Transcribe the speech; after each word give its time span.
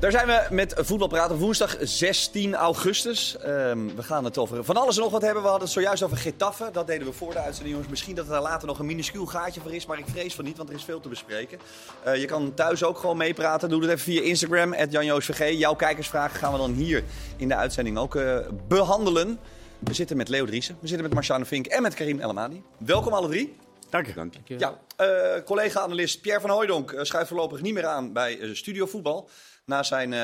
Daar 0.00 0.10
zijn 0.10 0.26
we 0.26 0.46
met 0.50 0.74
voetbalpraten 0.76 1.36
woensdag 1.36 1.76
16 1.80 2.54
augustus. 2.54 3.36
Ehm, 3.36 3.86
we 3.96 4.02
gaan 4.02 4.24
het 4.24 4.38
over 4.38 4.64
van 4.64 4.76
alles 4.76 4.96
en 4.96 5.02
nog 5.02 5.12
wat 5.12 5.22
hebben. 5.22 5.42
We 5.42 5.48
hadden 5.48 5.66
het 5.66 5.76
zojuist 5.76 6.02
over 6.02 6.16
Getafe. 6.16 6.68
Dat 6.72 6.86
deden 6.86 7.06
we 7.06 7.12
voor 7.12 7.32
de 7.32 7.38
uitzending, 7.38 7.70
jongens. 7.70 7.90
Misschien 7.90 8.14
dat 8.14 8.24
er 8.24 8.30
daar 8.30 8.42
later 8.42 8.66
nog 8.66 8.78
een 8.78 8.86
minuscuul 8.86 9.26
gaatje 9.26 9.60
voor 9.60 9.74
is. 9.74 9.86
Maar 9.86 9.98
ik 9.98 10.04
vrees 10.08 10.34
van 10.34 10.44
niet, 10.44 10.56
want 10.56 10.68
er 10.68 10.74
is 10.74 10.84
veel 10.84 11.00
te 11.00 11.08
bespreken. 11.08 11.58
Eh, 12.02 12.16
je 12.16 12.26
kan 12.26 12.54
thuis 12.54 12.84
ook 12.84 12.98
gewoon 12.98 13.16
meepraten. 13.16 13.68
Doe 13.68 13.80
het 13.80 13.90
even 13.90 14.04
via 14.04 14.22
Instagram, 14.22 14.74
@janjoosvg. 14.90 15.50
Jouw 15.50 15.74
kijkersvragen 15.74 16.38
gaan 16.38 16.52
we 16.52 16.58
dan 16.58 16.72
hier 16.72 17.04
in 17.36 17.48
de 17.48 17.56
uitzending 17.56 17.98
ook 17.98 18.16
eh, 18.16 18.38
behandelen. 18.68 19.38
We 19.78 19.94
zitten 19.94 20.16
met 20.16 20.28
Leo 20.28 20.46
Driessen, 20.46 20.76
we 20.80 20.86
zitten 20.86 21.06
met 21.06 21.14
Marciano 21.14 21.44
Vink 21.44 21.66
en 21.66 21.82
met 21.82 21.94
Karim 21.94 22.20
Elamadi. 22.20 22.62
Welkom 22.78 23.12
alle 23.12 23.28
drie. 23.28 23.56
Dank 23.90 24.06
je. 24.44 24.58
Ja, 24.58 24.78
eh, 24.96 25.44
collega-analyst 25.44 26.20
Pierre 26.20 26.40
van 26.40 26.50
Hooijdonk 26.50 26.94
schuift 27.02 27.28
voorlopig 27.28 27.60
niet 27.60 27.74
meer 27.74 27.86
aan 27.86 28.12
bij 28.12 28.38
uh, 28.38 28.54
Studio 28.54 28.86
Voetbal. 28.86 29.28
Na 29.70 29.82
zijn 29.82 30.14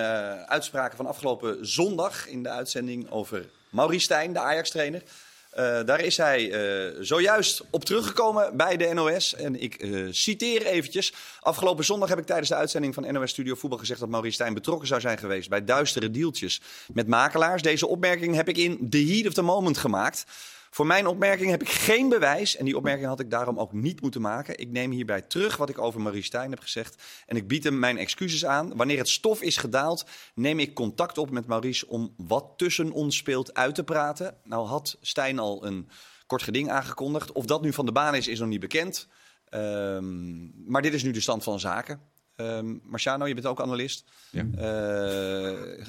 uitspraken 0.49 0.97
van 0.97 1.07
afgelopen 1.07 1.67
zondag 1.67 2.29
in 2.29 2.43
de 2.43 2.49
uitzending 2.49 3.11
over 3.11 3.49
Maurice 3.71 4.05
Stijn, 4.05 4.33
de 4.33 4.39
Ajax-trainer. 4.39 5.03
daar 5.85 6.01
is 6.01 6.17
hij 6.17 6.53
zojuist 7.01 7.63
op 7.71 7.85
teruggekomen 7.85 8.57
bij 8.57 8.77
de 8.77 8.93
NOS. 8.95 9.35
En 9.35 9.63
ik 9.63 9.87
citeer 10.11 10.67
eventjes. 10.67 11.13
Afgelopen 11.41 11.85
zondag 11.85 12.09
heb 12.09 12.19
ik 12.19 12.27
tijdens 12.27 12.49
de 12.49 12.55
uitzending 12.55 12.95
van 12.95 13.13
NOS 13.13 13.31
Studio 13.31 13.55
Voetbal 13.55 13.79
gezegd 13.79 14.01
dat 14.01 14.09
Maurice 14.09 14.35
Stijn 14.35 14.55
betrokken 14.55 14.89
zou 14.89 15.01
zijn 15.01 15.19
geweest 15.19 15.49
bij 15.49 15.65
duistere 15.65 16.11
deeltjes 16.11 16.61
met 16.93 17.07
makelaars. 17.07 17.63
Deze 17.63 17.87
opmerking 17.87 18.35
heb 18.35 18.49
ik 18.49 18.57
in 18.57 18.91
the 18.91 19.05
heat 19.07 19.27
of 19.27 19.35
the 19.35 19.43
moment 19.43 19.79
gemaakt. 19.79 20.25
Voor 20.77 20.87
mijn 20.87 21.07
opmerking 21.07 21.51
heb 21.51 21.63
ik 21.63 21.69
geen 21.69 22.09
bewijs 22.09 22.57
en 22.57 22.65
die 22.65 22.77
opmerking 22.77 23.07
had 23.07 23.21
ik 23.21 23.31
daarom 23.31 23.59
ook 23.59 23.73
niet 23.73 24.01
moeten 24.01 24.21
maken. 24.21 24.59
Ik 24.59 24.71
neem 24.71 24.91
hierbij 24.91 25.23
terug 25.23 25.57
wat 25.57 25.69
ik 25.69 25.79
over 25.79 26.01
Marie 26.01 26.23
Stijn 26.23 26.51
heb 26.51 26.61
gezegd 26.61 27.03
en 27.27 27.37
ik 27.37 27.49
bied 27.49 27.65
hem 27.65 27.79
mijn 27.79 27.99
excuses 27.99 28.45
aan. 28.45 28.77
Wanneer 28.77 28.99
het 28.99 29.09
stof 29.09 29.43
is 29.43 29.57
gedaald, 29.57 30.07
neem 30.35 30.59
ik 30.59 30.75
contact 30.75 31.19
op 31.19 31.31
met 31.31 31.47
Maurice 31.47 31.89
om 31.89 32.15
wat 32.17 32.53
tussen 32.57 32.91
ons 32.93 33.17
speelt 33.17 33.55
uit 33.55 33.75
te 33.75 33.85
praten. 33.85 34.37
Nou 34.45 34.67
had 34.67 34.97
Stijn 35.01 35.39
al 35.39 35.67
een 35.67 35.89
kort 36.27 36.43
geding 36.43 36.71
aangekondigd. 36.71 37.33
Of 37.33 37.47
dat 37.47 37.63
nu 37.63 37.73
van 37.73 37.87
de 37.87 37.93
baan 37.93 38.15
is, 38.15 38.29
is 38.29 38.39
nog 38.39 38.49
niet 38.49 38.61
bekend. 38.61 39.09
Um, 39.51 40.53
maar 40.67 40.83
dit 40.83 40.95
is 40.95 41.03
nu 41.03 41.11
de 41.11 41.21
stand 41.21 41.43
van 41.43 41.61
zaken. 41.61 42.01
Um, 42.37 42.81
Marciano, 42.85 43.27
je 43.27 43.35
bent 43.35 43.47
ook 43.47 43.61
analist. 43.61 44.05
Ja. 44.31 44.45
Uh, 44.59 45.85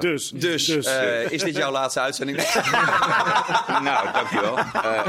dus, 0.00 0.30
dus, 0.30 0.64
dus 0.64 0.86
uh, 0.86 1.30
is 1.30 1.42
dit 1.42 1.56
jouw 1.56 1.70
laatste 1.70 2.00
uitzending? 2.00 2.38
nou, 3.88 4.12
dankjewel. 4.12 4.58
Uh, 4.58 5.06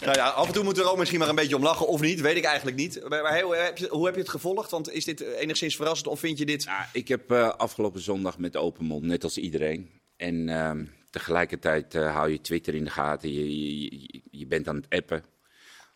nou 0.00 0.16
ja, 0.16 0.28
af 0.28 0.46
en 0.46 0.52
toe 0.52 0.64
moeten 0.64 0.82
we 0.82 0.88
er 0.88 0.94
ook 0.94 0.98
misschien 0.98 1.18
maar 1.18 1.28
een 1.28 1.34
beetje 1.34 1.56
om 1.56 1.62
lachen, 1.62 1.88
of 1.88 2.00
niet, 2.00 2.20
weet 2.20 2.36
ik 2.36 2.44
eigenlijk 2.44 2.76
niet. 2.76 3.08
Maar, 3.08 3.42
hoe, 3.42 3.56
heb 3.56 3.78
je, 3.78 3.88
hoe 3.88 4.06
heb 4.06 4.14
je 4.14 4.20
het 4.20 4.30
gevolgd? 4.30 4.70
Want 4.70 4.92
is 4.92 5.04
dit 5.04 5.20
enigszins 5.20 5.76
verrassend, 5.76 6.08
of 6.08 6.20
vind 6.20 6.38
je 6.38 6.46
dit... 6.46 6.64
Nou, 6.64 6.84
ik 6.92 7.08
heb 7.08 7.32
afgelopen 7.32 8.00
zondag 8.00 8.38
met 8.38 8.56
open 8.56 8.84
mond, 8.84 9.04
net 9.04 9.24
als 9.24 9.38
iedereen. 9.38 9.90
En 10.16 10.48
ehm, 10.48 10.84
tegelijkertijd 11.10 11.92
hou 11.92 12.30
je 12.30 12.40
Twitter 12.40 12.74
in 12.74 12.84
de 12.84 12.90
gaten, 12.90 13.32
je, 13.32 13.80
je, 13.80 14.22
je 14.30 14.46
bent 14.46 14.68
aan 14.68 14.76
het 14.76 14.86
appen. 14.88 15.24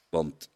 Want 0.09 0.51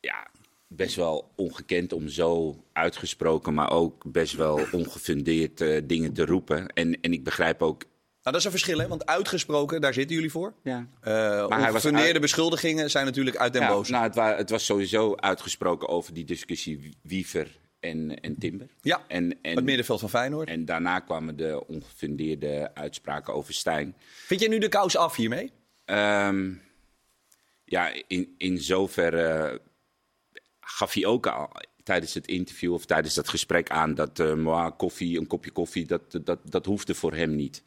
ja, 0.00 0.28
best 0.68 0.96
wel 0.96 1.32
ongekend 1.36 1.92
om 1.92 2.08
zo 2.08 2.62
uitgesproken, 2.72 3.54
maar 3.54 3.70
ook 3.70 4.12
best 4.12 4.34
wel 4.34 4.60
ongefundeerd 4.72 5.60
uh, 5.60 5.80
dingen 5.84 6.12
te 6.12 6.24
roepen. 6.24 6.68
En, 6.68 7.00
en 7.00 7.12
ik 7.12 7.24
begrijp 7.24 7.62
ook. 7.62 7.82
Nou, 7.82 7.90
dat 8.22 8.34
is 8.34 8.44
een 8.44 8.50
verschil, 8.50 8.78
hè? 8.78 8.88
Want 8.88 9.06
uitgesproken, 9.06 9.80
daar 9.80 9.94
zitten 9.94 10.16
jullie 10.16 10.30
voor. 10.30 10.54
Ja. 10.62 10.78
Uh, 10.78 11.48
maar 11.48 11.68
ongefundeerde 11.68 12.12
uit... 12.12 12.20
beschuldigingen 12.20 12.90
zijn 12.90 13.04
natuurlijk 13.04 13.36
uit 13.36 13.52
den 13.52 13.62
ja, 13.62 13.68
boze. 13.68 13.90
Nou, 13.92 14.04
het, 14.04 14.14
wa 14.14 14.36
het, 14.36 14.50
was 14.50 14.64
sowieso 14.64 15.14
uitgesproken 15.16 15.88
over 15.88 16.14
die 16.14 16.24
discussie 16.24 16.96
Wiever 17.02 17.58
en, 17.80 18.20
en 18.20 18.38
Timber. 18.38 18.66
Ja, 18.80 19.02
en, 19.08 19.38
en, 19.42 19.54
het 19.56 19.64
middenveld 19.64 20.00
van 20.00 20.08
Feyenoord. 20.08 20.48
En 20.48 20.64
daarna 20.64 20.98
kwamen 20.98 21.36
de 21.36 21.66
ongefundeerde 21.66 22.70
uitspraken 22.74 23.34
over 23.34 23.54
Stijn. 23.54 23.94
Vind 24.26 24.40
jij 24.40 24.48
nu 24.48 24.58
de 24.58 24.68
kous 24.68 24.96
af 24.96 25.16
hiermee? 25.16 25.52
Um, 25.84 26.62
ja, 27.64 27.92
in, 28.06 28.34
in 28.38 28.58
zoverre 28.58 29.60
gaf 30.70 30.92
hij 30.92 31.06
ook 31.06 31.26
al 31.26 31.50
tijdens 31.82 32.14
het 32.14 32.26
interview 32.26 32.72
of 32.72 32.84
tijdens 32.84 33.14
dat 33.14 33.28
gesprek 33.28 33.70
aan 33.70 33.94
dat 33.94 34.18
uh, 34.18 34.70
koffie, 34.76 35.18
een 35.18 35.26
kopje 35.26 35.50
koffie, 35.50 35.86
dat, 35.86 36.02
dat, 36.24 36.38
dat 36.44 36.66
hoefde 36.66 36.94
voor 36.94 37.14
hem 37.14 37.36
niet. 37.36 37.62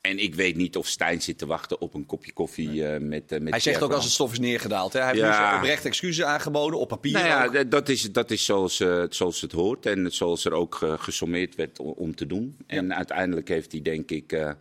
En 0.00 0.18
ik 0.18 0.34
weet 0.34 0.56
niet 0.56 0.76
of 0.76 0.86
Stijn 0.86 1.22
zit 1.22 1.38
te 1.38 1.46
wachten 1.46 1.80
op 1.80 1.94
een 1.94 2.06
kopje 2.06 2.32
koffie 2.32 2.68
uh, 2.68 2.98
met, 2.98 3.32
uh, 3.32 3.40
met. 3.40 3.50
Hij 3.50 3.60
zegt 3.60 3.82
ook 3.82 3.92
als 3.92 4.04
het 4.04 4.12
stof 4.12 4.32
is 4.32 4.38
neergedaald. 4.38 4.92
Hè? 4.92 5.00
Hij 5.00 5.08
heeft 5.08 5.22
ja. 5.22 5.56
oprecht 5.56 5.84
excuses 5.84 6.24
aangeboden 6.24 6.78
op 6.78 6.88
papier. 6.88 7.12
Nou 7.12 7.26
ja, 7.26 7.64
dat 7.64 7.88
is, 7.88 8.12
dat 8.12 8.30
is 8.30 8.44
zoals, 8.44 8.80
uh, 8.80 9.04
zoals 9.08 9.40
het 9.40 9.52
hoort 9.52 9.86
en 9.86 10.12
zoals 10.12 10.44
er 10.44 10.52
ook 10.52 10.78
gesommeerd 10.98 11.54
werd 11.54 11.78
om, 11.78 11.92
om 11.96 12.14
te 12.14 12.26
doen. 12.26 12.56
En 12.66 12.94
uiteindelijk 12.94 13.48
heeft 13.48 13.72
hij, 13.72 13.82
denk 13.82 14.10
ik 14.10 14.56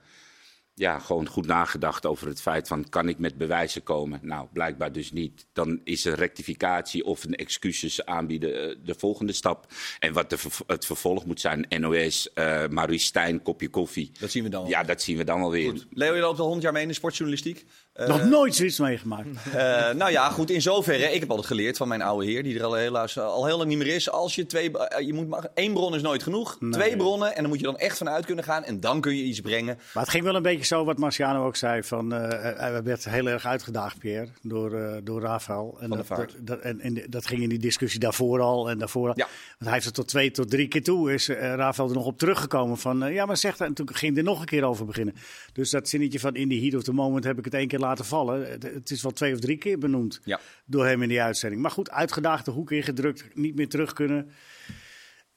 ja, 0.77 0.99
gewoon 0.99 1.27
goed 1.27 1.45
nagedacht 1.45 2.05
over 2.05 2.27
het 2.27 2.41
feit 2.41 2.67
van 2.67 2.89
kan 2.89 3.09
ik 3.09 3.19
met 3.19 3.37
bewijzen 3.37 3.83
komen? 3.83 4.19
Nou, 4.21 4.47
blijkbaar 4.53 4.91
dus 4.91 5.11
niet. 5.11 5.45
Dan 5.53 5.79
is 5.83 6.05
een 6.05 6.15
rectificatie 6.15 7.05
of 7.05 7.23
een 7.23 7.35
excuses 7.35 8.05
aanbieden 8.05 8.85
de 8.85 8.95
volgende 8.97 9.33
stap. 9.33 9.67
En 9.99 10.13
wat 10.13 10.29
de, 10.29 10.37
het 10.67 10.85
vervolg 10.85 11.25
moet 11.25 11.39
zijn, 11.39 11.65
NOS, 11.69 12.29
uh, 12.35 12.67
Maurice 12.67 13.05
Stijn, 13.05 13.41
kopje 13.41 13.69
koffie. 13.69 14.11
Dat 14.19 14.31
zien 14.31 14.43
we 14.43 14.49
dan. 14.49 14.67
Ja, 14.67 14.83
dat 14.83 15.01
zien 15.01 15.17
we 15.17 15.23
dan 15.23 15.39
wel 15.39 15.51
weer. 15.51 15.69
Goed. 15.69 15.87
Leo, 15.91 16.13
je 16.13 16.21
loopt 16.21 16.39
al 16.39 16.45
100 16.45 16.63
jaar 16.63 16.73
mee 16.73 16.81
in 16.81 16.87
de 16.87 16.93
sportjournalistiek. 16.93 17.65
Uh, 17.99 18.07
Nog 18.07 18.23
nooit 18.23 18.55
zoiets 18.55 18.79
meegemaakt. 18.79 19.27
Uh, 19.47 19.53
nou 20.01 20.11
ja, 20.11 20.29
goed, 20.29 20.49
in 20.49 20.61
zoverre. 20.61 21.13
Ik 21.13 21.19
heb 21.19 21.29
altijd 21.29 21.47
geleerd 21.47 21.77
van 21.77 21.87
mijn 21.87 22.01
oude 22.01 22.25
heer, 22.25 22.43
die 22.43 22.57
er 22.57 22.63
al 22.63 22.73
helaas 22.73 23.19
al 23.19 23.45
heel 23.45 23.57
lang 23.57 23.69
niet 23.69 23.77
meer 23.77 23.95
is. 23.95 24.09
Als 24.09 24.35
je 24.35 24.45
twee, 24.45 24.71
je 25.05 25.13
moet 25.13 25.27
maar, 25.27 25.47
één 25.53 25.73
bron 25.73 25.95
is 25.95 26.01
nooit 26.01 26.23
genoeg. 26.23 26.57
Nee. 26.59 26.71
Twee 26.71 26.95
bronnen 26.97 27.35
en 27.35 27.41
dan 27.41 27.49
moet 27.49 27.59
je 27.59 27.65
dan 27.65 27.77
echt 27.77 27.97
vanuit 27.97 28.25
kunnen 28.25 28.43
gaan 28.43 28.63
en 28.63 28.79
dan 28.79 29.01
kun 29.01 29.15
je 29.15 29.23
iets 29.23 29.39
brengen. 29.39 29.77
Maar 29.93 30.03
het 30.03 30.11
ging 30.11 30.23
wel 30.23 30.35
een 30.35 30.41
beetje 30.41 30.65
zo 30.65 30.85
wat 30.85 30.97
Marciano 30.97 31.45
ook 31.45 31.55
zei. 31.55 31.83
Van, 31.83 32.11
hij 32.11 32.83
werd 32.83 33.05
heel 33.05 33.27
erg 33.27 33.45
uitgedaagd, 33.45 33.99
Pierre, 33.99 34.27
door, 34.41 35.01
door 35.03 35.21
Rafael. 35.21 35.77
En 35.79 36.05
van 36.05 36.27
dat, 36.39 36.59
en, 36.59 36.79
en, 36.79 37.03
dat 37.09 37.27
ging 37.27 37.41
in 37.41 37.49
die 37.49 37.59
discussie 37.59 37.99
daarvoor 37.99 38.41
al 38.41 38.69
en 38.69 38.77
daarvoor. 38.77 39.07
Ja. 39.07 39.13
Want 39.15 39.63
hij 39.63 39.73
heeft 39.73 39.85
er 39.85 39.91
tot 39.91 40.07
twee 40.07 40.31
tot 40.31 40.49
drie 40.49 40.67
keer 40.67 40.83
toe. 40.83 41.13
Is 41.13 41.27
Rafael 41.27 41.89
er 41.89 41.95
nog 41.95 42.05
op 42.05 42.17
teruggekomen 42.17 42.77
van, 42.77 43.13
ja 43.13 43.25
maar 43.25 43.37
zeg 43.37 43.57
dat. 43.57 43.67
En 43.67 43.73
toen 43.73 43.89
ging 43.93 44.17
er 44.17 44.23
nog 44.23 44.39
een 44.39 44.45
keer 44.45 44.63
over 44.63 44.85
beginnen. 44.85 45.15
Dus 45.53 45.69
dat 45.69 45.89
zinnetje 45.89 46.19
van 46.19 46.35
in 46.35 46.49
the 46.49 46.55
heat 46.55 46.75
of 46.75 46.83
the 46.83 46.93
moment 46.93 47.23
heb 47.23 47.37
ik 47.37 47.45
het 47.45 47.53
één 47.53 47.67
keer 47.67 47.83
laten 47.85 48.05
vallen. 48.05 48.51
Het 48.51 48.91
is 48.91 49.01
wel 49.01 49.11
twee 49.11 49.33
of 49.33 49.39
drie 49.39 49.57
keer 49.57 49.77
benoemd 49.77 50.19
ja. 50.23 50.39
door 50.65 50.85
hem 50.85 51.01
in 51.01 51.09
die 51.09 51.21
uitzending. 51.21 51.61
Maar 51.61 51.71
goed, 51.71 51.91
uitgedaagde 51.91 52.51
hoek 52.51 52.71
ingedrukt, 52.71 53.35
niet 53.35 53.55
meer 53.55 53.69
terug 53.69 53.93
kunnen. 53.93 54.31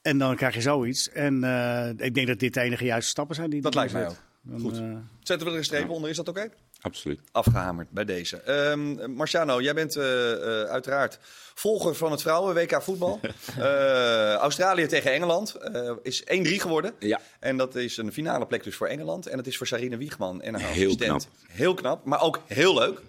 En 0.03 0.19
dan 0.19 0.36
krijg 0.36 0.54
je 0.54 0.60
zoiets. 0.60 1.10
En 1.10 1.42
uh, 1.44 1.88
ik 1.97 2.14
denk 2.14 2.26
dat 2.26 2.38
dit 2.38 2.54
de 2.54 2.60
enige 2.60 2.84
juiste 2.84 3.10
stappen 3.10 3.34
zijn 3.34 3.50
die 3.50 3.60
Dat 3.60 3.75
lijkt 3.75 3.92
mij 3.92 4.09
ook. 4.09 4.16
Dan, 4.42 4.60
Goed. 4.60 4.78
uh, 4.78 4.97
Zetten 5.22 5.47
we 5.47 5.53
er 5.53 5.59
een 5.59 5.64
streep 5.64 5.86
ja. 5.86 5.92
onder, 5.92 6.10
is 6.10 6.16
dat 6.16 6.28
oké? 6.28 6.41
Okay? 6.41 6.53
Absoluut. 6.81 7.21
Afgehamerd 7.33 7.91
bij 7.91 8.05
deze. 8.05 8.69
Um, 8.71 9.12
Marciano, 9.15 9.61
jij 9.61 9.75
bent 9.75 9.97
uh, 9.97 10.05
uh, 10.05 10.62
uiteraard 10.62 11.19
volger 11.55 11.94
van 11.94 12.11
het 12.11 12.22
vrouwen-WK 12.22 12.83
voetbal. 12.83 13.21
uh, 13.59 14.33
Australië 14.49 14.87
tegen 14.87 15.12
Engeland 15.12 15.56
is 16.03 16.22
1-3 16.22 16.27
geworden. 16.27 16.93
Ja. 16.99 17.21
En 17.41 17.56
dat 17.56 17.75
is 17.75 17.97
een 17.97 18.12
finale 18.12 18.47
plek 18.47 18.65
dus 18.65 18.77
voor 18.77 18.87
Engeland. 18.87 19.27
En 19.27 19.37
dat 19.37 19.47
is 19.47 19.56
voor 19.56 19.66
Sarine 19.66 19.97
Wiegman 19.97 20.43
en 20.43 20.55
haar 20.55 20.71
Heel 20.71 20.84
assistent. 20.84 21.22
knap. 21.22 21.56
Heel 21.56 21.75
knap, 21.75 22.05
maar 22.05 22.22
ook 22.22 22.41
heel 22.47 22.75
leuk. 22.75 23.00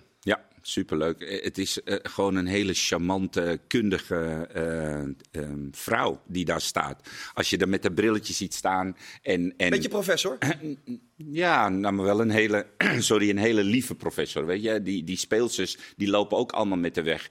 Superleuk. 0.61 1.41
Het 1.43 1.57
is 1.57 1.79
uh, 1.85 1.95
gewoon 2.03 2.35
een 2.35 2.47
hele 2.47 2.73
charmante, 2.73 3.59
kundige 3.67 4.49
uh, 4.55 5.43
uh, 5.43 5.49
vrouw 5.71 6.21
die 6.27 6.45
daar 6.45 6.61
staat. 6.61 7.09
Als 7.33 7.49
je 7.49 7.57
er 7.57 7.69
met 7.69 7.83
de 7.83 7.91
brilletje 7.91 8.33
ziet 8.33 8.53
staan. 8.53 8.97
En, 9.21 9.53
en... 9.57 9.69
Beetje 9.69 9.89
professor? 9.89 10.37
ja, 11.15 11.69
nou, 11.69 11.93
maar 11.93 12.05
wel 12.05 12.21
een 12.21 12.29
hele, 12.29 12.65
sorry, 12.99 13.29
een 13.29 13.37
hele 13.37 13.63
lieve 13.63 13.95
professor. 13.95 14.45
Weet 14.45 14.63
je? 14.63 14.81
Die, 14.81 15.03
die 15.03 15.17
speelsters 15.17 15.77
die 15.95 16.09
lopen 16.09 16.37
ook 16.37 16.51
allemaal 16.51 16.77
met 16.77 16.95
de 16.95 17.03
weg. 17.03 17.27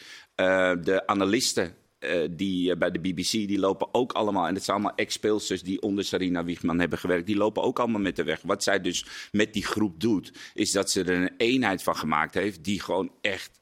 de 0.82 1.02
analisten 1.06 1.74
uh, 2.00 2.28
die 2.30 2.70
uh, 2.70 2.76
bij 2.76 2.90
de 2.90 2.98
BBC, 2.98 3.30
die 3.30 3.58
lopen 3.58 3.94
ook 3.94 4.12
allemaal, 4.12 4.46
en 4.46 4.54
het 4.54 4.64
zijn 4.64 4.76
allemaal 4.76 4.96
ex-speelsters 4.96 5.62
die 5.62 5.82
onder 5.82 6.04
Sarina 6.04 6.44
Wiegman 6.44 6.80
hebben 6.80 6.98
gewerkt, 6.98 7.26
die 7.26 7.36
lopen 7.36 7.62
ook 7.62 7.78
allemaal 7.78 8.00
met 8.00 8.16
de 8.16 8.24
weg. 8.24 8.40
Wat 8.42 8.62
zij 8.62 8.80
dus 8.80 9.06
met 9.32 9.52
die 9.52 9.64
groep 9.64 10.00
doet, 10.00 10.32
is 10.54 10.72
dat 10.72 10.90
ze 10.90 11.04
er 11.04 11.22
een 11.22 11.34
eenheid 11.36 11.82
van 11.82 11.96
gemaakt 11.96 12.34
heeft 12.34 12.64
die 12.64 12.82
gewoon 12.82 13.10
echt 13.20 13.60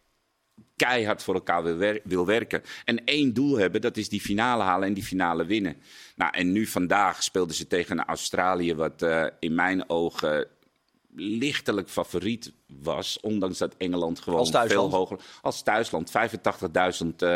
keihard 0.77 1.23
voor 1.23 1.35
elkaar 1.35 1.63
wil, 1.63 1.77
wer 1.77 2.01
wil 2.05 2.27
werken. 2.27 2.63
En 2.85 3.05
één 3.05 3.33
doel 3.33 3.59
hebben, 3.59 3.81
dat 3.81 3.97
is 3.97 4.09
die 4.09 4.21
finale 4.21 4.63
halen 4.63 4.89
en 4.89 4.95
die 4.95 5.05
finale 5.05 5.45
winnen. 5.45 5.77
Nou, 6.17 6.33
en 6.35 6.53
nu 6.53 6.67
vandaag 6.67 7.23
speelden 7.23 7.57
ze 7.57 7.67
tegen 7.67 8.05
Australië, 8.05 8.75
wat 8.75 9.03
uh, 9.03 9.27
in 9.39 9.55
mijn 9.55 9.89
ogen 9.89 10.47
lichtelijk 11.19 11.89
favoriet 11.89 12.53
was. 12.67 13.21
Ondanks 13.21 13.59
dat 13.59 13.75
Engeland 13.77 14.21
gewoon 14.21 14.47
veel 14.47 14.91
hoger... 14.91 15.19
Als 15.43 15.63
thuisland. 15.63 16.11
85.000 16.11 16.17
eh, 17.17 17.29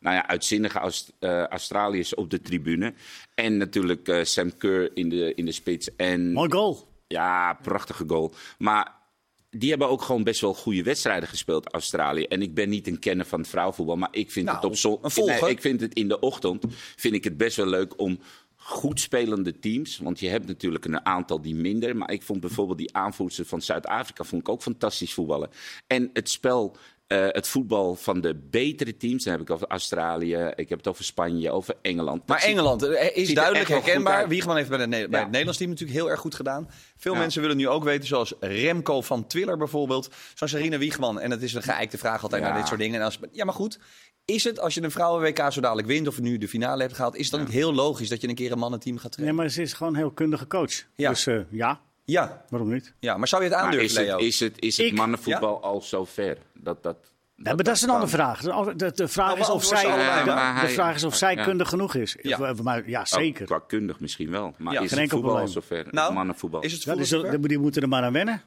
nou 0.00 0.14
ja, 0.16 0.26
uitzinnige 0.28 0.78
Aust- 0.78 1.12
eh, 1.18 1.44
Australiërs 1.44 2.14
op 2.14 2.30
de 2.30 2.40
tribune. 2.40 2.94
En 3.34 3.56
natuurlijk 3.56 4.08
eh, 4.08 4.24
Sam 4.24 4.56
Kerr 4.56 4.96
in 4.96 5.08
de, 5.08 5.34
in 5.34 5.44
de 5.44 5.52
spits. 5.52 5.96
En 5.96 6.32
Mooi 6.32 6.50
goal. 6.50 6.88
ja, 7.06 7.58
prachtige 7.62 8.04
goal. 8.06 8.34
Maar 8.58 9.02
die 9.50 9.70
hebben 9.70 9.88
ook 9.88 10.02
gewoon 10.02 10.24
best 10.24 10.40
wel 10.40 10.54
goede 10.54 10.82
wedstrijden 10.82 11.28
gespeeld, 11.28 11.72
Australië. 11.72 12.24
En 12.24 12.42
ik 12.42 12.54
ben 12.54 12.68
niet 12.68 12.86
een 12.86 12.98
kenner 12.98 13.26
van 13.26 13.40
het 13.40 13.48
vrouwenvoetbal, 13.48 13.96
maar 13.96 14.08
ik 14.10 14.30
vind 14.30 14.46
Nou, 14.46 14.56
het 14.56 14.66
op 14.66 14.76
zon... 14.76 15.26
Nee, 15.26 15.50
ik 15.50 15.60
vind 15.60 15.80
het 15.80 15.94
in 15.94 16.08
de 16.08 16.18
ochtend 16.18 16.64
vind 16.96 17.14
ik 17.14 17.24
het 17.24 17.36
best 17.36 17.56
wel 17.56 17.66
leuk 17.66 18.00
om 18.00 18.18
goed 18.66 19.00
spelende 19.00 19.58
teams. 19.58 19.98
Want 19.98 20.20
je 20.20 20.28
hebt 20.28 20.46
natuurlijk 20.46 20.84
een 20.84 21.06
aantal 21.06 21.40
die 21.40 21.54
minder. 21.54 21.96
Maar 21.96 22.10
ik 22.10 22.22
vond 22.22 22.40
bijvoorbeeld 22.40 22.78
die 22.78 22.94
aanvoerster 22.94 23.44
van 23.44 23.62
Zuid-Afrika 23.62 24.24
vond 24.24 24.42
ik 24.42 24.48
ook 24.48 24.62
fantastisch 24.62 25.14
voetballen. 25.14 25.50
En 25.86 26.10
het 26.12 26.28
spel. 26.28 26.76
Eh, 27.06 27.26
het 27.28 27.48
voetbal 27.48 27.94
van 27.94 28.20
de 28.20 28.34
betere 28.50 28.96
teams, 28.96 29.24
dan 29.24 29.32
heb 29.32 29.42
ik 29.42 29.50
over 29.50 29.66
Australië, 29.68 30.52
ik 30.54 30.68
heb 30.68 30.78
het 30.78 30.88
over 30.88 31.04
Spanje, 31.04 31.50
over 31.50 31.74
Engeland. 31.82 32.18
Dat 32.18 32.28
Maar 32.28 32.40
ziet- 32.40 32.50
Engeland 32.50 32.82
eh, 32.82 33.16
is 33.16 33.34
duidelijk 33.34 33.68
herkenbaar. 33.68 34.28
Wiegman 34.28 34.56
heeft 34.56 34.68
bij, 34.68 34.78
de, 34.78 34.86
Ne- 34.86 35.08
bij 35.08 35.08
Ja. 35.10 35.18
het 35.18 35.26
Nederlands 35.26 35.58
team 35.58 35.70
natuurlijk 35.70 35.98
heel 35.98 36.10
erg 36.10 36.20
goed 36.20 36.34
gedaan. 36.34 36.70
Veel 36.96 37.12
Ja. 37.12 37.18
mensen 37.18 37.40
willen 37.40 37.56
nu 37.56 37.68
ook 37.68 37.84
weten, 37.84 38.06
zoals 38.08 38.34
Remco 38.40 39.00
van 39.00 39.26
Twiller 39.26 39.56
bijvoorbeeld. 39.56 40.08
Zoals 40.34 40.52
Sarina 40.52 40.78
Wiegman. 40.78 41.20
En 41.20 41.30
dat 41.30 41.42
is 41.42 41.54
een 41.54 41.62
geëikte 41.62 41.98
vraag 41.98 42.22
altijd 42.22 42.42
Ja. 42.42 42.48
naar 42.48 42.58
dit 42.58 42.66
soort 42.68 42.80
dingen. 42.80 42.98
En 43.00 43.04
als, 43.04 43.18
ja, 43.32 43.44
maar 43.44 43.54
goed. 43.54 43.78
Is 44.24 44.44
het, 44.44 44.60
als 44.60 44.74
je 44.74 44.82
een 44.82 44.90
vrouwen-WK 44.90 45.52
zo 45.52 45.60
dadelijk 45.60 45.88
wint, 45.88 46.08
of 46.08 46.20
nu 46.20 46.38
de 46.38 46.48
finale 46.48 46.82
hebt 46.82 46.94
gehaald, 46.94 47.16
is 47.16 47.22
het 47.22 47.30
dan 47.30 47.40
niet 47.44 47.50
heel 47.54 47.74
logisch 47.74 48.08
dat 48.08 48.20
je 48.20 48.28
een 48.28 48.34
keer 48.34 48.52
een 48.52 48.58
mannenteam 48.58 48.94
gaat 48.96 49.02
Nee, 49.04 49.12
trainen? 49.12 49.34
maar 49.36 49.48
ze 49.48 49.62
is 49.62 49.72
gewoon 49.72 49.92
een 49.92 49.98
heel 49.98 50.10
kundige 50.10 50.46
coach. 50.46 50.72
Ja. 50.94 51.08
Dus 51.10 51.26
eh, 51.26 51.38
ja, 51.50 51.80
Ja, 52.04 52.44
waarom 52.48 52.72
niet? 52.72 52.94
ja, 52.98 53.16
maar 53.16 53.28
zou 53.28 53.42
je 53.42 53.48
het 53.48 53.58
aandurven, 53.58 53.84
is 53.88 53.94
Leo? 53.94 54.16
het, 54.16 54.20
is 54.26 54.40
het, 54.40 54.60
is 54.60 54.76
het 54.76 54.86
Ik- 54.86 54.94
mannenvoetbal 54.94 55.62
al 55.62 55.80
zo 55.82 56.04
ver? 56.04 56.38
Dat, 56.54 56.82
dat, 56.82 56.96
Ja, 57.36 57.54
maar 57.54 57.64
dat 57.64 57.74
is 57.76 57.82
een 57.82 57.90
andere 57.90 58.10
vraag. 58.10 58.40
De, 58.40 58.72
de, 58.76 58.92
de 58.92 59.08
vraag 59.08 59.28
Nou, 59.28 59.40
is 59.40 59.50
of 59.50 59.64
zij, 59.64 59.82
de, 59.82 60.24
de 60.60 60.68
vraag 60.68 60.94
is 60.94 61.04
of 61.04 61.14
zij 61.14 61.36
kundig 61.36 61.68
genoeg 61.68 61.94
is. 61.94 62.16
Ja. 62.22 62.54
Maar, 62.62 62.88
ja, 62.88 63.00
Oh, 63.00 63.06
zeker. 63.06 63.46
qua 63.46 63.58
kundig 63.66 64.00
misschien 64.00 64.30
wel. 64.30 64.54
Maar 64.58 64.72
Ja, 64.72 64.80
is 64.80 64.92
geen 64.92 65.00
het 65.00 65.10
voetbal 65.10 65.38
al 65.38 65.48
zover? 65.48 65.86
Nou, 65.90 66.06
het 66.06 66.14
mannenvoetbal. 66.14 66.60
Is 66.62 66.72
het 66.72 66.82
Ja, 66.82 66.94
die, 66.94 67.00
voetbal 67.00 67.18
zullen- 67.20 67.32
zover? 67.34 67.48
die 67.48 67.58
moeten 67.58 67.82
er 67.82 67.88
maar 67.88 68.02
aan 68.02 68.12
wennen. 68.12 68.42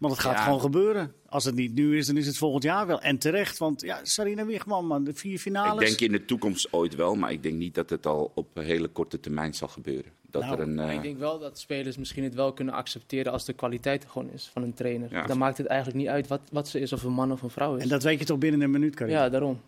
Want 0.00 0.12
het 0.12 0.22
gaat 0.22 0.36
Ja. 0.36 0.42
gewoon 0.44 0.60
gebeuren. 0.60 1.12
Als 1.28 1.44
het 1.44 1.54
niet 1.54 1.74
nu 1.74 1.96
is, 1.98 2.06
dan 2.06 2.16
is 2.16 2.26
het 2.26 2.36
volgend 2.36 2.62
jaar 2.62 2.86
wel. 2.86 3.00
En 3.00 3.18
terecht, 3.18 3.58
want 3.58 3.80
ja, 3.80 4.00
Sarina 4.02 4.46
Wiegman, 4.46 4.86
man, 4.86 5.04
de 5.04 5.14
vier 5.14 5.32
ik 5.32 5.40
finales. 5.40 5.88
denk 5.88 6.00
in 6.00 6.12
de 6.12 6.24
toekomst 6.24 6.72
ooit 6.72 6.94
wel, 6.94 7.14
maar 7.14 7.32
ik 7.32 7.42
denk 7.42 7.54
niet 7.54 7.74
dat 7.74 7.90
het 7.90 8.06
al 8.06 8.32
op 8.34 8.46
een 8.56 8.64
hele 8.64 8.88
korte 8.88 9.20
termijn 9.20 9.54
zal 9.54 9.68
gebeuren. 9.68 10.12
Dat 10.30 10.42
Nou, 10.42 10.54
er 10.54 10.60
een, 10.62 10.74
Maar 10.74 10.88
eh, 10.88 10.94
ik 10.94 11.02
denk 11.02 11.18
wel 11.18 11.38
dat 11.38 11.58
spelers 11.58 11.96
misschien 11.96 12.24
het 12.24 12.34
wel 12.34 12.52
kunnen 12.52 12.74
accepteren 12.74 13.32
als 13.32 13.44
de 13.44 13.52
kwaliteit 13.52 14.02
er 14.04 14.10
gewoon 14.10 14.30
is 14.30 14.50
van 14.52 14.62
een 14.62 14.74
trainer. 14.74 15.08
Ja. 15.10 15.26
Dan 15.26 15.38
maakt 15.38 15.58
het 15.58 15.66
eigenlijk 15.66 15.98
niet 16.00 16.08
uit 16.08 16.26
wat, 16.28 16.40
wat 16.52 16.68
ze 16.68 16.80
is, 16.80 16.92
of 16.92 17.02
een 17.02 17.12
man 17.12 17.32
of 17.32 17.42
een 17.42 17.50
vrouw 17.50 17.76
is. 17.76 17.82
En 17.82 17.88
dat 17.88 18.02
weet 18.02 18.18
je 18.18 18.24
toch 18.24 18.38
binnen 18.38 18.60
een 18.60 18.70
minuut, 18.70 18.94
Karim? 18.94 19.12
Ja, 19.12 19.28
daarom. 19.28 19.60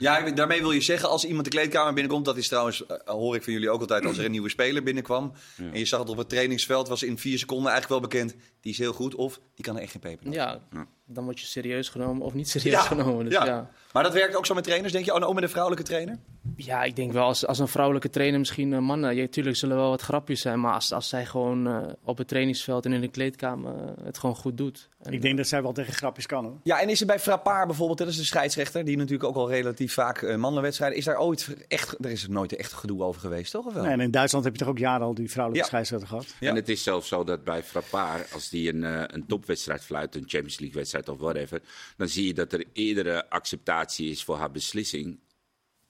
Ja, 0.00 0.18
ik- 0.18 0.36
daarmee 0.36 0.60
wil 0.60 0.70
je 0.70 0.80
zeggen, 0.80 1.08
als 1.08 1.24
iemand 1.24 1.44
de 1.44 1.50
kleedkamer 1.50 1.92
binnenkomt, 1.92 2.24
dat 2.24 2.36
is 2.36 2.48
trouwens, 2.48 2.86
eh, 2.86 2.96
hoor 3.04 3.34
ik 3.34 3.42
van 3.42 3.52
jullie 3.52 3.70
ook 3.70 3.80
altijd, 3.80 4.04
als 4.04 4.18
er 4.18 4.24
een 4.24 4.30
nieuwe 4.30 4.48
speler 4.48 4.82
binnenkwam. 4.82 5.32
En 5.72 5.78
je 5.78 5.84
zag 5.84 6.00
het 6.00 6.08
op 6.08 6.16
het 6.16 6.28
trainingsveld, 6.28 6.88
was 6.88 7.02
in 7.02 7.18
vier 7.18 7.38
seconden 7.38 7.70
eigenlijk 7.72 8.00
wel 8.00 8.10
bekend, 8.10 8.34
die 8.68 8.76
is 8.76 8.82
heel 8.82 8.92
goed 8.92 9.14
of 9.14 9.40
die 9.54 9.64
kan 9.64 9.76
er 9.76 9.82
echt 9.82 9.90
geen 9.92 10.00
peper. 10.00 10.26
aan. 10.26 10.32
Ja, 10.32 10.60
dan 11.06 11.24
word 11.24 11.40
je 11.40 11.46
serieus 11.46 11.88
genomen 11.88 12.22
of 12.26 12.34
niet 12.34 12.48
serieus 12.48 12.80
genomen. 12.80 13.24
Dus 13.24 13.34
ja. 13.34 13.44
ja. 13.46 13.70
Maar 13.92 14.02
dat 14.02 14.12
werkt 14.12 14.36
ook 14.36 14.46
zo 14.46 14.54
met 14.54 14.64
trainers, 14.64 14.92
denk 14.92 15.04
je? 15.04 15.10
Oh, 15.12 15.16
nou, 15.16 15.28
ook 15.28 15.34
met 15.34 15.44
een 15.44 15.50
vrouwelijke 15.50 15.84
trainer? 15.86 16.18
Ja, 16.56 16.82
ik 16.84 16.96
denk 16.96 17.12
wel 17.12 17.24
als, 17.24 17.46
als 17.46 17.58
een 17.58 17.68
vrouwelijke 17.68 18.10
trainer 18.10 18.38
misschien 18.38 18.72
eh, 18.72 18.78
mannen. 18.78 19.16
Ja, 19.16 19.26
tuurlijk 19.28 19.56
zullen 19.56 19.76
wel 19.76 19.88
wat 19.90 20.00
grapjes 20.02 20.40
zijn. 20.40 20.60
Maar 20.60 20.72
als, 20.74 20.92
als 20.92 21.08
zij 21.08 21.26
gewoon 21.26 21.66
eh, 21.66 21.78
op 22.04 22.18
het 22.18 22.28
trainingsveld 22.28 22.84
en 22.84 22.92
in 22.92 23.00
de 23.00 23.08
kleedkamer 23.08 23.74
eh, 23.74 24.04
het 24.04 24.18
gewoon 24.18 24.36
goed 24.36 24.56
doet. 24.56 24.88
En, 25.02 25.12
Ik 25.12 25.22
denk 25.22 25.36
dat 25.36 25.46
zij 25.46 25.62
wel 25.62 25.72
tegen 25.72 25.92
grapjes 25.92 26.26
kan, 26.26 26.44
hoor. 26.44 26.58
Ja, 26.62 26.80
en 26.80 26.88
is 26.88 27.00
er 27.00 27.06
bij 27.06 27.18
Frappard 27.20 27.66
bijvoorbeeld, 27.66 27.98
dat 27.98 28.08
is 28.08 28.16
de 28.16 28.24
scheidsrechter, 28.24 28.84
die 28.84 28.96
natuurlijk 28.96 29.24
ook 29.28 29.36
al 29.36 29.48
relatief 29.50 29.92
vaak 29.94 30.22
uh, 30.22 30.36
mannenwedstrijden, 30.36 30.98
is 30.98 31.04
daar 31.04 31.18
ooit 31.20 31.56
echt, 31.68 32.04
er 32.04 32.10
is 32.10 32.28
nooit 32.28 32.56
echt 32.56 32.72
gedoe 32.72 33.02
over 33.02 33.20
geweest, 33.20 33.52
toch? 33.52 33.66
Of 33.66 33.74
wel? 33.74 33.82
Nee, 33.82 33.92
en 33.92 34.00
in 34.00 34.10
Duitsland 34.10 34.44
heb 34.44 34.52
je 34.52 34.58
toch 34.60 34.68
ook 34.68 34.78
jaren 34.78 35.06
al 35.06 35.14
die 35.14 35.30
vrouwelijke 35.30 35.64
Ja. 35.68 35.72
scheidsrechter 35.72 36.08
gehad? 36.08 36.34
Ja. 36.40 36.48
En 36.48 36.54
het 36.56 36.68
is 36.68 36.82
zelfs 36.82 37.08
zo 37.08 37.24
dat 37.24 37.44
bij 37.44 37.62
Frappard, 37.62 38.32
als 38.32 38.48
die 38.48 38.57
een, 38.66 38.84
eh, 38.84 39.02
een 39.06 39.26
topwedstrijd 39.26 39.84
fluit, 39.84 40.14
een 40.14 40.20
Champions 40.26 40.58
League 40.58 40.76
wedstrijd 40.76 41.08
of 41.08 41.18
whatever, 41.18 41.60
dan 41.96 42.08
zie 42.08 42.26
je 42.26 42.34
dat 42.34 42.52
er 42.52 42.64
eerdere 42.72 43.30
acceptatie 43.30 44.10
is 44.10 44.24
voor 44.24 44.36
haar 44.36 44.50
beslissing. 44.50 45.18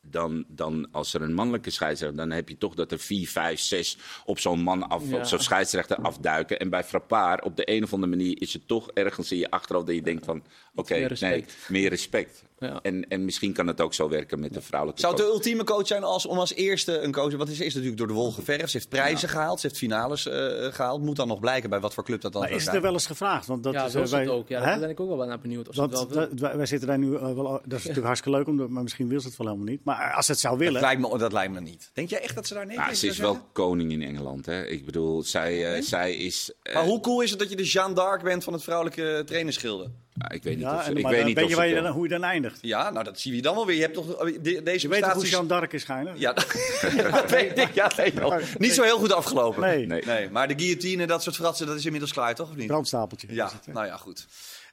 Dan, 0.00 0.44
dan 0.48 0.88
als 0.92 1.14
er 1.14 1.22
een 1.22 1.34
mannelijke 1.34 1.70
scheidsrechter, 1.70 2.16
dan 2.18 2.30
heb 2.30 2.48
je 2.48 2.58
toch 2.58 2.74
dat 2.74 2.92
er 2.92 2.98
vier, 2.98 3.28
vijf, 3.28 3.60
zes 3.60 3.98
op 4.24 4.38
zo'n 4.38 4.60
man 4.60 4.88
af, 4.88 5.08
Ja. 5.08 5.16
op 5.16 5.24
zo'n 5.24 5.38
scheidsrechter 5.38 5.96
afduiken. 5.96 6.58
En 6.58 6.70
bij 6.70 6.84
Frappard, 6.84 7.44
op 7.44 7.56
de 7.56 7.70
een 7.70 7.82
of 7.82 7.92
andere 7.92 8.16
manier, 8.16 8.40
is 8.40 8.52
het 8.52 8.68
toch 8.68 8.90
ergens 8.90 9.32
in 9.32 9.38
je 9.38 9.50
achterhoofd 9.50 9.86
dat 9.86 9.96
je 9.96 10.02
denkt 10.02 10.24
van, 10.24 10.42
oké, 10.74 11.08
nee, 11.20 11.44
meer 11.68 11.88
respect. 11.88 12.44
Ja. 12.60 12.78
En, 12.82 13.08
en 13.08 13.24
misschien 13.24 13.52
kan 13.52 13.66
het 13.66 13.80
ook 13.80 13.94
zo 13.94 14.08
werken 14.08 14.40
met 14.40 14.54
de 14.54 14.60
vrouwelijke 14.62 15.00
Zou 15.02 15.14
het 15.14 15.22
de 15.22 15.28
ultieme 15.28 15.64
coach 15.64 15.86
zijn 15.86 16.02
als, 16.04 16.26
om 16.26 16.38
als 16.38 16.54
eerste 16.54 16.98
een 16.98 17.12
coach... 17.12 17.34
Want 17.36 17.48
ze 17.50 17.64
is 17.64 17.72
natuurlijk 17.72 17.98
door 17.98 18.06
de 18.06 18.12
wol 18.12 18.30
geverfd. 18.32 18.70
Ze 18.70 18.76
heeft 18.76 18.88
prijzen 18.88 19.28
gehaald, 19.28 19.60
ze 19.60 19.66
heeft 19.66 19.78
finales 19.78 20.26
eh, 20.28 20.34
gehaald. 20.72 21.02
Moet 21.02 21.16
dan 21.16 21.28
nog 21.28 21.40
blijken 21.40 21.70
bij 21.70 21.80
wat 21.80 21.94
voor 21.94 22.04
club 22.04 22.20
dat 22.20 22.32
dan 22.32 22.40
Maar 22.40 22.50
is 22.50 22.56
het 22.56 22.64
zijn. 22.64 22.76
er 22.76 22.82
wel 22.82 22.92
eens 22.92 23.06
gevraagd? 23.06 23.46
Want 23.46 23.62
dat 23.62 23.72
ja, 23.72 23.84
is, 23.84 23.92
zo 23.92 23.98
eh, 23.98 24.04
is 24.04 24.10
wij- 24.10 24.20
het 24.20 24.30
ook. 24.30 24.48
Ja, 24.48 24.60
daar 24.64 24.78
ben 24.78 24.88
ik 24.90 25.00
ook 25.00 25.16
wel 25.16 25.26
naar 25.26 25.38
benieuwd. 25.40 25.68
Of 25.68 25.74
ze 25.74 25.82
het 25.82 25.92
Want 25.92 26.14
wel 26.14 26.28
dat- 26.34 26.54
wij 26.56 26.66
zitten 26.66 26.88
daar 26.88 26.98
nu 26.98 27.14
eh, 27.14 27.20
wel. 27.20 27.44
Dat 27.44 27.62
is 27.66 27.70
natuurlijk 27.70 28.06
hartstikke 28.12 28.38
leuk, 28.38 28.46
om, 28.46 28.56
dat- 28.56 28.68
maar 28.68 28.82
misschien 28.82 29.08
wil 29.08 29.20
ze 29.20 29.26
het 29.28 29.36
wel 29.36 29.46
helemaal 29.46 29.68
niet. 29.72 29.84
Maar 29.84 30.12
als 30.14 30.28
het 30.28 30.38
zou 30.38 30.54
Dat 30.56 30.62
willen. 30.64 30.80
lijkt, 30.80 31.00
me, 31.00 31.18
dat 31.18 31.32
lijkt 31.32 31.52
me 31.52 31.60
niet. 31.60 31.90
Denk 31.92 32.10
jij 32.10 32.20
echt 32.20 32.34
dat 32.34 32.46
ze 32.46 32.54
daar 32.54 32.66
nee 32.66 32.76
tegen 32.76 32.96
ze 32.96 33.06
is 33.06 33.18
wel 33.18 33.32
zeggen? 33.32 33.52
koning 33.52 33.92
in 33.92 34.02
Engeland. 34.02 34.46
Hè? 34.46 34.66
Ik 34.66 34.84
bedoel, 34.84 35.22
zij, 35.22 35.82
zij 35.82 36.14
is. 36.14 36.52
Maar 36.72 36.84
hoe 36.84 37.00
cool 37.00 37.20
is 37.20 37.30
het 37.30 37.38
dat 37.38 37.50
je 37.50 37.56
de 37.56 37.64
Jeanne 37.64 37.94
d'Arc 37.94 38.22
bent 38.22 38.44
van 38.44 38.52
het 38.52 38.62
vrouwelijke 38.62 39.22
trainersgilde? 39.26 39.90
Ik 40.18 40.42
weet 40.42 40.54
niet 40.54 40.62
Ja, 40.64 40.74
of 40.78 40.88
ik 40.88 41.02
maar 41.02 41.12
weet 41.12 41.24
niet 41.24 41.38
je 41.48 41.80
dan, 41.82 41.86
hoe 41.92 42.02
je 42.02 42.08
dan 42.08 42.24
eindigt. 42.24 42.58
Ja, 42.60 42.90
nou 42.90 43.04
dat 43.04 43.20
zien 43.20 43.32
we 43.32 43.36
je 43.38 43.44
dan 43.44 43.54
wel 43.54 43.66
weer. 43.66 43.76
Je 43.76 43.82
hebt 43.82 43.94
toch 43.94 44.06
de- 44.06 44.62
deze 44.62 44.86
Je 44.86 44.88
weet 44.88 45.02
toch 45.02 45.12
hoe 45.12 45.26
Jean 45.28 45.46
d'Arc 45.46 45.72
is 45.72 45.82
schijnen? 45.82 46.18
Ja, 46.18 46.32
dat 47.10 47.30
weet 47.30 47.58
ik. 47.58 47.74
Ja, 47.74 47.92
nee, 47.96 48.12
wel. 48.12 48.34
Niet 48.58 48.72
zo 48.72 48.82
heel 48.82 48.98
goed 48.98 49.12
afgelopen. 49.12 49.60
Nee, 49.62 49.86
Nee. 49.86 50.02
Nee, 50.04 50.30
maar 50.30 50.48
de 50.48 50.54
guillotine 50.56 51.02
en 51.02 51.08
dat 51.08 51.22
soort 51.22 51.36
fratsen, 51.36 51.66
dat 51.66 51.76
is 51.76 51.84
inmiddels 51.84 52.12
klaar, 52.12 52.34
toch? 52.34 52.50
Of 52.50 52.56
niet? 52.56 52.66
brandstapeltje. 52.66 53.26
Ja, 53.30 53.46
is 53.46 53.52
het, 53.52 53.66
hè? 53.66 53.72
nou 53.72 53.86
ja, 53.86 53.96
goed. 53.96 54.26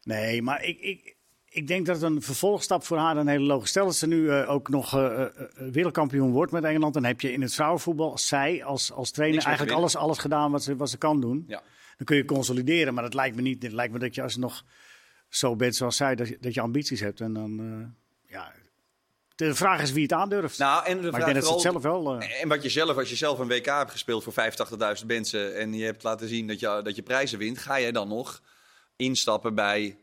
Nee, 0.04 0.42
maar 0.42 0.64
ik, 0.64 0.80
ik, 0.80 1.16
ik 1.50 1.68
denk 1.68 1.86
dat 1.86 1.96
het 1.96 2.04
een 2.12 2.22
vervolgstap 2.22 2.84
voor 2.84 2.98
haar 2.98 3.18
een 3.18 3.28
hele 3.28 3.44
logische. 3.46 3.70
Stel 3.70 3.86
dat 3.86 3.96
ze 3.96 4.08
nu 4.08 4.30
eh, 4.30 4.50
ook 4.50 4.70
nog 4.70 4.94
eh, 4.96 5.22
eh, 5.22 5.30
wereldkampioen 5.72 6.32
wordt 6.32 6.52
met 6.52 6.64
Engeland. 6.64 6.94
Dan 6.94 7.04
heb 7.04 7.22
je 7.22 7.32
in 7.32 7.42
het 7.42 7.54
vrouwenvoetbal, 7.54 8.12
als 8.12 8.28
zij 8.28 8.64
als, 8.64 8.92
als 8.92 9.12
trainer, 9.12 9.36
Niks 9.36 9.48
eigenlijk 9.48 9.78
alles, 9.78 9.96
alles 9.96 10.18
gedaan 10.18 10.52
wat 10.52 10.64
ze, 10.64 10.76
wat 10.76 10.90
ze 10.90 10.98
kan 10.98 11.22
doen. 11.22 11.44
Ja. 11.48 11.62
Dan 11.98 12.06
kun 12.06 12.16
je 12.18 12.26
consolideren. 12.26 12.94
Maar 12.94 13.04
dat 13.04 13.14
lijkt 13.14 13.36
me 13.36 13.42
niet. 13.42 13.64
Het 13.64 13.72
lijkt 13.72 13.94
me 13.94 14.00
dat 14.00 14.16
je 14.16 14.22
als 14.22 14.34
je 14.34 14.40
nog 14.40 14.64
zo 15.38 15.56
bent 15.56 15.76
zoals 15.76 15.96
zij, 15.96 16.16
dat 16.16 16.28
je, 16.28 16.38
dat 16.42 16.54
je 16.54 16.62
ambities 16.62 17.00
hebt. 17.00 17.22
En 17.22 17.34
dan, 17.34 17.60
eh, 17.60 18.32
ja. 18.32 18.52
De 19.36 19.56
vraag 19.56 19.82
is 19.82 19.92
wie 19.92 20.04
het 20.04 20.14
aandurft. 20.14 20.58
Nou, 20.58 20.86
en 20.86 21.02
de 21.02 21.12
maar 21.12 21.20
ik 21.20 21.26
denk 21.26 21.38
dat 21.38 21.46
ze 21.48 21.52
het 21.54 21.62
zelf 21.62 21.82
wel. 21.82 22.20
eh, 22.22 22.42
En 22.42 22.48
wat 22.48 22.64
je 22.64 22.70
zelf, 22.70 22.98
als 22.98 23.10
je 23.10 23.16
zelf 23.16 23.40
een 23.40 23.48
WK 23.48 23.66
hebt 23.66 23.92
gespeeld 23.92 24.24
voor 24.24 24.34
85.000 24.34 25.06
mensen 25.08 25.56
en 25.58 25.74
je 25.74 25.86
hebt 25.86 26.04
laten 26.04 26.28
zien 26.28 26.48
dat 26.48 26.60
je, 26.60 26.80
dat 26.84 26.96
je 26.96 27.02
prijzen 27.04 27.38
wint, 27.40 27.58
ga 27.58 27.80
jij 27.80 27.92
dan 27.92 28.08
nog 28.08 28.42
instappen 28.96 29.56
bij 29.56 29.98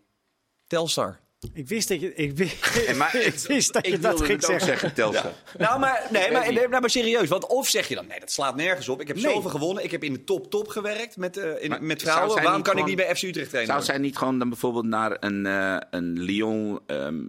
Telstar? 0.66 1.20
Ik 1.54 1.68
wist 1.68 1.88
dat 1.88 2.00
je. 2.00 2.14
Ik 2.14 2.36
wist, 2.36 2.94
maar 2.96 3.16
ik 3.26 3.34
wist 3.34 3.72
dat 3.72 3.86
je 3.86 3.92
ik 3.92 4.02
dat 4.02 4.22
ging 4.22 4.44
zeggen. 4.44 4.92
zeggen. 4.94 5.32
Nou, 5.58 5.80
maar, 5.80 6.06
nee, 6.10 6.30
maar, 6.30 6.52
nee, 6.52 6.68
nou, 6.68 6.80
maar 6.80 6.90
serieus. 6.90 7.28
Want 7.28 7.46
of 7.46 7.68
zeg 7.68 7.88
je 7.88 7.94
dan, 7.94 8.06
nee, 8.06 8.20
dat 8.20 8.30
slaat 8.30 8.56
nergens 8.56 8.88
op. 8.88 9.00
Ik 9.00 9.06
heb 9.08 9.16
Nee. 9.16 9.32
zoveel 9.34 9.50
gewonnen. 9.50 9.84
Ik 9.84 9.90
heb 9.90 10.04
in 10.04 10.12
de 10.12 10.24
top-top 10.24 10.68
gewerkt 10.68 11.16
met, 11.16 11.36
eh, 11.36 11.62
in, 11.62 11.70
Maar 11.70 11.82
met 11.82 12.02
vrouwen. 12.02 12.42
Waarom 12.42 12.62
kan 12.62 12.78
ik 12.78 12.84
niet 12.84 12.96
bij 12.96 13.16
FC 13.16 13.22
Utrecht 13.22 13.48
trainen? 13.50 13.74
Zou 13.74 13.84
zij 13.86 13.98
niet 13.98 14.16
gewoon 14.16 14.38
dan 14.38 14.48
bijvoorbeeld 14.48 14.86
naar 14.86 15.16
een, 15.20 15.46
eh, 15.46 15.76
een 15.90 16.20
Lyon, 16.20 16.80
ehm, 16.86 17.20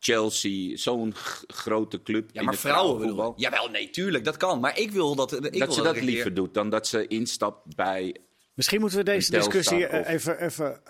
Chelsea, 0.00 0.76
zo'n 0.76 1.14
grote 1.46 2.02
club 2.02 2.30
ja, 2.32 2.38
in 2.38 2.44
maar 2.44 2.54
het 2.54 2.62
vrouwen 2.62 3.08
ik. 3.08 3.32
Jawel, 3.36 3.68
nee, 3.68 3.90
tuurlijk, 3.90 4.24
dat 4.24 4.36
kan. 4.36 4.60
Maar 4.60 4.78
ik 4.78 4.90
wil 4.90 5.14
dat... 5.14 5.32
Ik 5.32 5.40
wil 5.40 5.58
dat 5.58 5.74
ze 5.74 5.82
dat 5.82 5.96
een 5.96 6.04
liever 6.04 6.34
doet 6.34 6.54
dan 6.54 6.70
dat 6.70 6.86
ze 6.86 7.06
instapt 7.06 7.74
bij... 7.76 8.16
Misschien 8.54 8.80
moeten 8.80 8.98
we 8.98 9.04
deze 9.04 9.30
discussie 9.30 9.86
eh, 9.86 10.00
of- 10.00 10.06
even, 10.06 10.40
even 10.40 10.80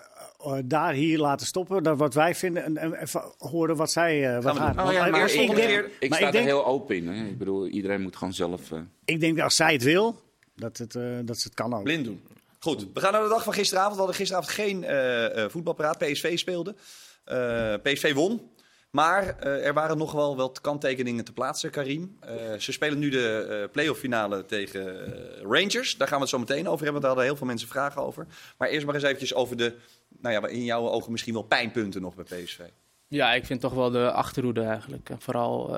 daar 0.65 0.93
hier 0.93 1.17
laten 1.19 1.45
stoppen. 1.47 1.83
Dat 1.83 1.97
wat 1.97 2.13
wij 2.13 2.35
vinden 2.35 2.63
en, 2.63 2.77
en 2.77 2.93
even 2.93 3.21
horen 3.37 3.75
wat 3.75 3.91
zij. 3.91 4.27
eh 4.35 4.43
wat 4.43 4.57
want, 4.57 4.79
Oh 4.79 4.91
ja, 4.91 5.05
eh, 5.05 5.11
maar 5.11 5.15
ik, 5.15 5.15
eerst 5.15 5.35
ik 5.35 5.55
denk, 5.55 5.89
Ik 5.99 6.13
sta 6.13 6.33
er 6.33 6.41
heel 6.41 6.65
open 6.65 6.95
in. 6.95 7.07
Hè? 7.07 7.25
Ik 7.25 7.37
bedoel, 7.37 7.67
iedereen 7.67 8.01
moet 8.01 8.15
gewoon 8.15 8.33
zelf... 8.33 8.71
eh, 8.71 8.79
ik 9.05 9.19
denk 9.19 9.35
dat 9.35 9.43
als 9.43 9.55
zij 9.55 9.73
het 9.73 9.83
wil, 9.83 10.21
dat, 10.55 10.77
het, 10.77 10.95
eh, 10.95 11.03
dat 11.23 11.37
ze 11.37 11.47
het 11.47 11.55
kan 11.55 11.73
ook. 11.73 11.83
Blind 11.83 12.05
doen. 12.05 12.21
Goed, 12.59 12.87
we 12.93 12.99
gaan 12.99 13.11
naar 13.11 13.23
de 13.23 13.29
dag 13.29 13.43
van 13.43 13.53
gisteravond. 13.53 13.91
We 13.93 13.97
hadden 13.97 14.15
gisteravond 14.15 14.51
geen 14.53 14.83
eh 14.83 15.43
eh 15.43 15.49
voetbalpraat. 15.49 15.97
PSV 15.97 16.37
speelde. 16.37 16.75
Eh, 17.23 17.73
PSV 17.83 18.13
won. 18.13 18.51
Maar 18.89 19.39
eh, 19.39 19.65
er 19.65 19.73
waren 19.73 19.97
nog 19.97 20.11
wel 20.11 20.35
wat 20.35 20.61
kanttekeningen 20.61 21.25
te 21.25 21.33
plaatsen, 21.33 21.69
Karim. 21.69 22.17
Eh, 22.19 22.33
ze 22.57 22.71
spelen 22.71 22.99
nu 22.99 23.09
de 23.09 23.47
eh 23.63 23.71
playoff 23.71 23.99
finale 23.99 24.45
tegen 24.45 25.05
eh, 25.05 25.41
Rangers. 25.41 25.97
Daar 25.97 26.07
gaan 26.07 26.17
we 26.17 26.21
het 26.23 26.31
zo 26.31 26.39
meteen 26.39 26.67
over 26.67 26.83
hebben, 26.83 26.91
want 26.91 27.01
daar 27.01 27.09
hadden 27.11 27.25
heel 27.25 27.35
veel 27.35 27.47
mensen 27.47 27.67
vragen 27.67 28.01
over. 28.01 28.27
Maar 28.57 28.67
eerst 28.69 28.85
maar 28.85 28.95
eens 28.95 29.03
eventjes 29.03 29.33
over 29.33 29.57
de, 29.57 29.73
nou 30.21 30.33
ja, 30.33 30.47
in 30.47 30.63
jouw 30.63 30.89
ogen 30.89 31.11
misschien 31.11 31.33
wel 31.33 31.43
pijnpunten 31.43 32.01
nog 32.01 32.15
bij 32.15 32.23
PSV. 32.23 32.59
Ja, 33.07 33.33
ik 33.33 33.45
vind 33.45 33.61
toch 33.61 33.73
wel 33.73 33.89
de 33.89 34.11
achterhoede 34.11 34.63
eigenlijk. 34.63 35.09
En 35.09 35.21
vooral 35.21 35.77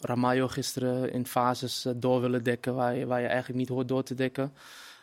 Ramayo 0.00 0.48
gisteren 0.48 1.12
in 1.12 1.26
fases 1.26 1.84
eh, 1.84 1.92
door 1.96 2.20
willen 2.20 2.42
dekken 2.42 2.74
waar 2.74 2.96
je, 2.96 3.06
waar 3.06 3.20
je 3.20 3.26
eigenlijk 3.26 3.58
niet 3.58 3.68
hoort 3.68 3.88
door 3.88 4.02
te 4.02 4.14
dekken. 4.14 4.52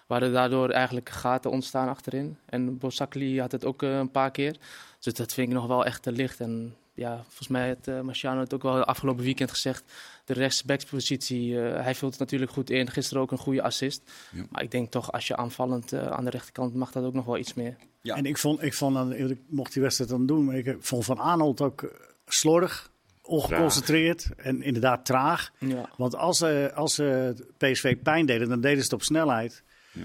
waren 0.07 0.33
daardoor 0.33 0.69
eigenlijk 0.69 1.09
gaten 1.09 1.51
ontstaan 1.51 1.87
achterin. 1.87 2.37
En 2.45 2.77
Bosakli 2.77 3.39
had 3.39 3.51
het 3.51 3.65
ook 3.65 3.83
eh, 3.83 3.97
een 3.97 4.11
paar 4.11 4.31
keer. 4.31 4.57
Dus 4.99 5.13
dat 5.13 5.33
vind 5.33 5.47
ik 5.47 5.53
nog 5.53 5.67
wel 5.67 5.85
echt 5.85 6.03
te 6.03 6.11
licht. 6.11 6.39
En 6.39 6.75
ja, 6.93 7.23
volgens 7.23 7.47
mij 7.47 7.65
heeft 7.65 7.88
uh, 7.88 8.01
Marciano 8.01 8.39
het 8.39 8.53
ook 8.53 8.63
wel 8.63 8.83
afgelopen 8.83 9.23
weekend 9.23 9.50
gezegd. 9.50 9.83
De 10.25 10.33
rechtsbackspositie, 10.33 11.50
uh, 11.50 11.81
hij 11.81 11.95
vult 11.95 12.12
het 12.12 12.19
natuurlijk 12.19 12.51
goed 12.51 12.69
in. 12.69 12.89
Gisteren 12.89 13.23
ook 13.23 13.31
een 13.31 13.38
goede 13.38 13.62
assist. 13.62 14.12
Ja. 14.31 14.45
Maar 14.50 14.63
ik 14.63 14.71
denk 14.71 14.91
toch, 14.91 15.12
als 15.12 15.27
je 15.27 15.35
aanvallend 15.35 15.93
uh, 15.93 16.07
aan 16.07 16.23
de 16.23 16.29
rechterkant 16.29 16.73
mag 16.73 16.91
dat 16.91 17.03
ook 17.03 17.13
nog 17.13 17.25
wel 17.25 17.38
iets 17.38 17.53
meer. 17.53 17.75
Ja. 18.01 18.15
En 18.15 18.25
ik 18.25 18.38
vond, 18.38 18.63
ik 18.63 18.73
vond 18.73 18.95
dan, 18.95 19.13
ik 19.13 19.38
mocht 19.47 19.73
die 19.73 19.81
wedstrijd 19.81 20.09
dan 20.09 20.25
doen, 20.25 20.45
maar 20.45 20.55
ik 20.55 20.75
vond 20.79 21.05
Van 21.05 21.19
Aanholt 21.19 21.62
ook 21.62 21.91
slordig, 22.25 22.91
ongeconcentreerd 23.21 24.29
en 24.38 24.62
inderdaad 24.62 25.05
traag. 25.05 25.51
Ja. 25.59 25.89
Want 25.97 26.15
als 26.15 26.38
ze 26.38 26.71
als, 26.75 27.00
uh, 27.00 27.29
PSV 27.57 27.97
pijn 27.97 28.25
deden, 28.25 28.50
dan 28.50 28.62
deden 28.62 28.77
ze 28.77 28.83
het 28.83 28.93
op 28.93 29.03
snelheid. 29.03 29.63
Ja. 29.91 30.01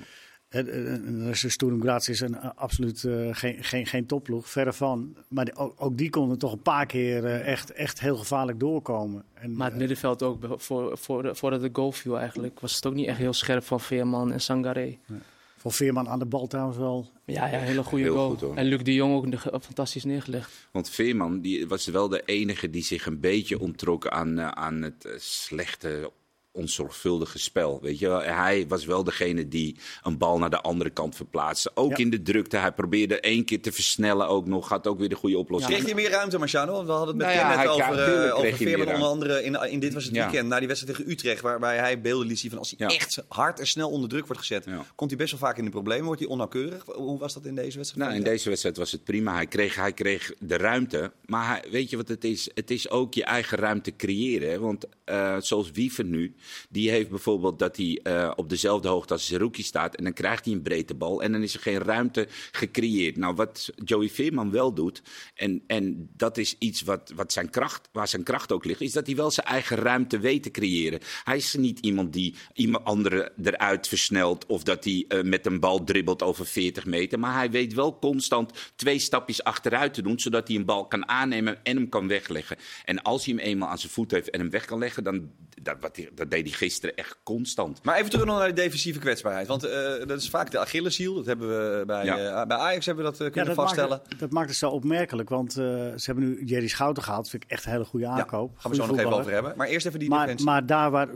Sturm 1.32 1.82
Graz 1.82 2.08
is 2.08 2.20
een, 2.20 2.34
uh, 2.34 2.50
absoluut 2.54 3.02
uh, 3.02 3.28
geen, 3.30 3.64
geen, 3.64 3.86
geen 3.86 4.06
topploeg, 4.06 4.48
verre 4.48 4.72
van. 4.72 5.16
Maar 5.28 5.52
ook, 5.54 5.74
ook, 5.76 5.98
die 5.98 6.10
konden 6.10 6.38
toch 6.38 6.52
een 6.52 6.62
paar 6.62 6.86
keer 6.86 7.24
uh, 7.24 7.46
echt, 7.46 7.72
echt 7.72 8.00
heel 8.00 8.16
gevaarlijk 8.16 8.60
doorkomen. 8.60 9.24
En, 9.34 9.56
maar 9.56 9.68
het 9.68 9.78
middenveld 9.78 10.22
ook, 10.22 10.54
voor, 10.56 10.98
voor, 10.98 11.36
voordat 11.36 11.60
de 11.60 11.70
goal 11.72 11.92
viel 11.92 12.18
eigenlijk, 12.18 12.60
was 12.60 12.74
het 12.74 12.86
ook 12.86 12.94
niet 12.94 13.06
echt 13.06 13.18
heel 13.18 13.32
scherp 13.32 13.64
van 13.64 13.80
Veerman 13.80 14.32
en 14.32 14.40
Sangaré. 14.40 14.98
Nee. 15.06 15.20
Van 15.56 15.72
Veerman 15.72 16.08
aan 16.08 16.18
de 16.18 16.24
bal 16.24 16.46
trouwens 16.46 16.78
wel. 16.78 17.10
Ja, 17.24 17.46
ja 17.46 17.58
hele 17.58 17.82
goede 17.82 18.04
Heel 18.04 18.14
goal. 18.14 18.36
goed, 18.36 18.56
en 18.56 18.64
Luc 18.64 18.82
de 18.82 18.94
Jong 18.94 19.14
ook 19.50 19.62
fantastisch 19.62 20.04
neergelegd. 20.04 20.68
Want 20.70 20.90
Veerman 20.90 21.40
die 21.40 21.66
was 21.66 21.86
wel 21.86 22.08
de 22.08 22.22
enige 22.24 22.70
die 22.70 22.82
zich 22.82 23.06
een 23.06 23.20
beetje 23.20 23.58
onttrok 23.60 24.06
aan, 24.06 24.40
aan 24.40 24.82
het 24.82 25.08
slechte 25.16 26.10
onzorgvuldige 26.58 27.38
spel. 27.38 27.78
Weet 27.82 27.98
je 27.98 28.08
wel? 28.08 28.20
Hij 28.20 28.64
was 28.68 28.84
wel 28.84 29.04
degene 29.04 29.48
die 29.48 29.76
een 30.02 30.18
bal 30.18 30.38
naar 30.38 30.50
de 30.50 30.60
andere 30.60 30.90
kant 30.90 31.16
verplaatste. 31.16 31.70
Ook 31.74 31.90
Ja. 31.90 31.96
in 31.96 32.10
de 32.10 32.22
drukte. 32.22 32.56
Hij 32.56 32.72
probeerde 32.72 33.20
één 33.20 33.44
keer 33.44 33.60
te 33.62 33.72
versnellen 33.72 34.28
ook 34.28 34.46
nog. 34.46 34.68
Had 34.68 34.86
ook 34.86 34.98
weer 34.98 35.08
de 35.08 35.14
goede 35.14 35.38
oplossing. 35.38 35.74
Kreeg 35.74 35.88
je 35.88 35.94
meer 35.94 36.10
ruimte, 36.10 36.38
Marciano? 36.38 36.72
Want 36.72 36.86
we 36.86 36.92
hadden 36.92 37.08
het 37.08 37.16
met 37.26 37.26
Nou 37.36 37.38
ja, 37.38 37.56
net 37.56 37.68
over, 37.68 37.98
eh, 37.98 38.04
tuurlijk 38.04 38.34
over 38.34 38.56
Veerman. 38.56 38.86
Onder 38.94 39.08
andere 39.08 39.44
in, 39.44 39.54
in 39.70 39.80
dit 39.80 39.94
was 39.94 40.04
het 40.04 40.12
weekend, 40.12 40.48
na 40.48 40.58
die 40.58 40.68
wedstrijd 40.68 40.96
tegen 40.96 41.12
Utrecht. 41.12 41.40
Waarbij 41.40 41.76
hij 41.78 42.00
beelden 42.00 42.26
liet 42.26 42.38
zien 42.38 42.50
van 42.50 42.58
als 42.58 42.74
hij 42.76 42.88
echt 42.88 43.22
hard 43.28 43.60
en 43.60 43.66
snel 43.66 43.90
onder 43.90 44.08
druk 44.08 44.26
wordt 44.26 44.40
gezet. 44.40 44.66
Komt 44.94 45.10
hij 45.10 45.18
best 45.18 45.30
wel 45.30 45.40
vaak 45.40 45.58
in 45.58 45.64
de 45.64 45.70
problemen. 45.70 46.04
Wordt 46.04 46.20
hij 46.20 46.28
onnauwkeurig. 46.30 46.82
Hoe 46.86 47.18
was 47.18 47.34
dat 47.34 47.44
in 47.44 47.54
deze 47.54 47.76
wedstrijd? 47.76 48.08
Nou, 48.08 48.18
in 48.20 48.24
deze 48.30 48.48
wedstrijd 48.48 48.76
was 48.76 48.92
het 48.92 49.04
prima. 49.04 49.34
Hij 49.34 49.46
kreeg, 49.46 49.74
hij 49.74 49.92
kreeg 49.92 50.32
de 50.38 50.56
ruimte. 50.56 51.12
Maar 51.26 51.46
hij, 51.48 51.64
weet 51.70 51.90
je 51.90 51.96
wat 51.96 52.08
het 52.08 52.24
is? 52.24 52.50
Het 52.54 52.70
is 52.70 52.90
ook 52.90 53.14
je 53.14 53.24
eigen 53.24 53.58
ruimte 53.58 53.96
creëren. 53.96 54.50
hè. 54.50 54.58
Want 54.58 54.86
eh, 55.04 55.36
zoals 55.40 55.70
Wiever 55.70 56.04
nu, 56.04 56.34
die 56.68 56.90
heeft 56.90 57.08
bijvoorbeeld 57.08 57.58
dat 57.58 57.76
hij 57.76 58.00
eh, 58.02 58.32
op 58.36 58.48
dezelfde 58.48 58.88
hoogte 58.88 59.12
als 59.12 59.26
Zerouki 59.26 59.62
staat. 59.62 59.96
En 59.96 60.04
dan 60.04 60.12
krijgt 60.12 60.44
hij 60.44 60.54
een 60.54 60.62
breedte 60.62 60.94
bal. 60.94 61.22
En 61.22 61.32
dan 61.32 61.42
is 61.42 61.54
er 61.54 61.60
geen 61.60 61.78
ruimte 61.78 62.26
gecreëerd. 62.52 63.16
Nou, 63.16 63.34
wat 63.34 63.70
Joey 63.84 64.08
Veerman 64.08 64.50
wel 64.50 64.72
doet, 64.74 65.02
en, 65.34 65.62
en 65.66 66.10
dat 66.16 66.38
is 66.38 66.56
iets 66.58 66.82
wat, 66.82 67.12
wat 67.14 67.32
zijn 67.32 67.50
kracht, 67.50 67.88
waar 67.92 68.08
zijn 68.08 68.22
kracht 68.22 68.52
ook 68.52 68.64
ligt, 68.64 68.80
is 68.80 68.92
dat 68.92 69.06
hij 69.06 69.16
wel 69.16 69.30
zijn 69.30 69.46
eigen 69.46 69.76
ruimte 69.76 70.18
weet 70.18 70.42
te 70.42 70.50
creëren. 70.50 71.00
Hij 71.24 71.36
is 71.36 71.54
niet 71.54 71.78
iemand 71.78 72.12
die 72.12 72.34
iemand 72.52 72.84
anderen 72.84 73.32
eruit 73.42 73.88
versnelt. 73.88 74.46
Of 74.46 74.62
dat 74.62 74.84
hij 74.84 75.04
eh, 75.08 75.22
met 75.22 75.46
een 75.46 75.60
bal 75.60 75.84
dribbelt 75.84 76.22
over 76.22 76.46
40 76.46 76.86
meter. 76.86 77.18
Maar 77.18 77.34
hij 77.34 77.50
weet 77.50 77.74
wel 77.74 77.98
constant 77.98 78.72
twee 78.76 78.98
stapjes 78.98 79.44
achteruit 79.44 79.94
te 79.94 80.02
doen. 80.02 80.20
Zodat 80.20 80.48
hij 80.48 80.56
een 80.56 80.64
bal 80.64 80.86
kan 80.86 81.08
aannemen 81.08 81.64
en 81.64 81.76
hem 81.76 81.88
kan 81.88 82.08
wegleggen. 82.08 82.56
En 82.84 83.02
als 83.02 83.24
hij 83.24 83.34
hem 83.34 83.44
eenmaal 83.44 83.68
aan 83.68 83.78
zijn 83.78 83.92
voet 83.92 84.10
heeft 84.10 84.30
en 84.30 84.40
hem 84.40 84.50
weg 84.50 84.64
kan 84.64 84.78
leggen. 84.78 85.04
Dan, 85.04 85.30
dat, 85.62 85.76
wat 85.80 86.27
dat 86.28 86.38
deed 86.38 86.48
hij 86.48 86.58
gisteren 86.58 86.96
echt 86.96 87.18
constant. 87.22 87.82
Maar 87.84 87.96
even 87.98 88.10
terug 88.10 88.24
nog 88.26 88.38
naar 88.38 88.48
de 88.48 88.52
defensieve 88.54 88.98
kwetsbaarheid. 88.98 89.46
Want 89.46 89.64
eh, 89.64 90.06
dat 90.06 90.20
is 90.20 90.30
vaak 90.30 90.50
de 90.50 90.58
Achilleshiel. 90.58 91.14
Dat 91.14 91.26
hebben 91.26 91.48
we 91.48 91.84
bij, 91.86 92.04
Ja. 92.04 92.40
eh, 92.40 92.46
bij 92.46 92.56
Ajax 92.56 92.86
hebben 92.86 93.04
we 93.04 93.10
dat 93.10 93.20
eh, 93.20 93.26
kunnen 93.32 93.46
dat 93.46 93.54
vaststellen. 93.64 93.90
Maakt, 93.98 94.10
het- 94.10 94.18
dat 94.18 94.30
maakt 94.30 94.48
het 94.48 94.58
zo 94.58 94.70
opmerkelijk, 94.70 95.28
want 95.28 95.50
eh, 95.50 95.64
ze 95.64 96.02
hebben 96.04 96.24
nu 96.24 96.44
Jerry 96.44 96.68
Schouten 96.68 97.02
gehaald. 97.02 97.30
Vind 97.30 97.44
ik 97.44 97.50
echt 97.50 97.64
een 97.64 97.70
hele 97.72 97.84
goede 97.84 98.06
Ja, 98.06 98.12
aankoop. 98.12 98.58
gaan 98.58 98.70
we 98.70 98.76
zo 98.76 98.86
nog 98.86 98.98
even 98.98 99.12
over 99.12 99.32
hebben. 99.32 99.52
Maar 99.56 99.68
eerst 99.68 99.86
even 99.86 99.98
die 99.98 100.08
Maar, 100.08 100.20
defensie. 100.20 100.46
maar 100.46 100.66
daar 100.66 100.90
waar 100.90 101.08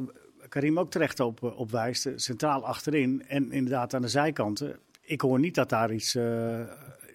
Karim 0.48 0.78
ook 0.78 0.90
terecht 0.90 1.20
op, 1.20 1.42
op 1.42 1.70
wijst, 1.70 2.08
centraal 2.16 2.64
achterin 2.66 3.24
en 3.28 3.52
inderdaad 3.52 3.94
aan 3.94 4.02
de 4.02 4.08
zijkanten. 4.08 4.78
Ik 5.00 5.20
hoor 5.20 5.38
niet 5.38 5.54
dat 5.54 5.68
daar 5.68 5.92
iets, 5.92 6.14
eh, 6.14 6.60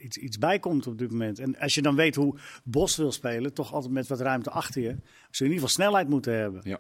iets, 0.02 0.18
iets 0.18 0.38
bij 0.38 0.60
komt 0.60 0.88
op 0.88 0.98
dit 0.98 1.12
moment. 1.12 1.40
En 1.40 1.60
als 1.60 1.74
je 1.76 1.82
dan 1.82 1.96
weet 1.96 2.16
hoe 2.16 2.36
Bos 2.64 2.96
wil 2.98 3.12
spelen, 3.12 3.54
toch 3.54 3.74
altijd 3.74 3.94
met 3.94 4.08
wat 4.08 4.20
ruimte 4.20 4.50
achter 4.50 4.82
je, 4.82 4.88
zul 4.88 4.98
je 5.00 5.38
in 5.38 5.44
ieder 5.52 5.54
geval 5.54 5.70
snelheid 5.70 6.10
moeten 6.10 6.34
hebben. 6.34 6.62
Ja. 6.64 6.80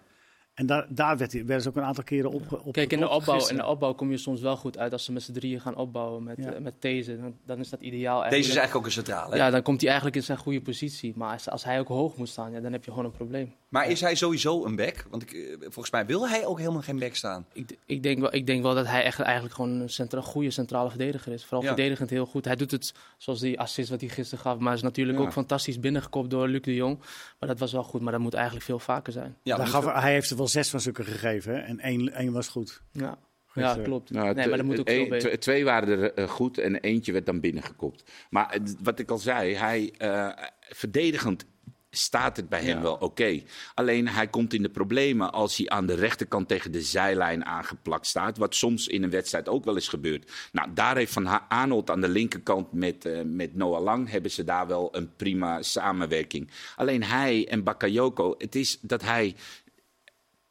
En 0.58 0.66
daar, 0.66 0.86
daar 0.90 1.18
werd, 1.18 1.32
hij- 1.32 1.46
werden 1.46 1.62
ze 1.64 1.70
ook 1.70 1.76
een 1.76 1.84
aantal 1.84 2.04
keren 2.04 2.32
op. 2.32 2.62
op 2.66 2.74
Kijk, 2.74 2.92
in 2.94 3.00
de, 3.00 3.10
opbouw, 3.10 3.48
in 3.48 3.56
de 3.56 3.66
opbouw 3.66 3.94
kom 3.94 4.12
je 4.12 4.18
soms 4.18 4.42
wel 4.42 4.58
goed 4.58 4.78
uit 4.78 4.92
als 4.92 5.04
ze 5.06 5.12
met 5.12 5.24
z'n 5.24 5.32
drieën 5.32 5.62
gaan 5.62 5.76
opbouwen 5.76 6.24
met, 6.24 6.38
Ja. 6.38 6.52
eh, 6.54 6.62
met 6.62 6.74
deze. 6.80 7.18
Dan, 7.20 7.36
dan 7.46 7.60
is 7.60 7.70
dat 7.70 7.82
ideaal 7.82 8.22
Deze 8.22 8.36
is 8.38 8.46
eigenlijk. 8.46 8.76
ook 8.76 8.86
een 8.86 8.92
centrale. 8.92 9.32
hè? 9.32 9.38
Ja, 9.38 9.50
dan 9.50 9.62
komt 9.62 9.80
hij 9.80 9.88
eigenlijk 9.90 10.18
in 10.20 10.24
zijn 10.26 10.38
goede 10.38 10.62
positie. 10.62 11.14
Maar 11.16 11.32
als, 11.34 11.50
als 11.50 11.64
hij 11.64 11.80
ook 11.80 11.88
hoog 11.88 12.16
moet 12.18 12.30
staan, 12.30 12.52
ja, 12.52 12.60
dan 12.60 12.72
heb 12.72 12.84
je 12.86 12.90
gewoon 12.92 13.06
een 13.06 13.12
probleem. 13.12 13.54
Maar 13.70 13.90
is 13.90 14.02
hij 14.02 14.16
sowieso 14.16 14.66
een 14.66 14.76
back? 14.76 15.06
Want 15.10 15.22
ik, 15.24 15.32
eh, 15.32 15.56
volgens 15.60 15.90
mij 15.92 16.06
wil 16.06 16.30
hij 16.30 16.46
ook 16.46 16.60
helemaal 16.60 16.82
geen 16.82 17.00
back 17.00 17.16
staan. 17.16 17.46
Ik, 17.54 17.78
ik, 17.86 18.04
denk 18.04 18.20
wel, 18.20 18.34
ik 18.34 18.46
denk 18.48 18.62
wel 18.64 18.76
dat 18.76 18.88
hij 18.88 19.04
echt, 19.04 19.20
eigenlijk 19.20 19.56
gewoon 19.56 19.72
een 19.80 19.90
centra, 19.90 20.22
goede 20.22 20.52
centrale 20.52 20.90
verdediger 20.90 21.34
is. 21.34 21.42
Vooral 21.44 21.62
Ja. 21.62 21.68
verdedigend 21.68 22.10
heel 22.10 22.26
goed. 22.26 22.46
Hij 22.46 22.56
doet 22.56 22.72
het 22.72 22.94
zoals 23.18 23.40
die 23.40 23.60
assist 23.60 23.90
wat 23.90 24.00
hij 24.02 24.10
gisteren 24.10 24.44
gaf. 24.44 24.58
Maar 24.58 24.74
is 24.74 24.82
natuurlijk 24.82 25.18
Ja. 25.18 25.24
ook 25.24 25.32
fantastisch 25.32 25.80
binnengekopt 25.80 26.30
door 26.30 26.48
Luc 26.48 26.62
de 26.62 26.74
Jong. 26.76 26.98
Maar 27.40 27.50
dat 27.50 27.60
was 27.60 27.72
wel 27.72 27.84
goed. 27.84 28.02
Maar 28.02 28.12
dat 28.12 28.22
moet 28.22 28.34
eigenlijk 28.34 28.66
veel 28.66 28.80
vaker 28.80 29.14
zijn. 29.14 29.36
Ja, 29.44 29.56
Daar 29.56 29.72
maar 29.72 29.82
gaf, 29.84 30.02
hij 30.02 30.12
heeft 30.14 30.30
er 30.30 30.38
wel 30.38 30.47
zes 30.48 30.70
van 30.70 30.80
stukken 30.80 31.06
gegeven 31.06 31.54
hè? 31.54 31.60
en 31.60 31.80
één, 31.80 32.14
één 32.14 32.32
was 32.32 32.48
goed. 32.48 32.82
Ja, 32.92 33.18
ja 33.54 33.78
eh, 33.78 33.84
klopt. 33.84 34.12
Nou, 34.12 34.34
nee, 34.34 34.48
maar 34.48 34.58
dat 34.58 34.66
moet 34.66 34.80
ook 34.80 34.90
veel 34.90 35.04
een- 35.04 35.10
beter. 35.10 35.32
tw- 35.32 35.42
Twee 35.42 35.64
waren 35.66 36.00
er 36.02 36.14
eh, 36.14 36.28
goed 36.30 36.58
en 36.58 36.76
eentje 36.76 37.12
werd 37.12 37.26
dan 37.26 37.40
binnengekopt. 37.40 38.12
Maar 38.30 38.50
eh, 38.50 38.60
wat 38.84 39.00
ik 39.00 39.12
al 39.12 39.18
zei, 39.18 39.56
hij 39.56 39.94
eh, 39.98 40.30
verdedigend 40.70 41.46
staat 41.90 42.38
het 42.38 42.50
bij 42.50 42.60
hem 42.64 42.76
Ja. 42.76 42.82
wel 42.82 42.96
oké. 42.96 43.42
Alleen 43.74 44.08
hij 44.08 44.28
komt 44.28 44.54
in 44.54 44.62
de 44.62 44.70
problemen 44.70 45.32
als 45.32 45.58
hij 45.58 45.70
aan 45.70 45.86
de 45.86 45.94
rechterkant 45.96 46.48
tegen 46.48 46.72
de 46.72 46.82
zijlijn 46.82 47.46
aangeplakt 47.46 48.08
staat. 48.08 48.38
Wat 48.38 48.56
soms 48.56 48.88
in 48.88 49.04
een 49.04 49.10
wedstrijd 49.10 49.50
ook 49.50 49.66
wel 49.66 49.76
eens 49.76 49.88
gebeurt. 49.88 50.32
Nou, 50.52 50.74
daar 50.74 50.98
heeft 50.98 51.14
Van 51.14 51.48
Arnold 51.50 51.90
aan 51.90 52.02
de 52.02 52.08
linkerkant 52.10 52.72
met, 52.72 53.06
eh, 53.06 53.22
met 53.24 53.56
Noah 53.56 53.84
Lang... 53.84 54.10
hebben 54.10 54.32
ze 54.32 54.44
daar 54.44 54.68
wel 54.68 54.96
een 54.96 55.16
prima 55.16 55.62
samenwerking. 55.62 56.52
Alleen 56.76 57.04
hij 57.04 57.48
en 57.48 57.64
Bakayoko, 57.64 58.36
het 58.38 58.56
is 58.56 58.78
dat 58.82 59.02
hij 59.02 59.36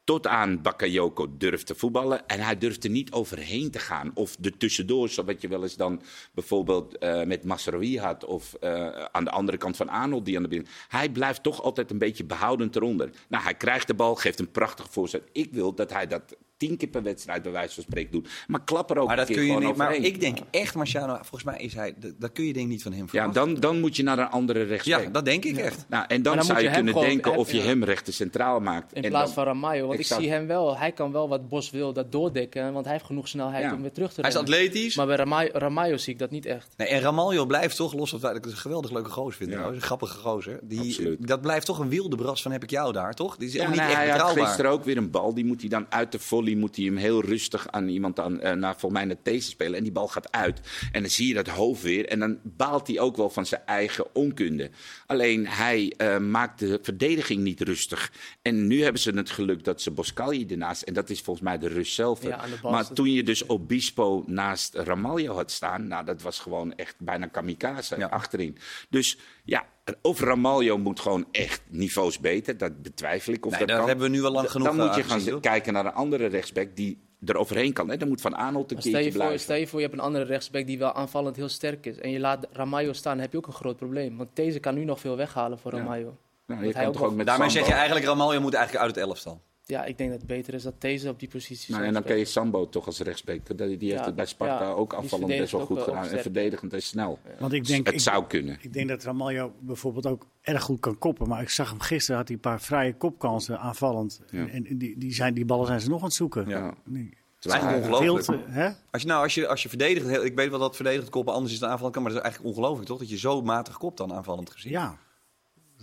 tot 0.07 0.27
aan 0.27 0.63
Bakayoko 0.63 1.37
durft 1.39 1.67
te 1.67 1.75
voetballen. 1.75 2.27
En 2.27 2.41
hij 2.41 2.59
durft 2.59 2.85
er 2.85 2.91
niet 2.91 3.13
overheen 3.13 3.71
te 3.71 3.79
gaan. 3.79 4.11
Of 4.15 4.37
er 4.43 4.57
tussendoor, 4.57 5.09
zoals 5.09 5.35
je 5.39 5.49
wel 5.49 5.63
eens 5.63 5.77
dan 5.77 6.03
bijvoorbeeld 6.35 6.99
eh, 6.99 7.23
met 7.23 7.45
Masraoui 7.45 7.99
had. 7.99 8.25
Of 8.25 8.55
eh, 8.55 8.87
aan 9.13 9.25
de 9.25 9.31
andere 9.31 9.57
kant 9.57 9.77
van 9.77 9.89
Arnold 9.89 10.25
die 10.25 10.37
aan 10.37 10.43
de 10.43 10.49
binnen. 10.49 10.69
Hij 10.89 11.09
blijft 11.11 11.43
toch 11.43 11.63
altijd 11.63 11.91
een 11.91 11.99
beetje 11.99 12.25
behoudend 12.25 12.77
eronder. 12.77 13.11
Nou, 13.29 13.43
hij 13.43 13.55
krijgt 13.55 13.87
de 13.87 13.95
bal, 13.95 14.15
geeft 14.15 14.39
een 14.39 14.51
prachtige 14.51 14.89
voorzet. 14.91 15.29
Ik 15.33 15.53
wil 15.53 15.75
dat 15.75 15.93
hij 15.93 16.07
dat 16.07 16.37
tien 16.57 16.77
keer 16.77 16.89
per 16.89 17.03
wedstrijd 17.03 17.43
bij 17.43 17.53
wijze 17.53 17.75
van 17.75 17.83
spreken 17.83 18.13
doet. 18.13 18.29
Maar 18.47 18.65
klap 18.65 18.91
er 18.91 18.99
ook 18.99 19.07
Maar 19.09 19.13
een 19.13 19.19
dat 19.19 19.27
keer 19.27 19.37
kun 19.37 19.45
je 19.47 19.53
gewoon 19.53 19.67
niet. 19.69 19.77
Maar 19.77 19.89
overheen. 19.89 20.13
ik 20.13 20.21
denk 20.21 20.39
echt, 20.51 20.75
Marciano, 20.75 21.15
volgens 21.15 21.43
mij 21.45 21.59
is 21.59 21.75
hij. 21.75 21.95
Dat, 21.99 22.13
dat 22.19 22.33
kun 22.33 22.45
je 22.45 22.53
denk 22.53 22.65
ik 22.67 22.71
niet 22.73 22.83
van 22.83 22.93
hem 22.93 23.01
Ja, 23.03 23.09
verwachten. 23.09 23.45
dan, 23.45 23.55
dan 23.61 23.81
moet 23.81 23.97
je 23.97 24.03
naar 24.03 24.19
een 24.19 24.29
andere 24.29 24.63
rechtsback. 24.63 25.03
Ja, 25.03 25.11
dat 25.11 25.25
denk 25.25 25.45
ik 25.45 25.57
echt. 25.57 25.85
Nou, 25.89 26.05
en 26.09 26.23
dan, 26.23 26.45
zou 26.45 26.61
je, 26.61 26.71
kunnen 26.71 26.95
denken 26.95 27.37
of 27.37 27.51
je 27.51 27.57
ja. 27.57 27.63
hem 27.65 27.85
rechter 27.85 28.13
centraal 28.13 28.61
maakt. 28.61 28.93
In 28.93 29.03
En 29.03 29.09
plaats 29.11 29.25
dan- 29.25 29.45
van 29.45 29.45
Ramayo. 29.53 29.87
Want 29.87 29.99
Exact. 29.99 30.21
ik 30.21 30.27
zie 30.27 30.35
hem 30.37 30.47
wel. 30.47 30.79
Hij 30.79 30.93
kan 30.93 31.13
wel 31.13 31.29
wat 31.29 31.49
Bos 31.49 31.71
wil, 31.71 31.93
dat 31.93 32.13
doordekken. 32.13 32.73
Want 32.73 32.85
hij 32.85 32.95
heeft 32.95 33.07
genoeg 33.07 33.29
snelheid 33.29 33.63
Ja. 33.65 33.75
om 33.75 33.81
weer 33.83 33.93
terug 33.93 34.13
te 34.13 34.21
Hij 34.21 34.31
is 34.31 34.37
rennen. 34.37 34.55
atletisch. 34.55 34.97
Maar 34.97 35.07
bij 35.07 35.17
Ramayo, 35.17 35.49
Ramayo 35.53 35.97
zie 35.97 36.13
ik 36.13 36.19
dat 36.19 36.31
niet 36.31 36.47
echt. 36.47 36.75
Nee, 36.77 36.89
en 36.89 37.01
Ramaljo 37.01 37.47
blijft 37.47 37.77
toch, 37.77 37.93
los 37.95 38.11
feit 38.11 38.23
dat 38.23 38.37
ik 38.37 38.45
het 38.45 38.53
een 38.53 38.59
geweldig 38.59 38.91
leuke 38.91 39.11
gozer 39.11 39.35
vind. 39.37 39.51
Ja. 39.51 39.65
Een 39.67 39.81
grappige 39.81 40.19
gozer. 40.19 40.59
Die, 40.63 40.79
Absoluut. 40.81 41.27
dat 41.27 41.41
blijft 41.41 41.67
toch 41.67 41.79
een 41.79 41.89
wilde 41.89 42.17
bras 42.17 42.43
van 42.43 42.53
heb 42.53 42.63
ik 42.63 42.71
jou 42.71 42.93
daar, 42.93 43.15
toch? 43.15 43.37
Die 43.37 43.49
is 43.49 43.55
Ja, 43.55 43.63
ook 43.63 43.69
niet 43.69 43.77
nou, 43.77 43.89
echt 43.89 43.99
hij 43.99 44.07
had 44.09 44.17
betrouwbaar. 44.17 44.47
gisteren 44.47 44.71
ook 44.71 44.85
weer 44.85 44.97
een 44.97 45.11
bal. 45.11 45.35
Die 45.35 45.45
moet 45.45 45.61
hij 45.61 45.69
dan 45.71 45.87
uit 45.89 46.13
de 46.13 46.19
volley 46.19 46.46
moet 46.55 46.77
hij 46.77 46.85
hem 46.85 46.97
heel 46.97 47.23
rustig 47.25 47.69
aan 47.69 47.89
iemand 47.89 48.21
aan, 48.21 48.41
eh, 48.41 48.53
naar 48.53 48.77
voor 48.79 48.93
mij 48.93 49.05
naar 49.05 49.17
deze 49.23 49.49
spelen. 49.49 49.75
En 49.77 49.83
die 49.83 49.93
bal 49.93 50.09
gaat 50.09 50.33
uit. 50.33 50.61
En 50.93 51.01
dan 51.03 51.11
zie 51.11 51.29
je 51.29 51.35
dat 51.35 51.49
hoofd 51.49 51.83
weer. 51.83 52.07
En 52.07 52.19
dan 52.19 52.39
baalt 52.43 52.87
hij 52.87 53.01
ook 53.01 53.17
wel 53.17 53.31
van 53.31 53.47
zijn 53.47 53.61
eigen 53.67 54.15
onkunde. 54.15 54.71
Alleen 55.07 55.47
hij 55.47 55.93
eh, 55.97 56.19
maakt 56.19 56.59
de 56.59 56.79
verdediging 56.83 57.43
niet 57.43 57.61
rustig. 57.61 58.13
En 58.43 58.67
nu 58.67 58.83
hebben 58.83 59.01
ze 59.01 59.11
het 59.11 59.31
geluk 59.31 59.65
dat 59.65 59.83
ze 59.83 59.91
Boscali 59.91 60.47
ernaast. 60.47 60.83
En 60.83 60.95
dat 60.95 61.11
is 61.11 61.21
volgens 61.21 61.47
mij 61.47 61.59
de 61.59 61.69
rust 61.69 61.95
zelf. 61.95 62.23
Ja, 62.23 62.45
maar 62.63 62.93
toen 62.93 63.13
je 63.13 63.23
dus 63.23 63.47
Obispo 63.47 64.25
naast 64.27 64.75
Ramaljo 64.75 65.35
had 65.35 65.51
staan. 65.51 65.87
Nou, 65.87 66.05
dat 66.05 66.23
was 66.23 66.39
gewoon 66.39 66.75
echt 66.75 66.95
bijna 66.99 67.27
kamikaze 67.27 67.97
Ja. 67.99 68.07
achterin. 68.07 68.59
Dus 68.91 69.19
ja. 69.45 69.67
Of 70.03 70.21
Ramaljo 70.21 70.79
moet 70.79 71.01
gewoon 71.01 71.27
echt 71.33 71.63
niveaus 71.69 72.19
beter. 72.21 72.59
Dat 72.59 72.83
betwijfel 72.83 73.33
ik 73.33 73.45
of 73.47 73.51
Nee, 73.51 73.59
dat 73.61 73.69
dat 73.69 73.79
kan. 73.79 73.87
hebben 73.89 74.11
we 74.11 74.17
nu 74.17 74.25
al 74.25 74.31
lang 74.33 74.51
genoeg 74.51 74.67
Dan 74.67 74.77
moet 74.77 74.95
je 74.95 75.01
eh, 75.03 75.09
gaan 75.09 75.41
kijken 75.41 75.73
naar 75.73 75.85
een 75.87 75.93
andere 75.93 76.27
rechtsback 76.27 76.77
die 76.77 76.99
er 77.25 77.37
overheen 77.37 77.73
kan. 77.73 77.89
Hè? 77.91 77.97
Dan 77.97 78.09
moet 78.09 78.21
Van 78.21 78.35
Arnold 78.35 78.69
een 78.71 78.75
Maar 78.77 78.83
stel 78.83 78.93
keertje 78.93 78.99
je, 79.07 79.11
voor, 79.11 79.21
blijven. 79.21 79.41
stel 79.41 79.57
je 79.57 79.67
voor, 79.67 79.79
je 79.81 79.87
hebt 79.87 79.99
een 79.99 80.05
andere 80.05 80.25
rechtsback 80.25 80.67
die 80.67 80.79
wel 80.79 80.93
aanvallend 80.93 81.37
heel 81.37 81.49
sterk 81.49 81.87
is. 81.87 81.99
En 81.99 82.11
je 82.11 82.19
laat 82.21 82.47
Ramayo 82.53 82.93
staan, 82.93 83.13
dan 83.13 83.23
heb 83.23 83.33
je 83.33 83.39
ook 83.39 83.47
een 83.47 83.53
groot 83.53 83.77
probleem. 83.77 84.17
Want 84.17 84.29
deze 84.35 84.59
kan 84.59 84.75
nu 84.75 84.85
nog 84.85 85.01
veel 85.01 85.17
weghalen 85.17 85.59
voor 85.59 85.73
Ja. 85.73 85.79
Ramayo. 85.79 86.03
Nou, 86.05 86.15
Want 86.47 86.61
je 86.61 86.65
hij 86.65 86.73
kan 86.73 86.85
ook 86.87 86.93
toch 86.93 87.01
wel- 87.01 87.11
ook 87.11 87.17
met 87.17 87.27
Daarmee 87.27 87.51
zeg 87.51 87.67
je 87.67 87.73
eigenlijk, 87.73 88.07
Ramaljo 88.07 88.41
moet 88.41 88.55
eigenlijk 88.55 88.85
uit 88.87 88.95
het 88.95 89.05
elftal. 89.05 89.41
Ja, 89.69 89.85
ik 89.85 89.99
denk 89.99 90.11
dat 90.11 90.19
het 90.19 90.29
beter 90.29 90.55
is 90.55 90.63
dat 90.63 90.81
deze 90.81 91.09
op 91.09 91.21
die 91.21 91.29
positie 91.29 91.75
Nou, 91.75 91.87
en 91.87 91.93
dan 91.93 92.03
kun 92.03 92.17
je. 92.17 92.25
Sambo 92.25 92.69
toch 92.69 92.87
als 92.87 92.99
rechtsback. 93.01 93.57
Dat- 93.57 93.59
Die 93.59 93.91
heeft 93.93 94.05
het 94.05 94.15
bij 94.15 94.27
Sparta 94.27 94.65
ja, 94.65 94.71
ook 94.71 94.91
die 94.91 94.99
afvallend 94.99 95.29
best 95.39 95.53
wel 95.53 95.67
goed 95.67 95.83
gedaan. 95.83 96.07
En 96.07 96.21
verdedigend 96.21 96.73
en 96.73 96.83
snel. 96.83 97.19
Want 97.39 97.53
ik 97.53 97.67
denk, 97.67 97.87
het 97.87 97.95
ik, 97.95 98.01
zou 98.01 98.27
kunnen. 98.27 98.59
ik 98.61 98.73
denk 98.73 98.89
dat 98.89 99.03
Ramaljo 99.05 99.53
bijvoorbeeld 99.61 100.07
ook 100.07 100.27
erg 100.41 100.63
goed 100.63 100.81
kan 100.81 100.99
koppen. 100.99 101.29
Maar 101.29 101.43
ik 101.43 101.49
zag 101.49 101.71
hem 101.71 101.81
gisteren, 101.81 102.17
had 102.17 102.27
hij 102.27 102.37
een 102.37 102.43
paar 102.43 102.61
vrije 102.61 102.95
kopkansen 102.95 103.59
aanvallend. 103.59 104.21
Ja. 104.31 104.47
En, 104.49 104.67
en 104.67 104.79
die, 104.79 104.99
die, 104.99 105.15
zijn, 105.15 105.35
die 105.35 105.45
ballen 105.45 105.67
zijn 105.67 105.81
ze 105.81 105.89
nog 105.89 105.99
aan 106.01 106.05
het 106.07 106.15
zoeken. 106.15 106.49
Ja. 106.49 106.75
Nee. 106.85 107.11
Het 107.37 107.45
is 107.45 107.53
eigenlijk 107.53 107.85
ongelooflijk. 107.93 108.45
Te-? 108.53 108.75
Als 108.91 109.03
je, 109.03 109.09
nou, 109.09 109.23
als 109.23 109.35
je, 109.35 109.47
als 109.49 109.63
je 109.63 109.69
verdedigt, 109.69 110.07
heel- 110.07 110.25
ik 110.25 110.35
weet 110.35 110.51
wel 110.51 110.59
dat 110.59 110.77
verdedigend 110.77 111.11
koppen 111.11 111.35
anders 111.35 111.53
is 111.53 111.59
dan 111.59 111.69
aanvallend 111.71 111.95
kan, 111.95 112.03
maar 112.03 112.13
dat 112.13 112.21
is 112.21 112.27
eigenlijk 112.29 112.57
ongelooflijk 112.57 112.89
toch? 112.89 112.99
Dat 112.99 113.09
je 113.11 113.19
zo 113.19 113.43
matig 113.43 113.79
kopt 113.79 113.97
dan 113.97 114.13
aanvallend 114.13 114.51
gezien. 114.51 114.73
Ja, 114.73 114.99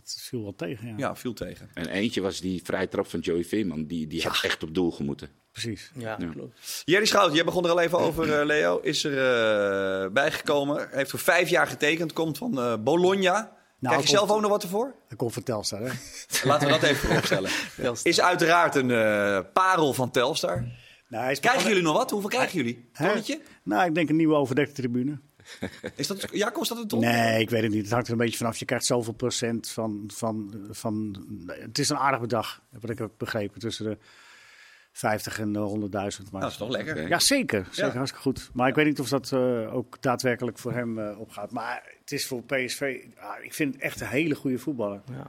dat 0.04 0.22
viel 0.22 0.42
wel 0.44 0.56
tegen. 0.56 0.88
Ja, 0.88 0.94
Ja, 0.98 1.16
viel 1.16 1.34
tegen. 1.34 1.70
En 1.74 1.88
eentje 1.88 2.22
was 2.22 2.40
die 2.40 2.62
vrije 2.64 2.88
trap 2.88 3.08
van 3.08 3.20
Joey 3.20 3.44
Veerman. 3.44 3.86
Die, 3.86 4.08
die 4.08 4.24
had 4.24 4.40
echt 4.44 4.64
op 4.64 4.74
doel 4.74 4.92
gemoeten. 4.92 5.30
precies. 5.52 5.92
Ja, 5.96 6.16
Ja. 6.20 6.28
klopt. 6.32 6.82
Jerry 6.86 7.06
Schout, 7.06 7.34
jij 7.34 7.44
begon 7.44 7.64
er 7.64 7.70
al 7.72 7.80
even 7.80 8.00
over, 8.00 8.40
eh, 8.40 8.46
Leo. 8.46 8.80
Is 8.80 9.04
er 9.04 9.18
eh, 10.04 10.12
bijgekomen. 10.12 10.88
Heeft 10.92 11.10
voor 11.10 11.20
vijf 11.20 11.50
jaar 11.50 11.68
getekend. 11.68 12.14
Komt 12.14 12.38
van 12.38 12.60
eh, 12.60 12.74
Bologna. 12.80 13.58
Krijg 13.82 14.02
je 14.02 14.08
zelf 14.08 14.32
ook 14.32 14.42
nog 14.42 14.50
wat 14.50 14.64
ervoor? 14.64 14.96
Dat 15.10 15.18
komt 15.18 15.34
van 15.34 15.44
Telstar, 15.44 15.80
hè? 15.82 15.92
Laten 16.50 16.68
we 16.68 16.74
dat 16.74 16.84
even 16.84 16.96
vooropstellen. 17.08 17.50
Telstar. 17.76 18.12
Is 18.12 18.22
uiteraard 18.22 18.76
een 18.76 18.92
eh, 18.92 19.40
parel 19.54 19.94
van 19.94 20.12
Telstar. 20.12 20.56
Nou, 21.08 21.24
hij 21.24 21.32
is 21.32 21.40
Krijgen 21.40 21.42
begonnen- 21.42 21.68
jullie 21.68 21.84
nog 21.84 21.94
wat? 21.98 22.12
Hoeveel 22.12 22.30
krijgen 22.30 22.58
jullie? 22.58 22.90
Hè? 22.94 23.06
Tonnetje? 23.08 23.42
Nou, 23.64 23.86
ik 23.86 23.96
denk 23.96 24.10
een 24.10 24.16
nieuwe 24.16 24.36
overdekte 24.36 24.74
tribune. 24.74 25.20
Is 25.96 26.08
dat, 26.08 26.28
ja, 26.32 26.50
kost 26.50 26.70
dat 26.70 26.78
een 26.78 26.88
ton? 26.88 27.00
Nee, 27.00 27.42
ik 27.42 27.50
weet 27.50 27.64
het 27.64 27.72
niet. 27.72 27.82
Het 27.82 27.92
hangt 27.92 28.08
er 28.08 28.14
een 28.14 28.20
beetje 28.20 28.38
vanaf. 28.38 28.58
Je 28.58 28.66
krijgt 28.66 28.86
zoveel 28.86 29.14
procent 29.14 29.70
van... 29.70 30.04
van, 30.14 30.54
van 30.70 31.16
het 31.48 31.80
is 31.80 31.90
een 31.90 31.98
aardig 31.98 32.20
bedrag, 32.22 32.62
wat 32.80 32.90
ik 32.90 32.98
heb 32.98 33.12
begrepen. 33.18 33.60
Tussen 33.60 33.86
de 33.86 33.98
50 34.92 35.40
en 35.40 35.54
de 35.54 35.60
100.000. 35.60 35.92
Maar 35.92 36.00
Nou, 36.00 36.16
dat 36.32 36.52
is 36.52 36.58
toch 36.58 36.70
lekker. 36.70 37.08
Ja, 37.08 37.20
zeker. 37.20 37.68
Zeker, 37.72 37.92
Ja. 37.92 37.98
hartstikke 37.98 38.24
goed. 38.30 38.50
Maar 38.54 38.68
ik 38.68 38.76
weet 38.76 38.86
niet 38.86 39.00
of 39.00 39.10
dat 39.10 39.32
eh, 39.32 39.76
ook 39.76 40.02
daadwerkelijk 40.02 40.58
voor 40.58 40.72
hem 40.74 41.00
eh, 41.00 41.20
opgaat. 41.20 41.52
Maar 41.52 41.84
het 42.00 42.12
is 42.12 42.26
voor 42.28 42.44
PSV... 42.44 43.06
ja, 43.16 43.38
ik 43.38 43.54
vind 43.54 43.74
het 43.74 43.84
echt 43.84 44.02
een 44.02 44.08
hele 44.08 44.36
goede 44.36 44.60
voetballer. 44.60 45.02
Ja. 45.12 45.28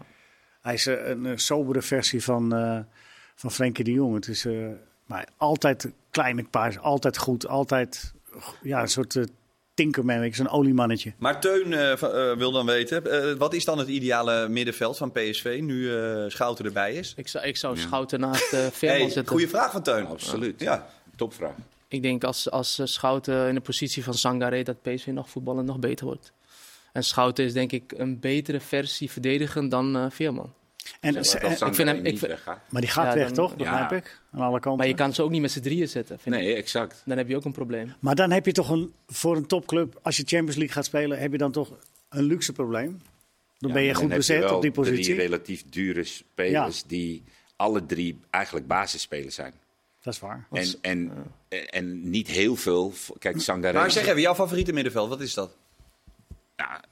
Hij 0.61 0.75
is 0.75 0.87
eh, 0.87 1.09
een, 1.09 1.39
sobere 1.39 1.83
versie 1.83 2.23
van, 2.23 2.55
eh 2.55 2.79
van 3.35 3.51
Frenkie 3.51 3.85
de 3.85 3.93
Jong. 3.93 4.15
Het 4.15 4.29
is 4.29 4.45
eh, 4.45 4.67
maar 5.07 5.29
altijd 5.37 5.93
klein 6.11 6.37
met 6.37 6.51
paars, 6.51 6.79
altijd 6.79 7.19
goed, 7.19 7.47
altijd 7.47 8.13
ja, 8.63 8.81
een 8.81 8.89
soort 8.89 9.19
uh, 9.79 9.85
tinkerman, 9.85 10.19
weet 10.21 10.31
je, 10.31 10.37
zo'n 10.37 10.49
oliemannetje. 10.51 11.13
Maar 11.19 11.41
Teun 11.41 11.73
eh, 11.73 11.93
eh, 11.93 12.37
wil 12.39 12.53
dan 12.53 12.67
weten, 12.67 13.13
eh, 13.31 13.33
wat 13.39 13.55
is 13.55 13.65
dan 13.65 13.79
het 13.79 13.89
ideale 13.89 14.49
middenveld 14.49 14.97
van 14.97 15.13
PSV 15.13 15.59
nu 15.63 15.95
eh, 15.97 16.25
Schouten 16.29 16.65
erbij 16.65 16.95
is? 16.95 17.13
Ik 17.17 17.29
zou, 17.29 17.45
ik 17.47 17.57
zou 17.57 17.77
Schouten 17.79 18.21
naast 18.21 18.53
uh, 18.53 18.67
Veerman 18.73 18.99
Hey, 19.01 19.11
zetten. 19.11 19.27
goeie 19.33 19.49
vraag 19.49 19.71
van 19.73 19.83
Teun. 19.83 20.07
Absoluut. 20.07 20.61
Ja. 20.61 20.87
Topvraag. 21.17 21.55
Ik 21.89 22.03
denk 22.03 22.25
als, 22.25 22.51
als 22.51 22.81
Schouten 22.85 23.49
in 23.49 23.55
de 23.55 23.61
positie 23.61 24.05
van 24.05 24.15
Sangaré 24.15 24.63
dat 24.63 24.83
PSV 24.83 25.07
nog 25.07 25.31
voetballen 25.31 25.65
nog 25.65 25.79
beter 25.79 26.07
wordt. 26.07 26.33
En 26.93 27.05
Schouten 27.05 27.45
is 27.45 27.53
denk 27.53 27.73
ik 27.73 27.93
een 27.97 28.21
betere 28.21 28.61
versie 28.61 29.11
verdedigen 29.11 29.69
dan 29.69 29.97
eh, 29.97 30.07
Veerman. 30.11 30.53
En, 31.05 31.25
Zeg 31.25 31.43
maar 31.43 31.69
ik 31.69 31.75
vind 31.75 31.89
hem- 31.89 32.05
ik 32.05 32.19
vind- 32.19 32.35
maar 32.69 32.81
die 32.81 32.91
gaat 32.91 33.07
Ja, 33.07 33.15
weg, 33.15 33.25
dan- 33.27 33.35
toch? 33.35 33.51
ja. 33.51 33.57
Begrijp 33.57 34.05
ik. 34.05 34.21
Aan 34.33 34.41
alle 34.41 34.53
kanten. 34.61 34.77
Maar 34.77 34.87
je 34.87 34.95
kan 34.95 35.15
ze 35.15 35.23
ook 35.23 35.31
niet 35.31 35.41
met 35.41 35.51
z'n 35.51 35.61
drieën 35.61 35.89
zetten. 35.89 36.19
Vind 36.19 36.35
ik. 36.35 36.41
Nee, 36.41 36.55
exact. 36.55 37.03
Dan 37.05 37.17
heb 37.17 37.29
je 37.29 37.37
ook 37.37 37.45
een 37.45 37.53
probleem. 37.53 37.93
Maar 38.01 38.15
dan 38.15 38.31
heb 38.31 38.47
je 38.47 38.53
toch 38.53 38.69
een, 38.71 38.93
voor 39.07 39.37
een 39.37 39.47
topclub, 39.47 39.99
als 40.03 40.17
je 40.17 40.23
Champions 40.27 40.57
League 40.57 40.75
gaat 40.75 40.85
spelen, 40.85 41.19
heb 41.19 41.33
je 41.33 41.39
dan 41.39 41.53
toch 41.53 41.73
een 42.09 42.23
luxe 42.23 42.53
probleem. 42.53 43.03
Dan 43.59 43.73
ben 43.73 43.83
je 43.83 43.89
Ja, 43.89 43.95
goed 43.95 44.09
bezet 44.09 44.51
op 44.51 44.63
die 44.63 44.71
positie. 44.71 45.05
Drie 45.05 45.17
relatief 45.17 45.65
dure 45.71 46.05
spelers 46.05 46.83
die 46.87 47.23
alle 47.57 47.87
drie 47.87 48.19
eigenlijk 48.31 48.67
basisspelers 48.67 49.35
zijn. 49.35 49.53
Dat 50.03 50.15
is 50.15 50.21
waar. 50.21 50.47
En, 50.53 50.67
en, 50.81 51.13
en 51.71 52.11
niet 52.11 52.29
heel 52.29 52.57
veel. 52.57 52.93
Kijk, 53.19 53.41
Sangaré. 53.41 53.79
Maar 53.79 53.91
zeg 53.91 54.07
even, 54.07 54.21
jouw 54.21 54.35
favoriete 54.35 54.73
middenveld, 54.73 55.09
wat 55.09 55.21
is 55.21 55.35
dat? 55.35 55.57
Ja, 56.57 56.83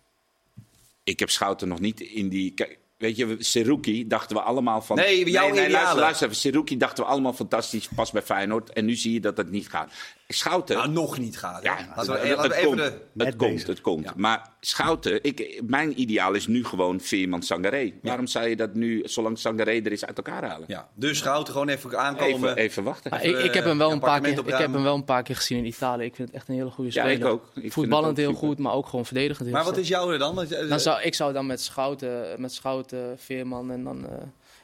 ik 1.05 1.19
heb 1.19 1.31
Schouten 1.31 1.69
nog 1.69 1.81
niet 1.81 2.01
in 2.01 2.29
die. 2.29 2.53
Kijk, 2.55 2.79
weet 3.03 3.17
je, 3.17 3.37
Seruki 3.39 4.07
dachten 4.07 4.37
we 4.37 4.43
allemaal 4.43 4.83
van. 4.83 4.97
Nee, 4.97 5.31
jouw 5.31 5.43
luister, 5.43 5.69
ideale. 5.69 6.01
luister 6.01 6.27
even. 6.27 6.41
Seruki 6.41 6.77
dachten 6.77 7.05
we 7.05 7.11
allemaal 7.11 7.33
fantastisch, 7.33 7.89
pas 7.95 8.11
bij 8.11 8.23
Feyenoord. 8.23 8.73
En 8.73 8.85
nu 8.85 8.95
zie 8.95 9.13
je 9.13 9.21
dat 9.21 9.37
het 9.37 9.51
niet 9.51 9.69
gaat. 9.69 9.93
Schouten. 10.35 10.77
Nou, 10.77 10.91
nog 10.91 11.19
niet 11.19 11.39
gaat. 11.39 11.63
ja, 11.63 11.77
laten 11.97 12.13
we, 12.13 12.19
het, 12.19 12.29
laten 12.29 12.37
we 12.37 12.43
het 12.43 12.53
even 12.53 12.67
komt, 12.67 12.79
de... 13.13 13.25
het 13.25 13.37
komt, 13.37 13.67
het 13.67 13.81
komt. 13.81 14.05
Ja. 14.05 14.13
Maar 14.17 14.51
Schouten, 14.61 15.23
ik, 15.23 15.61
mijn 15.67 16.01
ideaal 16.01 16.33
is 16.35 16.47
nu 16.47 16.65
gewoon 16.65 17.01
Veerman 17.01 17.43
Sangaré. 17.43 17.93
Waarom 18.03 18.27
zou 18.27 18.49
je 18.49 18.57
dat 18.57 18.75
nu, 18.75 19.03
zolang 19.05 19.39
Sangaré 19.39 19.81
er 19.81 19.93
is, 19.93 20.05
uit 20.05 20.17
elkaar 20.17 20.45
halen? 20.45 20.65
Ja, 20.67 20.89
dus 20.95 21.19
Schouten 21.19 21.53
gewoon 21.53 21.69
even 21.69 21.99
aankomen. 21.99 22.49
Even, 22.51 22.57
even 22.57 22.83
wachten. 22.83 23.13
Even, 23.13 23.39
ik, 23.39 23.45
ik, 23.45 23.55
heb 23.55 23.65
hem 23.65 23.73
eh, 23.73 23.79
wel 23.79 23.93
een 23.93 24.01
paar 24.01 24.21
keer, 24.21 24.39
ik 24.39 24.47
heb 24.47 24.73
hem 24.73 24.83
wel 24.83 24.95
een 24.95 25.05
paar 25.05 25.23
keer 25.23 25.37
gezien 25.37 25.59
in 25.59 25.67
Italië. 25.67 26.05
Ik 26.05 26.15
vind 26.15 26.29
het 26.29 26.37
echt 26.37 26.49
een 26.49 26.55
hele 26.55 26.71
goede 26.71 26.91
Ja, 26.93 27.03
speler. 27.03 27.27
ik 27.27 27.33
ook. 27.33 27.51
Ik 27.55 27.73
Voetballend 27.73 28.17
heel 28.17 28.33
goed, 28.33 28.59
maar 28.59 28.73
ook 28.73 28.87
gewoon 28.87 29.07
verdedigend 29.07 29.47
heel 29.49 29.57
Maar 29.57 29.65
wat 29.65 29.77
is 29.77 29.89
jouw 29.89 30.17
dan? 30.17 30.47
Dan 30.69 30.81
zou, 30.81 31.03
ik 31.03 31.15
zou 31.15 31.33
dan 31.33 31.47
met 31.47 31.61
Schouten, 31.61 32.41
met 32.41 32.53
Schouten 32.53 33.19
Veerman 33.19 33.71
en 33.71 33.85
dan... 33.85 34.09
eh, 34.09 34.13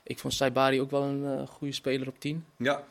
ik 0.08 0.18
vond 0.18 0.34
Saibari 0.34 0.80
ook 0.80 0.90
wel 0.90 1.02
een 1.02 1.24
eh, 1.24 1.46
goede 1.46 1.72
speler 1.72 2.08
op 2.08 2.20
10. 2.20 2.44
Ja, 2.56 2.82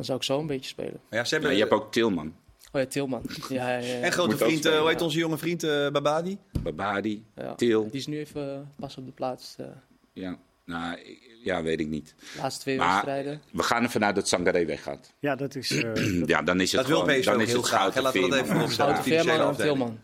Dan 0.00 0.08
zou 0.08 0.18
ik 0.20 0.24
zo 0.24 0.40
een 0.40 0.46
beetje 0.46 0.68
spelen. 0.70 1.00
ja, 1.10 1.24
ze 1.24 1.34
Ja, 1.34 1.40
hebben... 1.40 1.52
je 1.58 1.62
hebt 1.62 1.72
ook 1.72 1.92
Tilman, 1.92 2.34
Oh 2.72 2.80
ja, 2.80 2.86
Tilman. 2.86 3.22
Ja, 3.48 3.68
ja, 3.68 3.78
ja. 3.78 4.00
En 4.00 4.12
grote 4.12 4.36
vriend, 4.36 4.52
eh, 4.52 4.58
spelen, 4.58 4.78
hoe 4.78 4.88
heet 4.88 4.98
ja. 4.98 5.04
onze 5.04 5.18
jonge 5.18 5.38
vriend 5.38 5.62
eh, 5.62 5.90
Babadi? 5.90 6.38
Babadi, 6.62 7.24
Ja. 7.36 7.54
Til. 7.54 7.82
Die 7.90 8.00
is 8.00 8.06
nu 8.06 8.18
even 8.18 8.54
eh, 8.54 8.60
pas 8.78 8.96
op 8.96 9.06
de 9.06 9.12
plaats. 9.12 9.54
eh, 9.58 9.66
Ja, 10.12 10.38
nou, 10.64 10.98
ja, 11.44 11.62
weet 11.62 11.80
ik 11.80 11.86
niet. 11.88 12.14
de 12.18 12.38
laatste 12.40 12.60
twee 12.60 12.76
Maar 12.76 12.88
wedstrijden. 12.92 13.42
we 13.52 13.62
gaan 13.62 13.82
ervan 13.82 14.04
uit 14.04 14.14
dat 14.14 14.28
Sangaré 14.28 14.64
weggaat. 14.64 15.14
Ja, 15.18 15.36
dat 15.36 15.54
is. 15.54 15.70
eh, 15.70 16.26
Ja, 16.26 16.42
dan 16.42 16.60
is 16.60 16.72
het 16.72 16.80
Dat 16.80 16.90
wil 16.90 16.98
gewoon, 17.00 17.14
PSV 17.20 17.24
dan 17.24 17.34
ook 17.34 17.40
is 17.40 17.48
heel 17.48 17.56
het 17.56 17.66
graag. 17.66 17.94
Laten 18.02 18.22
we 18.22 18.28
dat 18.28 18.38
even 18.38 18.46
financiële 18.70 18.94
Veerman 19.02 19.34
en 19.34 19.46
afdeling. 19.46 19.76
Tilman. 19.76 20.00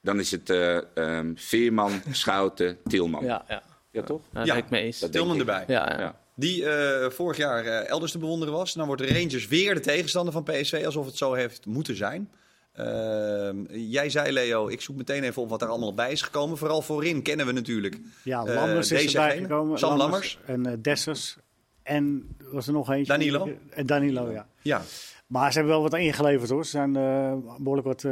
Dan 0.00 0.18
is 0.18 0.30
het 0.30 0.50
eh, 0.50 0.96
ehm, 0.96 1.32
Veerman, 1.34 1.90
Schouten, 2.10 2.78
Tilman. 2.88 3.24
Ja, 3.24 3.44
Ja, 3.48 3.62
ja. 3.90 4.02
toch? 4.02 4.20
ja 4.22 4.28
daar 4.32 4.46
Ja. 4.46 4.54
ben 4.54 4.62
ik 4.62 4.70
mee 4.70 4.82
eens. 4.82 4.98
Dat- 4.98 5.12
Tilman 5.12 5.38
erbij. 5.38 5.64
Ja, 5.66 5.98
ja. 6.00 6.20
Die 6.42 6.68
eh, 6.68 7.10
vorig 7.10 7.36
jaar 7.36 7.64
eh, 7.64 7.88
elders 7.88 8.12
te 8.12 8.18
bewonderen 8.18 8.54
was. 8.54 8.72
Dan 8.74 8.86
wordt 8.86 9.02
de 9.02 9.12
Rangers 9.12 9.46
weer 9.48 9.74
de 9.74 9.80
tegenstander 9.80 10.32
van 10.32 10.42
PSV, 10.42 10.82
alsof 10.84 11.06
het 11.06 11.16
zo 11.16 11.32
heeft 11.32 11.66
moeten 11.66 11.96
zijn. 11.96 12.30
Ehm, 12.72 13.56
jij 13.72 14.10
zei, 14.10 14.32
Leo, 14.32 14.68
ik 14.68 14.80
zoek 14.80 14.96
meteen 14.96 15.22
even 15.22 15.42
op 15.42 15.48
wat 15.48 15.62
er 15.62 15.68
allemaal 15.68 15.94
bij 15.94 16.12
is 16.12 16.22
gekomen. 16.22 16.58
Vooral 16.58 16.82
voorin 16.82 17.22
kennen 17.22 17.46
we 17.46 17.52
natuurlijk. 17.52 17.98
ja, 18.24 18.44
Eh, 18.44 18.54
Lammers 18.54 18.90
is 18.92 19.14
erbij 19.14 19.38
gekomen. 19.38 19.78
Sam 19.78 19.96
Lammers. 19.96 20.38
En 20.46 20.66
eh 20.66 20.72
Dessers. 20.78 21.36
En 21.82 22.36
was 22.38 22.66
er 22.66 22.72
nog 22.72 22.90
eentje? 22.90 23.12
Danilo. 23.12 23.48
En 23.70 23.86
Danilo, 23.86 24.30
ja. 24.30 24.46
Ja, 24.62 24.82
Maar 25.26 25.52
ze 25.52 25.58
hebben 25.58 25.74
wel 25.74 25.82
wat 25.90 25.94
ingeleverd 26.00 26.50
hoor. 26.50 26.64
Ze 26.64 26.70
zijn 26.70 26.96
eh, 26.96 27.34
behoorlijk 27.58 27.86
wat 27.86 28.06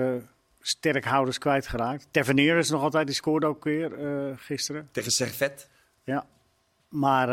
sterkhouders 0.61 1.38
kwijtgeraakt. 1.38 2.07
Tavernier 2.11 2.57
is 2.59 2.71
nog 2.71 2.83
altijd, 2.83 3.07
die 3.07 3.14
scoorde 3.16 3.47
ook 3.47 3.64
weer 3.64 3.93
gisteren. 4.37 4.88
tegen 4.93 5.12
Servet. 5.12 5.69
Ja. 6.05 6.27
Maar 6.88 7.29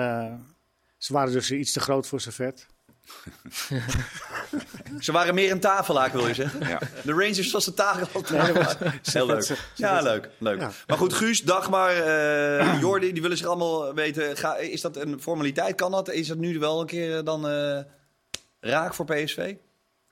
ze 0.97 1.13
waren 1.13 1.31
dus 1.33 1.51
iets 1.51 1.71
te 1.71 1.79
groot 1.79 2.07
voor 2.07 2.21
Servet. 2.21 2.67
Ze 4.99 5.11
waren 5.11 5.33
meer 5.35 5.51
een 5.51 5.59
tafelaak, 5.59 6.11
wil 6.11 6.27
je 6.27 6.33
zeggen? 6.33 6.67
Ja. 6.67 6.79
De 7.03 7.11
Rangers 7.11 7.51
was 7.51 7.65
de 7.65 7.73
tafel. 7.73 8.21
Nee, 8.31 8.53
dat 8.53 8.63
was- 8.79 9.13
Heel 9.13 9.25
leuk. 9.25 9.57
Ja, 9.75 10.01
leuk. 10.01 10.29
leuk. 10.37 10.59
Ja. 10.59 10.71
Maar 10.87 10.97
goed, 10.97 11.13
Guus, 11.13 11.41
Dagmar, 11.43 11.89
eh 11.95 12.79
Jordi, 12.81 13.13
die 13.13 13.21
willen 13.21 13.37
zich 13.37 13.47
allemaal 13.47 13.93
weten. 13.93 14.37
Ga, 14.37 14.55
is 14.55 14.81
dat 14.81 14.95
een 14.97 15.21
formaliteit? 15.21 15.75
Kan 15.75 15.91
dat? 15.91 16.09
Is 16.11 16.27
dat 16.27 16.37
nu 16.37 16.59
wel 16.59 16.79
een 16.81 16.85
keer 16.87 17.23
dan 17.23 17.47
eh, 17.49 17.79
raak 18.59 18.93
voor 18.93 19.05
PSV? 19.05 19.55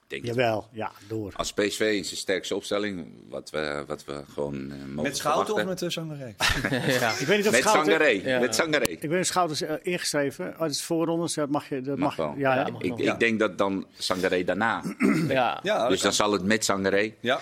Denk 0.08 0.26
Jawel, 0.26 0.68
ja, 0.72 0.91
door. 1.08 1.34
Als 1.36 1.54
PSV 1.54 1.80
in 1.80 2.06
zijn 2.06 2.18
sterkste 2.18 2.56
opstelling, 2.56 3.08
wat 3.30 3.50
we, 3.50 3.84
wat 3.88 4.06
we 4.06 4.24
gewoon 4.34 4.72
eh, 4.72 4.78
mogen 4.78 5.04
Met 5.04 5.18
Schouten 5.18 5.54
of 5.54 5.65
met 5.65 5.80
de 5.80 5.89
Sangaré? 5.89 6.36
ja. 7.00 7.12
Ik 7.12 7.28
weet 7.28 7.38
niet 7.38 7.46
of 7.46 7.52
Met 7.52 7.62
Schouten- 7.62 7.86
Sangaré. 7.91 8.08
Ja. 8.24 8.39
Met 8.39 8.56
Sangaré. 8.56 8.86
Ik 8.86 9.10
ben 9.10 9.26
Schouders 9.26 9.62
uh, 9.62 9.72
ingeschreven. 9.82 10.54
Oh, 10.54 10.60
dat 10.60 10.70
is 10.70 10.82
voorrondes. 10.84 11.34
Dat 11.34 11.50
mag 11.50 11.70
je. 11.70 11.82
Dat 11.82 11.98
Mag 11.98 12.18
mag, 12.18 12.28
wel. 12.28 12.36
Ja, 12.38 12.56
Ja, 12.56 12.65
ja. 12.65 12.72
mag 12.72 12.82
Ik, 12.82 12.98
ik 12.98 13.20
denk 13.20 13.39
dat 13.39 13.58
dan 13.58 13.88
Sangaré 13.98 14.44
daarna. 14.44 14.84
ja. 15.28 15.60
Dus 15.62 15.72
kan. 15.72 15.98
dan 16.02 16.13
zal 16.13 16.32
het 16.32 16.44
met 16.44 16.65
Sangaré. 16.65 17.13
ja. 17.20 17.39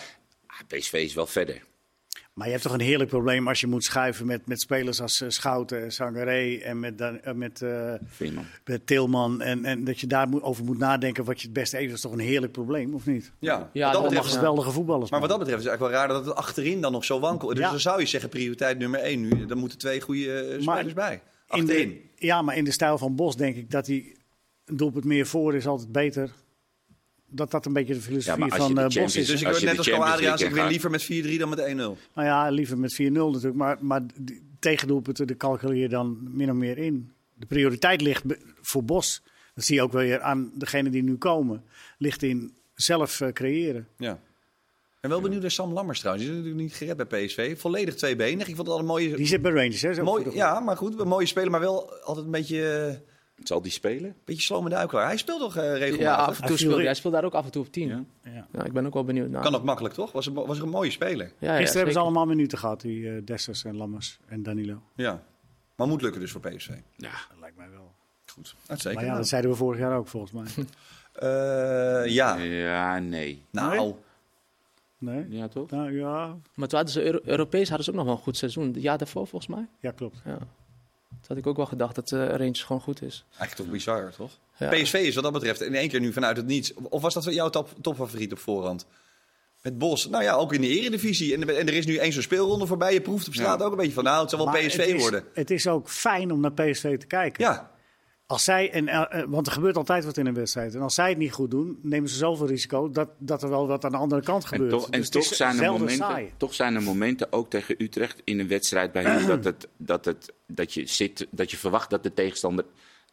Ah, 0.47 0.60
PSV 0.67 0.93
is 0.93 1.13
wel 1.13 1.28
verder. 1.28 1.62
Maar 2.33 2.45
je 2.45 2.51
hebt 2.51 2.63
toch 2.63 2.73
een 2.73 2.79
heerlijk 2.79 3.09
probleem 3.09 3.47
als 3.47 3.59
je 3.61 3.67
moet 3.67 3.83
schuiven 3.83 4.25
met, 4.25 4.47
met 4.47 4.61
spelers 4.61 5.01
als 5.01 5.21
uh, 5.21 5.29
Schouten, 5.29 5.91
Sangaré 5.91 6.55
en 6.57 6.79
met, 6.79 6.97
Dan- 6.97 7.21
eh, 7.21 7.33
met, 7.33 7.61
eh, 7.61 7.93
met 8.65 8.87
Tilman. 8.87 9.41
En, 9.41 9.65
en 9.65 9.83
dat 9.83 9.99
je 9.99 10.07
daarover 10.07 10.63
moet 10.63 10.77
nadenken 10.77 11.23
wat 11.23 11.39
je 11.39 11.43
het 11.45 11.53
beste 11.53 11.75
even. 11.75 11.87
Dat 11.87 11.97
is 11.97 12.03
toch 12.03 12.11
een 12.11 12.19
heerlijk 12.19 12.51
probleem, 12.51 12.93
of 12.93 13.05
niet? 13.05 13.31
ja. 13.39 13.69
Ja, 13.73 13.83
wat 13.85 13.93
dat 13.93 14.01
betreft, 14.03 14.13
mag 14.13 14.25
is- 14.25 14.31
wel. 14.31 14.39
Geweldige 14.41 14.71
voetballers. 14.71 15.09
maar 15.11 15.19
wat 15.19 15.29
man. 15.29 15.37
dat 15.39 15.47
betreft 15.47 15.65
is 15.65 15.71
het 15.71 15.79
eigenlijk 15.81 16.09
wel 16.09 16.15
raar 16.15 16.23
dat 16.23 16.35
het 16.35 16.45
achterin 16.45 16.81
dan 16.81 16.91
nog 16.91 17.05
zo 17.05 17.19
wankel 17.19 17.49
is. 17.49 17.55
Dus 17.55 17.63
Ja. 17.63 17.69
dan 17.71 17.79
zou 17.79 17.99
je 17.99 18.05
zeggen 18.05 18.29
prioriteit 18.29 18.77
nummer 18.77 18.99
één 18.99 19.21
nu. 19.21 19.45
Dan 19.45 19.57
moeten 19.57 19.77
twee 19.77 20.01
goede 20.01 20.41
eh, 20.41 20.65
Maar 20.65 20.75
spelers 20.75 20.93
bij. 20.93 21.13
in 21.13 21.21
Achterin. 21.61 21.89
de, 21.89 22.25
ja, 22.25 22.41
maar 22.41 22.57
in 22.57 22.63
de 22.63 22.71
stijl 22.71 22.97
van 22.97 23.15
Bos 23.15 23.35
denk 23.35 23.55
ik 23.55 23.71
dat 23.71 23.87
hij 23.87 24.15
een 24.65 24.77
doelpunt 24.77 25.05
meer 25.05 25.25
voor 25.27 25.55
is 25.55 25.67
altijd 25.67 25.91
beter. 25.91 26.29
Dat 27.35 27.51
dat 27.51 27.65
een 27.65 27.73
beetje 27.73 27.93
de 27.93 28.01
filosofie 28.01 28.53
van 28.53 28.75
de 28.75 28.81
eh, 28.81 28.87
Bos 28.87 29.15
is. 29.15 29.27
Dus 29.27 29.41
ik 29.41 29.47
word 29.47 29.61
net 29.63 29.71
de 29.71 29.77
als 29.77 29.89
Adriaans, 30.11 30.41
ik 30.41 30.53
gaat- 30.53 30.69
liever 30.69 30.89
met 30.89 31.03
4-3 31.03 31.37
dan 31.39 31.49
met 31.49 31.59
1-0. 31.59 31.65
Nou 31.75 31.97
ja, 32.27 32.49
liever 32.49 32.77
met 32.77 32.93
4-0 32.93 33.01
natuurlijk. 33.31 33.55
Maar, 33.55 33.77
maar 33.81 34.01
tegendoelpunten 34.59 35.27
die 35.27 35.37
calculeer 35.37 35.81
je 35.81 35.89
dan 35.89 36.17
min 36.35 36.49
of 36.49 36.55
meer 36.55 36.77
in. 36.77 37.11
de 37.33 37.45
prioriteit 37.45 38.01
ligt 38.01 38.23
voor 38.61 38.83
Bos. 38.83 39.21
Dat 39.55 39.63
zie 39.63 39.75
je 39.75 39.81
ook 39.81 39.91
wel 39.91 40.01
weer 40.01 40.21
aan 40.21 40.51
degenen 40.55 40.91
die 40.91 41.03
nu 41.03 41.15
komen. 41.17 41.63
Ligt 41.97 42.23
in 42.23 42.53
zelf 42.75 43.21
eh, 43.21 43.29
creëren. 43.31 43.87
Ja. 43.97 44.19
En 44.99 45.09
wel 45.09 45.21
benieuwd 45.21 45.41
naar 45.41 45.51
Sam 45.51 45.73
Lammers 45.73 45.99
trouwens. 45.99 46.25
Die 46.27 46.33
is 46.35 46.39
natuurlijk 46.43 46.67
niet 46.69 46.77
gered 46.77 47.07
bij 47.09 47.25
PSV. 47.25 47.59
Volledig 47.59 47.95
tweebenig. 47.95 48.47
Ik 48.47 48.55
vond 48.55 48.67
het 48.67 48.75
al 48.75 48.79
een 48.81 48.85
mooie... 48.87 49.15
Die 49.15 49.25
zit 49.27 49.41
bij 49.41 49.51
Rangers, 49.51 49.81
hè? 49.81 50.03
mooi 50.03 50.23
de- 50.23 50.31
ja, 50.33 50.59
maar 50.59 50.77
goed. 50.77 50.99
Een 50.99 51.07
mooie 51.07 51.25
speler, 51.25 51.51
maar 51.51 51.59
wel 51.59 51.93
altijd 52.03 52.25
een 52.25 52.31
beetje, 52.31 52.69
eh, 52.71 52.95
Zal 53.43 53.62
die 53.62 53.71
spelen? 53.71 54.15
beetje 54.25 54.41
slome 54.41 54.69
duikelaar. 54.69 55.06
Hij 55.06 55.17
speelt 55.17 55.39
toch 55.39 55.56
eh, 55.56 55.63
regelmatig? 55.77 55.99
Ja, 55.99 56.15
af 56.15 56.27
en 56.27 56.38
Hij 56.38 56.47
toe 56.47 56.58
speelt 56.58 56.77
hij 56.84 56.93
speelt 56.93 57.13
daar 57.13 57.23
ook 57.23 57.34
af 57.34 57.45
en 57.45 57.51
toe 57.51 57.62
op 57.65 57.71
10. 57.71 57.88
Ja. 57.88 58.03
Ja. 58.23 58.47
Ja. 58.51 58.63
ik 58.63 58.73
ben 58.73 58.86
ook 58.86 58.93
wel 58.93 59.03
benieuwd 59.03 59.29
naar. 59.29 59.41
Kan 59.41 59.56
ook 59.56 59.63
makkelijk, 59.63 59.93
toch? 59.93 60.12
Was, 60.12 60.25
een, 60.25 60.34
was 60.34 60.58
er 60.58 60.63
een 60.63 60.69
mooie 60.69 60.91
speler. 60.91 61.25
Ja, 61.39 61.47
ja, 61.51 61.56
Gisteren 61.56 61.75
hebben 61.75 61.93
ze 61.93 61.99
allemaal 61.99 62.25
minuten 62.25 62.58
gehad, 62.58 62.82
die 62.82 63.10
eh 63.15 63.25
Dessers 63.25 63.63
en 63.63 63.75
Lammers 63.77 64.19
en 64.25 64.43
Danilo. 64.43 64.82
Ja. 64.95 65.23
Maar 65.75 65.88
moet 65.88 66.01
lukken 66.01 66.21
dus 66.21 66.32
voor 66.32 66.41
PSV. 66.41 66.69
Ja. 66.97 67.10
Dat 67.29 67.39
lijkt 67.39 67.58
mij 67.58 67.69
wel. 67.69 67.91
Goed. 68.25 68.56
Uitstekend. 68.67 68.93
Maar 68.93 69.03
ja, 69.03 69.08
Nou, 69.10 69.17
dat 69.17 69.27
zeiden 69.27 69.51
we 69.51 69.58
vorig 69.58 69.79
jaar 69.79 69.97
ook 69.97 70.08
volgens 70.08 70.32
mij. 70.32 70.45
eh, 71.13 72.13
ja. 72.13 72.36
Ja, 72.38 72.99
nee. 72.99 73.45
Nou, 73.51 73.93
Nee? 74.97 75.25
Ja, 75.29 75.47
toch? 75.47 75.69
Nou 75.69 75.97
ja, 75.97 76.38
Maar 76.53 76.67
toen 76.67 76.77
hadden 76.77 76.89
ze 76.93 77.03
Euro- 77.03 77.19
Europees 77.23 77.67
hadden 77.67 77.86
ze 77.86 77.91
ook 77.91 77.97
nog 77.97 78.06
wel 78.06 78.15
een 78.15 78.21
goed 78.21 78.38
seizoen. 78.38 78.67
Het 78.73 78.82
jaar 78.82 78.97
daarvoor 78.97 79.27
volgens 79.27 79.56
mij. 79.56 79.67
ja 79.79 79.91
klopt. 79.91 80.21
Ja. 80.25 80.38
Toen 81.27 81.36
had 81.36 81.38
ik 81.45 81.47
ook 81.47 81.57
wel 81.57 81.65
gedacht 81.65 81.95
dat 81.95 82.07
de 82.09 82.25
Rangers 82.27 82.63
gewoon 82.63 82.81
goed 82.81 83.01
is. 83.01 83.25
eigenlijk 83.29 83.55
toch 83.55 83.69
bizar, 83.69 84.12
toch? 84.17 84.31
Ja. 84.57 84.69
PSV 84.69 84.93
is 84.93 85.15
wat 85.15 85.23
dat 85.23 85.33
betreft 85.33 85.62
in 85.62 85.75
één 85.75 85.89
keer 85.89 85.99
nu 85.99 86.13
vanuit 86.13 86.38
het 86.38 86.45
niets. 86.45 86.73
Of 86.73 87.01
was 87.01 87.13
dat 87.13 87.23
jouw 87.33 87.49
top, 87.49 87.69
topfavoriet 87.81 88.31
op 88.31 88.39
voorhand? 88.39 88.86
Met 89.62 89.77
Bos. 89.77 90.07
Nou 90.09 90.23
ja, 90.23 90.33
ook 90.33 90.53
in 90.53 90.62
de 90.62 90.67
eredivisie. 90.67 91.33
En, 91.33 91.41
en 91.57 91.67
er 91.67 91.73
is 91.73 91.86
nu 91.86 91.95
één 91.97 92.13
zo'n 92.13 92.21
speelronde 92.21 92.65
voorbij. 92.67 92.93
Je 92.93 93.01
proeft 93.01 93.27
op 93.27 93.33
straat 93.33 93.59
Ja. 93.59 93.65
ook 93.65 93.71
een 93.71 93.77
beetje 93.77 93.93
van, 93.93 94.03
nou, 94.03 94.21
het 94.21 94.29
zal 94.29 94.39
wel 94.39 94.47
Maar 94.47 94.62
PSV 94.62 94.77
het 94.77 94.88
is, 94.88 95.01
worden. 95.01 95.23
Het 95.33 95.51
is 95.51 95.67
ook 95.67 95.89
fijn 95.89 96.31
om 96.31 96.39
naar 96.39 96.51
PSV 96.53 96.97
te 96.97 97.05
kijken. 97.07 97.43
Ja, 97.43 97.71
Als 98.25 98.43
zij, 98.43 98.71
en, 98.71 98.88
eh, 98.88 99.19
eh, 99.21 99.25
want 99.29 99.47
er 99.47 99.53
gebeurt 99.53 99.77
altijd 99.77 100.05
wat 100.05 100.17
in 100.17 100.25
een 100.25 100.33
wedstrijd. 100.33 100.75
En 100.75 100.81
als 100.81 100.95
zij 100.95 101.09
het 101.09 101.17
niet 101.17 101.31
goed 101.31 101.51
doen, 101.51 101.79
nemen 101.81 102.09
ze 102.09 102.15
zoveel 102.15 102.47
risico 102.47 102.89
dat, 102.89 103.09
dat 103.19 103.43
er 103.43 103.49
wel 103.49 103.67
wat 103.67 103.86
aan 103.86 103.91
de 103.91 103.97
andere 103.97 104.21
kant 104.21 104.43
En 104.43 104.49
gebeurt. 104.49 104.71
toch, 104.71 104.86
en 104.89 104.91
Dus 104.91 105.03
het 105.03 105.12
toch, 105.12 105.23
zijn 105.23 105.59
er 105.59 105.71
momenten, 105.71 105.95
saai. 105.97 106.31
toch 106.38 106.53
zijn 106.53 106.75
er 106.75 106.81
momenten, 106.83 107.31
ook 107.31 107.49
tegen 107.49 107.75
Utrecht 107.77 108.21
in 108.23 108.39
een 108.39 108.47
wedstrijd 108.47 108.91
bij 108.91 109.03
hen, 109.03 109.27
dat, 109.27 109.43
het, 109.43 109.67
dat, 109.77 110.05
het, 110.05 110.33
dat, 110.47 110.73
je 110.73 110.86
zit, 110.86 111.27
dat 111.31 111.51
je 111.51 111.57
verwacht 111.57 111.89
dat 111.89 112.03
de 112.03 112.13
tegenstander 112.13 112.65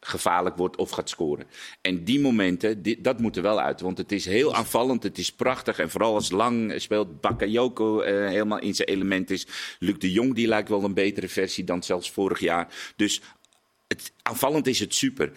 gevaarlijk 0.03 0.57
wordt 0.57 0.77
of 0.77 0.91
gaat 0.91 1.09
scoren. 1.09 1.47
En 1.81 2.05
die 2.05 2.21
momenten, 2.21 2.83
die- 2.83 3.01
dat 3.01 3.21
moet 3.21 3.37
er 3.37 3.43
wel 3.43 3.61
uit. 3.61 3.81
Want 3.81 3.99
het 3.99 4.13
is 4.13 4.25
heel 4.25 4.55
aanvallend, 4.55 5.03
het 5.03 5.19
is 5.19 5.33
prachtig. 5.33 5.79
En 5.79 5.91
vooral 5.91 6.15
als 6.15 6.31
Lang 6.31 6.73
speelt, 6.77 7.21
Bakayoko 7.21 8.01
eh, 8.01 8.29
helemaal 8.29 8.59
in 8.59 8.75
zijn 8.75 8.89
element 8.89 9.31
is. 9.31 9.47
Luc 9.79 9.99
de 9.99 10.13
Jong, 10.13 10.35
die 10.35 10.47
lijkt 10.49 10.69
wel 10.69 10.85
een 10.85 10.95
betere 10.95 11.29
versie 11.29 11.65
dan 11.65 11.83
zelfs 11.83 12.11
vorig 12.11 12.41
jaar. 12.41 12.93
Dus 12.97 13.21
het, 13.99 14.13
aanvallend 14.23 14.67
is 14.67 14.79
het 14.81 14.95
super. 14.95 15.33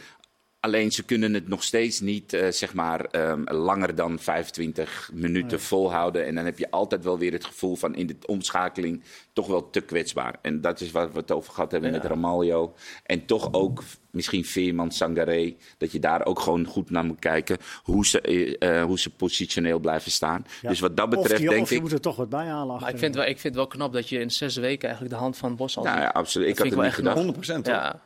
Alleen 0.59 0.91
ze 0.91 1.03
kunnen 1.03 1.33
het 1.33 1.47
nog 1.47 1.63
steeds 1.63 1.99
niet 1.99 2.33
eh, 2.33 2.47
zeg 2.51 2.73
maar, 2.73 3.05
ehm, 3.05 3.43
langer 3.53 3.95
dan 3.95 4.19
25 4.19 5.09
minuten 5.13 5.59
volhouden. 5.61 6.25
En 6.25 6.35
dan 6.35 6.45
heb 6.45 6.57
je 6.57 6.71
altijd 6.71 7.03
wel 7.03 7.17
weer 7.17 7.31
het 7.31 7.45
gevoel 7.45 7.75
van 7.75 7.95
in 7.95 8.07
de 8.07 8.15
omschakeling 8.25 9.03
toch 9.33 9.47
wel 9.47 9.69
te 9.69 9.81
kwetsbaar. 9.81 10.35
En 10.41 10.61
dat 10.61 10.81
is 10.81 10.91
waar 10.91 11.11
we 11.11 11.17
het 11.19 11.31
over 11.31 11.53
gehad 11.53 11.71
hebben 11.71 11.91
Ja. 11.91 11.97
met 11.97 12.05
Ramaljo. 12.05 12.75
En 13.03 13.25
toch 13.25 13.53
ook 13.53 13.83
misschien 14.11 14.45
Veerman, 14.45 14.91
Sangaré. 14.91 15.55
Dat 15.77 15.91
je 15.91 15.99
daar 15.99 16.25
ook 16.25 16.39
gewoon 16.39 16.65
goed 16.65 16.89
naar 16.89 17.05
moet 17.05 17.19
kijken 17.19 17.57
hoe 17.83 18.05
ze, 18.05 18.21
eh, 18.21 18.79
eh, 18.79 18.85
hoe 18.85 18.99
ze 18.99 19.09
positioneel 19.09 19.79
blijven 19.79 20.11
staan. 20.11 20.45
Ja. 20.61 20.69
Dus 20.69 20.79
wat 20.79 20.97
dat 20.97 21.07
of 21.15 21.21
betreft 21.21 21.41
je, 21.41 21.49
denk 21.49 21.61
of 21.61 21.69
je 21.69 21.75
ik... 21.75 21.81
moet 21.81 21.91
er 21.91 22.01
toch 22.01 22.15
wat 22.15 22.29
bij 22.29 22.45
halen. 22.45 22.79
Maar 22.81 22.89
ik 22.89 22.97
vind, 22.97 23.15
wel, 23.15 23.23
ik 23.23 23.39
vind 23.39 23.43
het 23.43 23.55
wel 23.55 23.67
knap 23.67 23.93
dat 23.93 24.09
je 24.09 24.19
in 24.19 24.31
zes 24.31 24.55
weken 24.55 24.87
eigenlijk 24.87 25.15
de 25.15 25.21
hand 25.21 25.37
van 25.37 25.55
Bos 25.55 25.77
al 25.77 25.83
Nou 25.83 25.95
ziet. 25.95 26.05
ja, 26.05 26.11
absoluut. 26.11 26.47
Ik 26.49 26.57
had 26.57 26.65
het 26.67 26.75
ik 26.75 26.81
niet 26.83 26.93
gedacht. 26.93 27.17
echt 27.17 27.25
100% 27.25 27.63
toch? 27.63 27.73
Ja, 27.73 28.01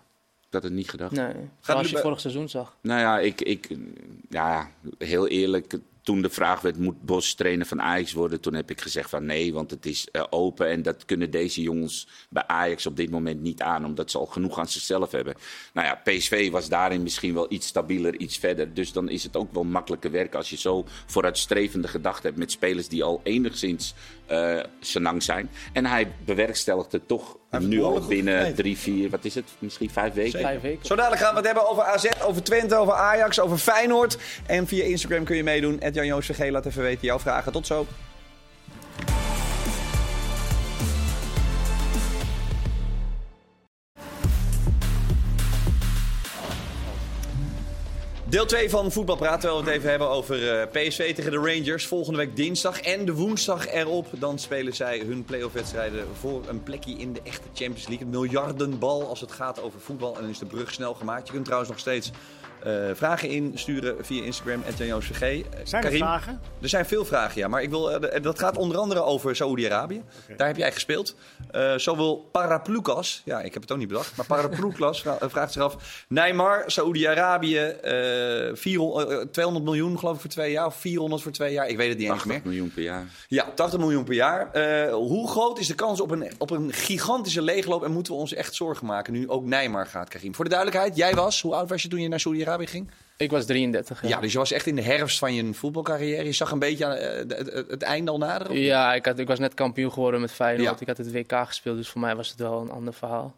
Ik 0.48 0.54
had 0.54 0.64
het 0.64 0.74
niet 0.74 0.90
gedacht. 0.90 1.12
nee. 1.12 1.34
nu 1.34 1.50
Zoals 1.60 1.90
je 1.90 1.98
vorig 1.98 2.20
seizoen 2.20 2.50
zag. 2.50 2.78
Nou 2.82 3.00
ja, 3.00 3.20
ik, 3.20 3.42
ik, 3.42 3.70
ja, 4.30 4.72
heel 4.98 5.28
eerlijk. 5.28 5.78
Toen 6.02 6.22
de 6.22 6.30
vraag 6.30 6.62
werd, 6.62 6.78
moet 6.78 7.02
Bos 7.02 7.34
trainer 7.34 7.66
van 7.66 7.82
Ajax 7.82 8.14
worden? 8.14 8.40
Toen 8.40 8.54
heb 8.54 8.72
ik 8.72 8.82
gezegd 8.82 9.10
van 9.10 9.26
nee, 9.26 9.54
want 9.54 9.72
het 9.72 9.86
is 9.86 10.08
eh, 10.12 10.24
open. 10.30 10.68
En 10.70 10.82
dat 10.82 11.06
kunnen 11.06 11.32
deze 11.32 11.62
jongens 11.62 12.08
bij 12.30 12.44
Ajax 12.48 12.86
op 12.86 12.96
dit 12.96 13.10
moment 13.10 13.42
niet 13.42 13.62
aan. 13.62 13.86
Omdat 13.86 14.12
ze 14.12 14.18
al 14.18 14.26
genoeg 14.26 14.60
aan 14.60 14.68
zichzelf 14.68 15.12
hebben. 15.12 15.36
Nou 15.74 15.88
ja, 15.88 16.02
PSV 16.04 16.52
was 16.52 16.70
daarin 16.70 17.04
misschien 17.04 17.34
wel 17.34 17.46
iets 17.50 17.68
stabieler, 17.68 18.20
iets 18.20 18.38
verder. 18.38 18.74
Dus 18.74 18.92
dan 18.92 19.10
is 19.10 19.24
het 19.24 19.36
ook 19.36 19.54
wel 19.54 19.64
makkelijker 19.64 20.12
werken 20.12 20.38
als 20.38 20.50
je 20.50 20.58
zo 20.58 20.86
vooruitstrevende 21.06 21.88
gedachten 21.88 22.24
hebt. 22.24 22.38
Met 22.38 22.52
spelers 22.52 22.88
die 22.88 23.04
al 23.04 23.22
enigszins 23.24 23.94
eh 24.28 24.60
senang 24.80 25.24
zijn. 25.24 25.50
En 25.74 25.86
hij 25.86 26.12
bewerkstelligt 26.26 26.92
het 26.92 27.08
toch 27.08 27.38
nu 27.60 27.84
al 27.84 28.02
binnen 28.08 28.56
drie, 28.56 28.78
vier, 28.78 29.10
wat 29.10 29.26
is 29.26 29.36
het? 29.36 29.46
Misschien 29.60 29.90
vijf 29.90 30.14
weken. 30.14 30.40
Vijf 30.40 30.62
weken. 30.62 30.86
Zo 30.86 30.96
dadelijk 30.96 31.22
gaan 31.22 31.32
we 31.32 31.38
het 31.38 31.46
hebben 31.46 31.70
over 31.70 31.84
AZ, 31.84 32.06
over 32.24 32.44
Twente, 32.44 32.76
over 32.76 32.94
Ajax, 32.94 33.40
over 33.40 33.58
Feyenoord. 33.58 34.18
En 34.46 34.68
via 34.68 34.84
Instagram 34.84 35.24
kun 35.24 35.36
je 35.36 35.44
meedoen. 35.44 35.80
Ed 35.80 35.96
Jan 35.96 36.06
Joos 36.06 36.26
VG, 36.26 36.50
laat 36.50 36.66
even 36.66 36.82
weten 36.82 37.08
jouw 37.08 37.20
vragen. 37.20 37.52
Tot 37.52 37.68
zo. 37.68 37.86
Deel 48.30 48.46
2 48.46 48.70
van 48.70 48.92
Voetbal 48.92 49.16
Praten, 49.16 49.50
we 49.50 49.58
het 49.58 49.68
even 49.68 49.90
hebben 49.90 50.10
over 50.10 50.60
eh, 50.60 50.68
PSV 50.68 51.16
tegen 51.16 51.32
de 51.32 51.38
Rangers. 51.38 51.86
Volgende 51.86 52.18
week 52.18 52.36
dinsdag 52.36 52.80
en 52.80 53.06
de 53.06 53.14
woensdag 53.14 53.68
erop. 53.68 54.08
Dan 54.12 54.40
spelen 54.40 54.76
zij 54.76 55.00
hun 55.00 55.24
playoff 55.24 55.54
wedstrijden 55.54 56.06
voor 56.20 56.42
een 56.48 56.64
plekje 56.64 56.94
in 56.94 57.14
de 57.14 57.22
echte 57.24 57.48
Champions 57.54 57.88
League. 57.88 58.06
Een 58.06 58.12
miljardenbal 58.12 59.08
als 59.08 59.22
het 59.22 59.32
gaat 59.32 59.62
over 59.62 59.80
voetbal. 59.80 60.16
En 60.16 60.22
dan 60.22 60.30
is 60.30 60.40
de 60.40 60.46
brug 60.46 60.74
snel 60.74 60.94
gemaakt. 60.94 61.28
Je 61.28 61.34
kunt 61.34 61.46
trouwens 61.46 61.72
nog 61.72 61.80
steeds 61.80 62.12
eh, 62.64 62.74
vragen 62.94 63.30
insturen 63.30 64.06
via 64.06 64.24
Instagram, 64.24 64.64
@janjoosvg. 64.78 65.22
Eh, 65.22 65.30
Zijn 65.30 65.44
er 65.64 65.82
Karim, 65.82 65.98
vragen? 65.98 66.40
er 66.62 66.70
zijn 66.70 66.86
veel 66.86 67.06
vragen, 67.06 67.42
ja. 67.42 67.48
Maar 67.48 67.62
ik 67.62 67.70
wil, 67.70 67.92
eh, 67.92 68.22
dat 68.24 68.40
gaat 68.40 68.58
onder 68.58 68.78
andere 68.78 69.02
over 69.04 69.36
Saoedi-Arabië. 69.36 70.02
Daar 70.38 70.48
heb 70.48 70.58
jij 70.58 70.72
gespeeld. 70.72 71.16
Eh 71.52 71.76
zo 71.76 71.96
wil 71.96 72.30
Paraplukas, 72.32 73.22
ja, 73.26 73.42
ik 73.42 73.54
heb 73.54 73.62
het 73.62 73.72
ook 73.72 73.78
niet 73.78 73.88
bedacht, 73.88 74.16
maar 74.16 74.26
Paraplukas 74.26 75.02
vra- 75.06 75.18
vraagt 75.30 75.54
zich 75.54 75.62
af. 75.62 76.04
Neymar, 76.10 76.64
Saoedi-Arabië, 76.68 77.58
eh 77.58 78.50
400, 78.54 79.10
eh, 79.10 79.18
200 79.32 79.66
miljoen 79.66 80.00
geloof 80.00 80.16
ik 80.16 80.22
voor 80.22 80.30
twee 80.30 80.52
jaar, 80.52 80.66
of 80.66 80.76
400 80.76 81.22
voor 81.22 81.32
twee 81.32 81.54
jaar, 81.54 81.68
ik 81.68 81.78
weet 81.78 81.90
het 81.90 81.98
niet 81.98 82.08
eens 82.10 82.16
80 82.22 82.32
meer. 82.32 82.42
miljoen 82.54 82.72
per 82.74 82.84
jaar. 82.84 83.06
Ja, 83.28 83.46
80 83.56 83.80
miljoen 83.80 84.04
per 84.04 84.14
jaar. 84.14 84.52
Eh, 84.52 84.94
hoe 84.94 85.30
groot 85.30 85.60
is 85.60 85.68
de 85.68 85.76
kans 85.76 86.02
op 86.02 86.12
een, 86.12 86.32
op 86.38 86.50
een 86.52 86.74
gigantische 86.74 87.42
leegloop 87.42 87.84
en 87.84 87.92
moeten 87.92 88.14
we 88.14 88.20
ons 88.20 88.34
echt 88.34 88.56
zorgen 88.56 88.86
maken 88.86 89.14
nu 89.14 89.30
ook 89.30 89.46
Neymar 89.46 89.88
gaat, 89.88 90.10
Karim? 90.10 90.36
Voor 90.36 90.44
de 90.46 90.52
duidelijkheid, 90.52 90.96
jij 90.96 91.14
was, 91.14 91.42
hoe 91.42 91.56
oud 91.56 91.70
was 91.70 91.82
je 91.82 91.88
toen 91.88 92.00
je 92.02 92.08
naar 92.08 92.20
Saoedi-Arabië 92.20 92.46
ging? 92.70 92.90
Ik 93.18 93.32
was 93.32 93.46
33. 93.46 94.02
Ja. 94.02 94.08
Ja, 94.08 94.20
dus 94.20 94.32
je 94.32 94.38
was 94.38 94.52
echt 94.52 94.66
in 94.66 94.76
de 94.76 94.82
herfst 94.82 95.20
van 95.20 95.34
je 95.34 95.54
voetbalcarrière. 95.54 96.24
Je 96.24 96.32
zag 96.32 96.52
een 96.52 96.60
beetje 96.60 96.86
aan, 96.86 96.92
eh, 96.92 97.16
het, 97.18 97.32
het, 97.32 97.70
het 97.70 97.82
einde 97.82 98.12
al 98.12 98.18
naderen. 98.18 98.58
Ja, 98.60 98.94
ik, 98.94 99.06
had, 99.06 99.20
ik 99.20 99.28
was 99.28 99.40
net 99.40 99.54
kampioen 99.54 99.92
geworden 99.92 100.22
met 100.22 100.32
Feyenoord. 100.32 100.70
Ja. 100.70 100.80
Ik 100.80 100.88
had 100.88 100.98
het 100.98 101.12
WK 101.12 101.34
gespeeld, 101.46 101.78
dus 101.78 101.90
voor 101.90 102.02
mij 102.02 102.16
was 102.16 102.30
het 102.30 102.40
wel 102.40 102.62
een 102.62 102.72
ander 102.72 102.94
verhaal. 102.94 103.36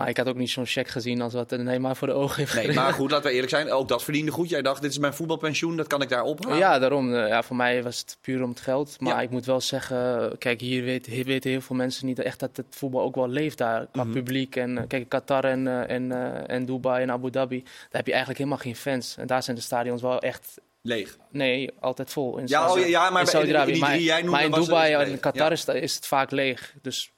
Maar 0.00 0.08
ik 0.08 0.16
had 0.16 0.28
ook 0.28 0.36
niet 0.36 0.50
zo'n 0.50 0.66
check 0.66 0.88
gezien 0.88 1.20
als 1.20 1.32
wat 1.32 1.50
Neymar 1.50 1.96
voor 1.96 2.08
de 2.08 2.14
ogen 2.14 2.36
heeft 2.36 2.54
Nee, 2.54 2.72
maar 2.74 2.92
goed, 2.92 3.10
laten 3.10 3.26
we 3.26 3.32
eerlijk 3.32 3.50
zijn. 3.52 3.70
Ook 3.70 3.88
dat 3.88 4.02
verdiende 4.04 4.30
goed. 4.30 4.48
Jij 4.48 4.62
dacht, 4.62 4.82
dit 4.82 4.90
is 4.90 4.98
mijn 4.98 5.14
voetbalpensioen, 5.14 5.76
dat 5.76 5.86
kan 5.86 6.02
ik 6.02 6.08
daar 6.08 6.22
ophalen. 6.22 6.58
Ja, 6.58 6.78
daarom. 6.78 7.14
eh, 7.14 7.28
Ja, 7.28 7.42
voor 7.42 7.56
mij 7.56 7.82
was 7.82 7.98
het 7.98 8.18
puur 8.20 8.42
om 8.42 8.50
het 8.50 8.60
geld. 8.60 8.96
Maar 9.00 9.14
Ja. 9.14 9.20
ik 9.20 9.30
moet 9.30 9.44
wel 9.46 9.60
zeggen, 9.60 10.32
kijk, 10.38 10.60
hier 10.60 10.84
weten, 10.84 11.24
weten 11.24 11.50
heel 11.50 11.60
veel 11.60 11.76
mensen 11.76 12.06
niet 12.06 12.18
echt 12.18 12.40
dat 12.40 12.56
het 12.56 12.66
voetbal 12.70 13.02
ook 13.02 13.14
wel 13.14 13.28
leeft 13.28 13.58
daar. 13.58 13.86
Qua 13.92 14.04
Mhm. 14.04 14.12
publiek. 14.12 14.56
En 14.56 14.78
eh, 14.78 14.84
kijk, 14.88 15.08
Qatar 15.08 15.44
en, 15.44 15.66
eh, 15.66 15.94
en, 15.94 16.12
en 16.48 16.64
Dubai 16.64 17.02
en 17.02 17.10
Abu 17.10 17.30
Dhabi, 17.30 17.62
daar 17.62 17.72
heb 17.90 18.06
je 18.06 18.12
eigenlijk 18.12 18.38
helemaal 18.38 18.62
geen 18.62 18.76
fans. 18.76 19.16
En 19.18 19.26
daar 19.26 19.42
zijn 19.42 19.56
de 19.56 19.62
stadions 19.62 20.02
wel 20.02 20.18
echt, 20.20 20.54
Leeg. 20.82 21.16
nee, 21.30 21.70
altijd 21.80 22.10
vol. 22.10 22.38
In 22.38 22.46
Ja, 22.46 22.66
Saudi- 22.66 22.82
oh, 22.82 22.88
ja, 22.88 23.10
maar 23.10 23.34
in 23.34 23.44
die 23.46 23.62
drie 23.62 23.78
Maar- 23.80 23.98
jij 23.98 24.16
noemde 24.22 24.30
Maar 24.30 24.44
in 24.44 24.50
Dubai 24.64 24.92
en 24.94 25.20
Qatar 25.20 25.46
Ja. 25.46 25.50
is, 25.52 25.64
is 25.64 25.94
het 25.94 26.06
vaak 26.06 26.30
leeg. 26.30 26.74
Dus 26.82 27.12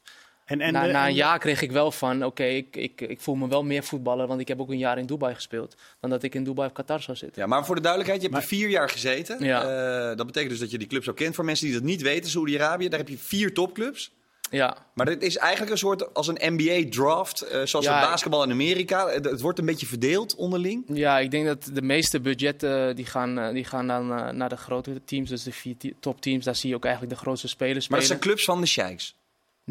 En, 0.44 0.60
en 0.60 0.72
na, 0.72 0.86
de- 0.86 0.92
na 0.92 1.00
een 1.02 1.08
en- 1.08 1.14
jaar 1.14 1.38
kreeg 1.38 1.62
ik 1.62 1.72
wel 1.72 1.90
van, 1.90 2.24
oké, 2.24 2.44
ik, 2.44 2.76
ik, 2.76 3.00
ik 3.00 3.20
voel 3.20 3.34
me 3.34 3.48
wel 3.48 3.64
meer 3.64 3.82
voetballer, 3.84 4.26
want 4.26 4.40
ik 4.40 4.48
heb 4.48 4.60
ook 4.60 4.70
een 4.70 4.78
jaar 4.78 4.98
in 4.98 5.06
Dubai 5.06 5.34
gespeeld, 5.34 5.74
dan 6.00 6.10
dat 6.10 6.22
ik 6.22 6.34
in 6.34 6.44
Dubai 6.44 6.68
of 6.68 6.74
Qatar 6.74 7.02
zou 7.02 7.16
zitten. 7.16 7.42
Ja, 7.42 7.48
maar 7.48 7.64
voor 7.66 7.74
de 7.74 7.80
duidelijkheid, 7.80 8.22
je 8.24 8.28
hebt 8.30 8.42
er 8.42 8.48
vier 8.48 8.68
jaar 8.68 8.88
gezeten. 8.90 9.44
Ja. 9.44 9.62
Eh, 10.10 10.16
dat 10.16 10.26
betekent 10.26 10.50
dus 10.50 10.60
dat 10.60 10.70
je 10.70 10.78
die 10.78 10.86
clubs 10.88 11.08
ook 11.08 11.16
kent. 11.16 11.34
Voor 11.34 11.44
mensen 11.44 11.66
die 11.66 11.74
dat 11.74 11.84
niet 11.84 12.02
weten, 12.02 12.30
Saudi-Arabië, 12.30 12.88
daar 12.88 12.98
heb 12.98 13.08
je 13.08 13.18
vier 13.18 13.54
topclubs. 13.54 14.12
Ja, 14.50 14.76
Maar 14.94 15.06
dit 15.06 15.22
is 15.22 15.36
eigenlijk 15.36 15.70
een 15.72 15.78
soort 15.78 16.14
als 16.14 16.26
een 16.28 16.38
NBA-draft, 16.54 17.40
eh, 17.40 17.60
zoals 17.64 17.86
Ja, 17.86 17.98
het 18.00 18.08
basketbal 18.10 18.42
in 18.42 18.50
Amerika. 18.50 19.08
Het, 19.08 19.24
het 19.24 19.40
wordt 19.40 19.58
een 19.58 19.64
beetje 19.66 19.86
verdeeld 19.86 20.34
onderling. 20.34 20.84
Ja, 20.92 21.18
ik 21.18 21.30
denk 21.30 21.46
dat 21.46 21.70
de 21.72 21.82
meeste 21.82 22.20
budgetten 22.20 22.96
die 22.96 23.04
gaan, 23.06 23.38
eh, 23.38 23.52
die 23.52 23.64
gaan 23.64 23.86
dan 23.86 24.12
eh, 24.12 24.28
naar 24.30 24.48
de 24.48 24.56
grote 24.56 25.00
teams, 25.04 25.28
dus 25.28 25.42
de 25.42 25.52
vier 25.52 25.76
te- 25.76 25.94
topteams. 26.00 26.44
Daar 26.44 26.56
zie 26.56 26.68
je 26.70 26.74
ook 26.76 26.84
eigenlijk 26.84 27.14
de 27.14 27.20
grootste 27.20 27.48
spelers 27.48 27.88
Maar 27.88 28.00
spelen. 28.00 28.00
dat 28.00 28.08
zijn 28.08 28.20
clubs 28.20 28.44
van 28.44 28.60
de 28.60 28.66
Sheiks. 28.66 29.14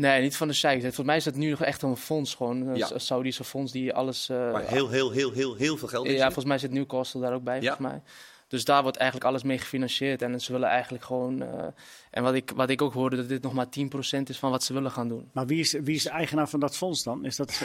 Nee, 0.02 0.22
niet 0.22 0.38
van 0.38 0.48
de 0.48 0.54
Sheiks. 0.54 0.82
Volgens 0.82 1.06
mij 1.06 1.16
is 1.16 1.26
het 1.26 1.36
nu 1.36 1.50
nog 1.50 1.62
echt 1.62 1.82
een 1.82 1.98
fonds, 1.98 2.36
gewoon 2.36 2.68
een 2.68 2.76
Ja. 2.76 2.88
Sa- 2.88 2.98
Saudische 3.00 3.44
fonds 3.44 3.72
die 3.72 3.94
alles. 3.94 4.30
eh, 4.30 4.52
Maar 4.52 4.64
heel, 4.68 4.90
heel, 4.90 5.12
heel, 5.12 5.32
heel, 5.32 5.56
heel 5.56 5.78
veel 5.78 5.88
geld 5.88 6.06
in 6.06 6.12
ja, 6.12 6.18
zit. 6.18 6.26
volgens 6.26 6.46
mij 6.46 6.58
zit 6.58 6.72
Newcastle 6.72 7.22
daar 7.22 7.34
ook 7.34 7.44
bij, 7.44 7.56
Ja. 7.62 7.76
volgens 7.76 7.88
mij. 7.88 8.02
Dus 8.48 8.66
daar 8.66 8.82
wordt 8.84 8.98
eigenlijk 8.98 9.30
alles 9.30 9.44
mee 9.44 9.58
gefinancierd. 9.58 10.22
En 10.22 10.42
ze 10.42 10.52
willen 10.52 10.70
eigenlijk 10.70 11.04
gewoon. 11.04 11.42
eh, 11.42 11.66
en 12.12 12.24
wat 12.24 12.34
ik, 12.34 12.52
wat 12.56 12.70
ik 12.70 12.82
ook 12.82 12.94
hoorde, 12.94 13.16
dat 13.16 13.28
dit 13.30 13.42
nog 13.42 13.54
maar 13.54 13.70
10% 13.70 14.30
is 14.30 14.38
van 14.40 14.52
wat 14.52 14.64
ze 14.64 14.74
willen 14.74 14.92
gaan 14.92 15.08
doen. 15.08 15.30
Maar 15.34 15.46
wie 15.46 15.60
is, 15.60 15.72
wie 15.72 15.96
is 15.96 16.04
de 16.04 16.10
eigenaar 16.10 16.50
van 16.50 16.60
dat 16.60 16.78
fonds 16.78 17.04
dan? 17.04 17.26
Is 17.26 17.36
dat, 17.36 17.62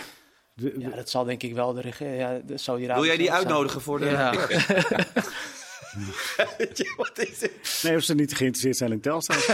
De- 0.55 0.75
Ja, 0.79 0.89
dat 0.91 1.11
zal 1.11 1.25
denk 1.25 1.43
ik 1.43 1.55
wel 1.55 1.73
de 1.73 1.81
regering. 1.81 2.19
Ja, 2.19 2.39
de 2.47 2.59
Saudi-Arabië 2.59 2.99
Wil 3.01 3.09
jij 3.09 3.17
die 3.17 3.27
zijn. 3.27 3.39
uitnodigen 3.39 3.81
voor 3.81 3.99
de... 3.99 4.05
Ja. 4.07 4.33
Wat 6.97 7.19
is 7.19 7.39
dit? 7.39 7.81
Nee, 7.83 7.97
of 7.97 8.03
ze 8.03 8.15
niet 8.15 8.35
geïnteresseerd 8.35 8.77
zijn 8.77 8.93
in 8.93 9.01
Telstar. 9.01 9.37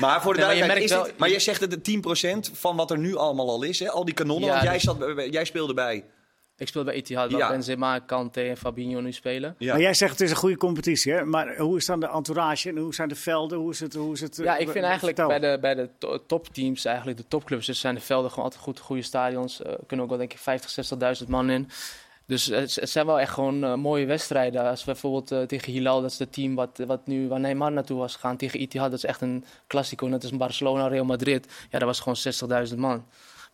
Maar 0.00 0.22
voor 0.22 0.34
de 0.34 0.38
Nee, 0.40 0.46
maar 0.46 0.56
je 0.56 0.60
duidelijkheid, 0.60 0.66
merkt 0.66 0.82
is 0.84 0.90
wel- 0.90 1.04
dit- 1.04 1.18
maar 1.18 1.28
jij 1.30 1.40
zegt 1.40 1.60
dat 1.60 1.70
de 1.70 1.80
10% 1.80 2.50
van 2.58 2.76
wat 2.76 2.90
er 2.90 2.98
nu 2.98 3.16
allemaal 3.16 3.48
al 3.48 3.62
is, 3.62 3.78
hè? 3.78 3.90
al 3.90 4.04
die 4.04 4.14
kanonnen, 4.14 4.44
Ja, 4.48 4.52
want 4.52 4.64
jij, 4.64 4.72
dus- 4.72 4.82
zat, 4.82 5.14
bij- 5.14 5.28
jij 5.28 5.44
speelde 5.44 5.74
bij. 5.74 6.04
Ik 6.56 6.68
speel 6.68 6.84
bij 6.84 6.94
Etihad, 6.94 7.30
waar 7.30 7.40
Ja. 7.40 7.48
Benzema, 7.48 7.98
Kante 7.98 8.42
en 8.42 8.56
Fabinho 8.56 9.00
nu 9.00 9.12
spelen. 9.12 9.54
Ja. 9.58 9.72
Maar 9.72 9.82
jij 9.82 9.94
zegt 9.94 10.10
het 10.12 10.20
is 10.20 10.30
een 10.30 10.36
goede 10.36 10.56
competitie, 10.56 11.12
hè? 11.12 11.24
Maar 11.24 11.56
hoe 11.56 11.76
is 11.76 11.86
dan 11.86 12.00
de 12.00 12.08
entourage 12.08 12.68
en 12.68 12.76
hoe 12.76 12.94
zijn 12.94 13.08
de 13.08 13.14
velden? 13.14 13.58
Hoe 13.58 13.70
is 13.70 13.80
het? 13.80 13.94
Hoe 13.94 14.12
is 14.14 14.20
het 14.20 14.36
Ja, 14.36 14.54
eh, 14.56 14.60
ik 14.60 14.68
vind 14.70 14.84
eigenlijk 14.84 15.16
vertel. 15.18 15.38
bij 15.40 15.50
de, 15.50 15.58
bij 15.60 15.74
de 15.74 15.88
to- 15.98 16.26
topteams, 16.26 16.84
eigenlijk 16.84 17.16
de 17.16 17.24
topclubs, 17.28 17.66
dus 17.66 17.80
zijn 17.80 17.94
de 17.94 18.00
velden 18.00 18.30
gewoon 18.30 18.44
altijd 18.44 18.62
goed, 18.62 18.78
goede 18.78 19.02
stadions. 19.02 19.60
Er 19.64 19.78
kunnen 19.86 20.04
ook 20.04 20.10
wel 20.10 20.18
denk 20.20 20.32
ik 20.32 20.38
50, 20.38 20.70
60.000 21.22 21.28
man 21.28 21.50
in. 21.50 21.68
Dus 22.28 22.46
het, 22.46 22.74
het 22.74 22.90
zijn 22.90 23.06
wel 23.06 23.20
echt 23.20 23.32
gewoon 23.32 23.64
eh, 23.64 23.74
mooie 23.74 24.06
wedstrijden. 24.06 24.62
Als 24.68 24.80
we 24.84 24.92
bijvoorbeeld 24.92 25.30
eh, 25.32 25.42
tegen 25.42 25.72
Hilal, 25.72 26.00
dat 26.00 26.10
is 26.10 26.18
het 26.18 26.32
team 26.32 26.54
wat, 26.54 26.82
wat 26.86 27.06
nu, 27.06 27.28
waar 27.28 27.40
Neymar 27.40 27.72
naartoe 27.72 27.98
was 27.98 28.14
gegaan. 28.14 28.36
Tegen 28.36 28.60
Etihad, 28.60 28.90
dat 28.90 28.98
is 28.98 29.04
echt 29.04 29.20
een 29.20 29.44
klassico. 29.66 30.06
Net 30.06 30.22
als 30.22 30.36
Barcelona, 30.36 30.86
Real 30.86 31.04
Madrid. 31.04 31.46
Ja, 31.70 31.78
dat 31.78 31.88
was 31.88 32.00
gewoon 32.00 32.66
60.000 32.68 32.76
man. 32.76 33.04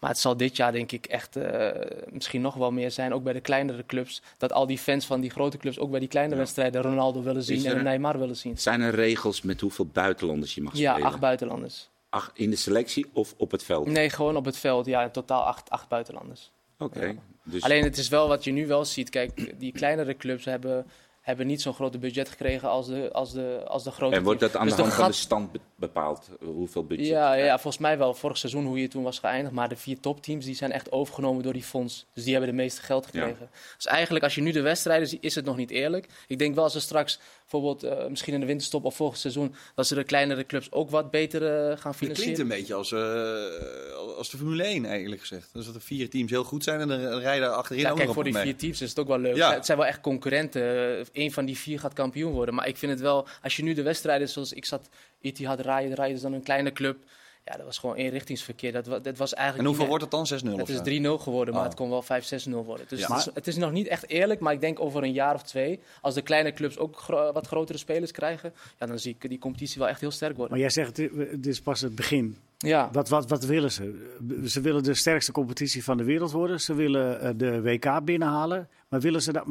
Maar 0.00 0.10
het 0.10 0.18
zal 0.18 0.36
dit 0.36 0.56
jaar 0.56 0.72
denk 0.72 0.92
ik 0.92 1.06
echt 1.06 1.36
eh, 1.36 1.70
misschien 2.10 2.40
nog 2.40 2.54
wel 2.54 2.70
meer 2.70 2.90
zijn, 2.90 3.14
ook 3.14 3.22
bij 3.22 3.32
de 3.32 3.40
kleinere 3.40 3.86
clubs. 3.86 4.22
Dat 4.38 4.52
al 4.52 4.66
die 4.66 4.78
fans 4.78 5.06
van 5.06 5.20
die 5.20 5.30
grote 5.30 5.56
clubs 5.56 5.78
ook 5.78 5.90
bij 5.90 6.00
die 6.00 6.08
kleine 6.08 6.36
wedstrijden 6.36 6.82
Ronaldo 6.82 7.22
willen 7.22 7.42
zien 7.42 7.66
er- 7.66 7.76
en 7.76 7.84
Neymar 7.84 8.18
willen 8.18 8.36
zien. 8.36 8.58
Zijn 8.58 8.80
er 8.80 8.94
regels 8.94 9.42
met 9.42 9.60
hoeveel 9.60 9.86
buitenlanders 9.86 10.54
je 10.54 10.62
mag 10.62 10.76
Ja, 10.76 10.90
spelen? 10.92 11.08
acht 11.10 11.20
buitenlanders. 11.20 11.88
Acht 12.08 12.30
in 12.38 12.50
de 12.50 12.56
selectie 12.56 13.06
of 13.12 13.34
op 13.36 13.50
het 13.50 13.62
veld? 13.62 13.86
Nee, 13.86 14.10
gewoon 14.10 14.36
op 14.36 14.44
het 14.44 14.56
veld. 14.56 14.86
Ja, 14.86 15.02
in 15.02 15.10
totaal 15.10 15.42
acht, 15.42 15.70
acht 15.70 15.88
buitenlanders. 15.88 16.50
Oké. 16.84 17.16
Dus 17.42 17.62
Alleen 17.62 17.82
het 17.82 17.98
is 17.98 18.08
wel 18.08 18.28
wat 18.28 18.44
je 18.44 18.52
nu 18.52 18.66
wel 18.66 18.84
ziet. 18.84 19.10
Kijk, 19.10 19.54
die 19.58 19.72
kleinere 19.72 20.16
clubs 20.16 20.44
hebben, 20.44 20.86
hebben 21.24 21.46
niet 21.46 21.62
zo'n 21.62 21.74
groot 21.74 22.00
budget 22.00 22.28
gekregen 22.28 22.68
als 22.68 22.86
de, 22.86 23.08
als 23.12 23.32
de, 23.32 23.62
als 23.66 23.84
de 23.84 23.90
grote 23.90 24.16
en 24.16 24.22
wordt 24.22 24.40
dat 24.40 24.56
aan 24.56 24.66
Dus 24.66 24.74
de 24.76 24.82
hand 24.82 24.94
van 24.94 25.06
de 25.06 25.12
stand 25.12 25.52
be- 25.52 25.58
bepaald? 25.76 26.28
eh, 26.40 26.46
Hoeveel 26.48 26.84
budget? 26.84 27.06
ja, 27.06 27.34
ja, 27.34 27.52
volgens 27.58 27.78
mij 27.82 27.98
wel. 27.98 28.14
Vorig 28.14 28.38
seizoen 28.38 28.64
hoe 28.66 28.80
je 28.80 28.88
toen 28.88 29.02
was 29.02 29.18
geëindigd. 29.18 29.54
Maar 29.54 29.68
de 29.68 29.76
vier 29.76 30.00
topteams 30.00 30.44
die 30.44 30.54
zijn 30.54 30.72
echt 30.72 30.92
overgenomen 30.92 31.42
door 31.42 31.52
die 31.52 31.62
fonds. 31.62 32.06
Dus 32.14 32.24
die 32.24 32.32
hebben 32.32 32.50
de 32.50 32.56
meeste 32.56 32.82
geld 32.82 33.04
gekregen. 33.04 33.50
Dus 33.76 33.86
eigenlijk 33.86 34.24
als 34.24 34.34
je 34.34 34.40
nu 34.40 34.50
de 34.52 34.60
wedstrijden 34.60 35.08
ziet, 35.08 35.22
is 35.24 35.34
het 35.34 35.44
nog 35.44 35.56
niet 35.56 35.70
eerlijk. 35.70 36.06
Ik 36.26 36.38
denk 36.38 36.54
wel 36.54 36.64
als 36.64 36.74
er 36.74 36.80
straks 36.80 37.18
bijvoorbeeld 37.40 37.82
eh, 37.82 38.06
misschien 38.06 38.34
in 38.34 38.40
de 38.40 38.46
winterstop 38.46 38.84
of 38.84 38.96
volgend 38.96 39.20
seizoen... 39.20 39.54
dat 39.74 39.86
ze 39.86 39.94
de 39.94 40.04
kleinere 40.04 40.46
clubs 40.46 40.72
ook 40.72 40.90
wat 40.90 41.10
beter 41.10 41.42
eh, 41.42 41.50
gaan 41.50 41.66
Het 41.68 41.78
klinkt 41.80 41.98
financieren. 41.98 42.40
een 42.40 42.48
beetje 42.48 42.74
als, 42.74 42.92
eh, 42.92 44.16
als 44.16 44.30
de 44.30 44.36
Formule 44.36 44.62
1, 44.64 44.84
eerlijk 44.84 45.20
gezegd. 45.20 45.50
Dus 45.52 45.66
dat 45.66 45.74
er 45.74 45.80
vier 45.80 46.10
teams 46.10 46.30
heel 46.30 46.44
goed 46.44 46.64
zijn 46.64 46.80
en 46.80 46.88
dan 46.88 47.00
rijden 47.18 47.54
achterin 47.56 47.82
Ja, 47.82 47.88
ook 47.90 47.94
kijk, 47.94 48.06
nog 48.06 48.14
voor 48.14 48.24
die 48.24 48.32
mee. 48.32 48.42
vier 48.42 48.56
teams 48.56 48.80
is 48.80 48.88
het 48.88 48.98
ook 48.98 49.06
wel 49.08 49.18
leuk. 49.18 49.36
Ja. 49.36 49.52
Het 49.54 49.66
zijn 49.66 49.78
wel 49.78 49.86
echt 49.86 50.00
concurrenten. 50.00 51.06
Eén 51.14 51.32
van 51.32 51.44
die 51.44 51.58
vier 51.58 51.80
gaat 51.80 51.92
kampioen 51.92 52.32
worden. 52.32 52.54
Maar 52.54 52.68
ik 52.68 52.76
vind 52.76 52.92
het 52.92 53.00
wel, 53.00 53.26
als 53.42 53.56
je 53.56 53.62
nu 53.62 53.74
de 53.74 53.82
wedstrijden 53.82 54.28
zoals 54.28 54.52
ik 54.52 54.64
zat, 54.64 54.88
Etihad 55.20 55.60
rijden, 55.60 55.94
rijden 55.94 56.16
is 56.16 56.22
dan 56.22 56.32
een 56.32 56.42
kleine 56.42 56.72
club. 56.72 56.96
Ja, 57.44 57.56
dat 57.56 57.64
was 57.64 57.78
gewoon 57.78 57.94
eenrichtingsverkeer. 57.96 58.72
Dat, 58.72 59.04
dat 59.04 59.16
was 59.16 59.32
En 59.32 59.38
eigenlijk 59.38 59.68
hoeveel 59.68 59.84
niet 59.96 60.00
wordt 60.02 60.02
het 60.28 60.40
dan? 60.40 60.40
6-0 60.40 60.52
echt- 60.52 60.62
of 60.62 60.68
Het 60.68 60.86
is 60.86 60.98
3-0 61.00 61.18
geworden, 61.18 61.54
maar 61.54 61.62
Oh. 61.62 61.68
het 61.68 61.76
kon 61.78 61.90
wel 61.90 62.02
5-6-0 62.02 62.64
worden. 62.64 62.86
Dus 62.88 63.00
Ja. 63.00 63.06
het, 63.08 63.16
is, 63.26 63.34
het 63.34 63.46
is 63.46 63.56
nog 63.56 63.72
niet 63.72 63.86
echt 63.86 64.08
eerlijk, 64.08 64.40
maar 64.40 64.52
ik 64.52 64.60
denk 64.60 64.80
over 64.80 65.02
een 65.02 65.12
jaar 65.12 65.34
of 65.34 65.42
twee, 65.42 65.80
als 66.00 66.14
de 66.14 66.22
kleine 66.22 66.52
clubs 66.52 66.78
ook 66.78 66.96
gro- 66.98 67.32
wat 67.32 67.46
grotere 67.46 67.78
spelers 67.78 68.10
krijgen, 68.10 68.52
ja, 68.78 68.86
dan 68.86 68.98
zie 68.98 69.16
ik 69.18 69.28
die 69.28 69.38
competitie 69.38 69.78
wel 69.78 69.88
echt 69.88 70.00
heel 70.00 70.10
sterk 70.10 70.32
worden. 70.36 70.50
Maar 70.52 70.60
jij 70.60 70.70
zegt, 70.70 70.96
dit 70.96 71.12
dit 71.30 71.46
is 71.46 71.60
pas 71.60 71.80
het 71.80 71.94
begin. 71.94 72.36
Ja, 72.58 72.88
Wat, 72.92 73.08
wat, 73.08 73.28
wat 73.28 73.44
willen 73.44 73.72
ze? 73.72 74.12
Ze 74.46 74.60
willen 74.60 74.82
de 74.82 74.94
sterkste 74.94 75.32
competitie 75.32 75.84
van 75.84 75.96
de 75.96 76.04
wereld 76.04 76.30
worden. 76.30 76.60
Ze 76.60 76.74
willen 76.74 77.20
eh, 77.20 77.30
de 77.36 77.60
WK 77.62 78.04
binnenhalen. 78.04 78.68
Maar 78.88 79.00
willen 79.00 79.22
ze 79.22 79.32
dat... 79.32 79.44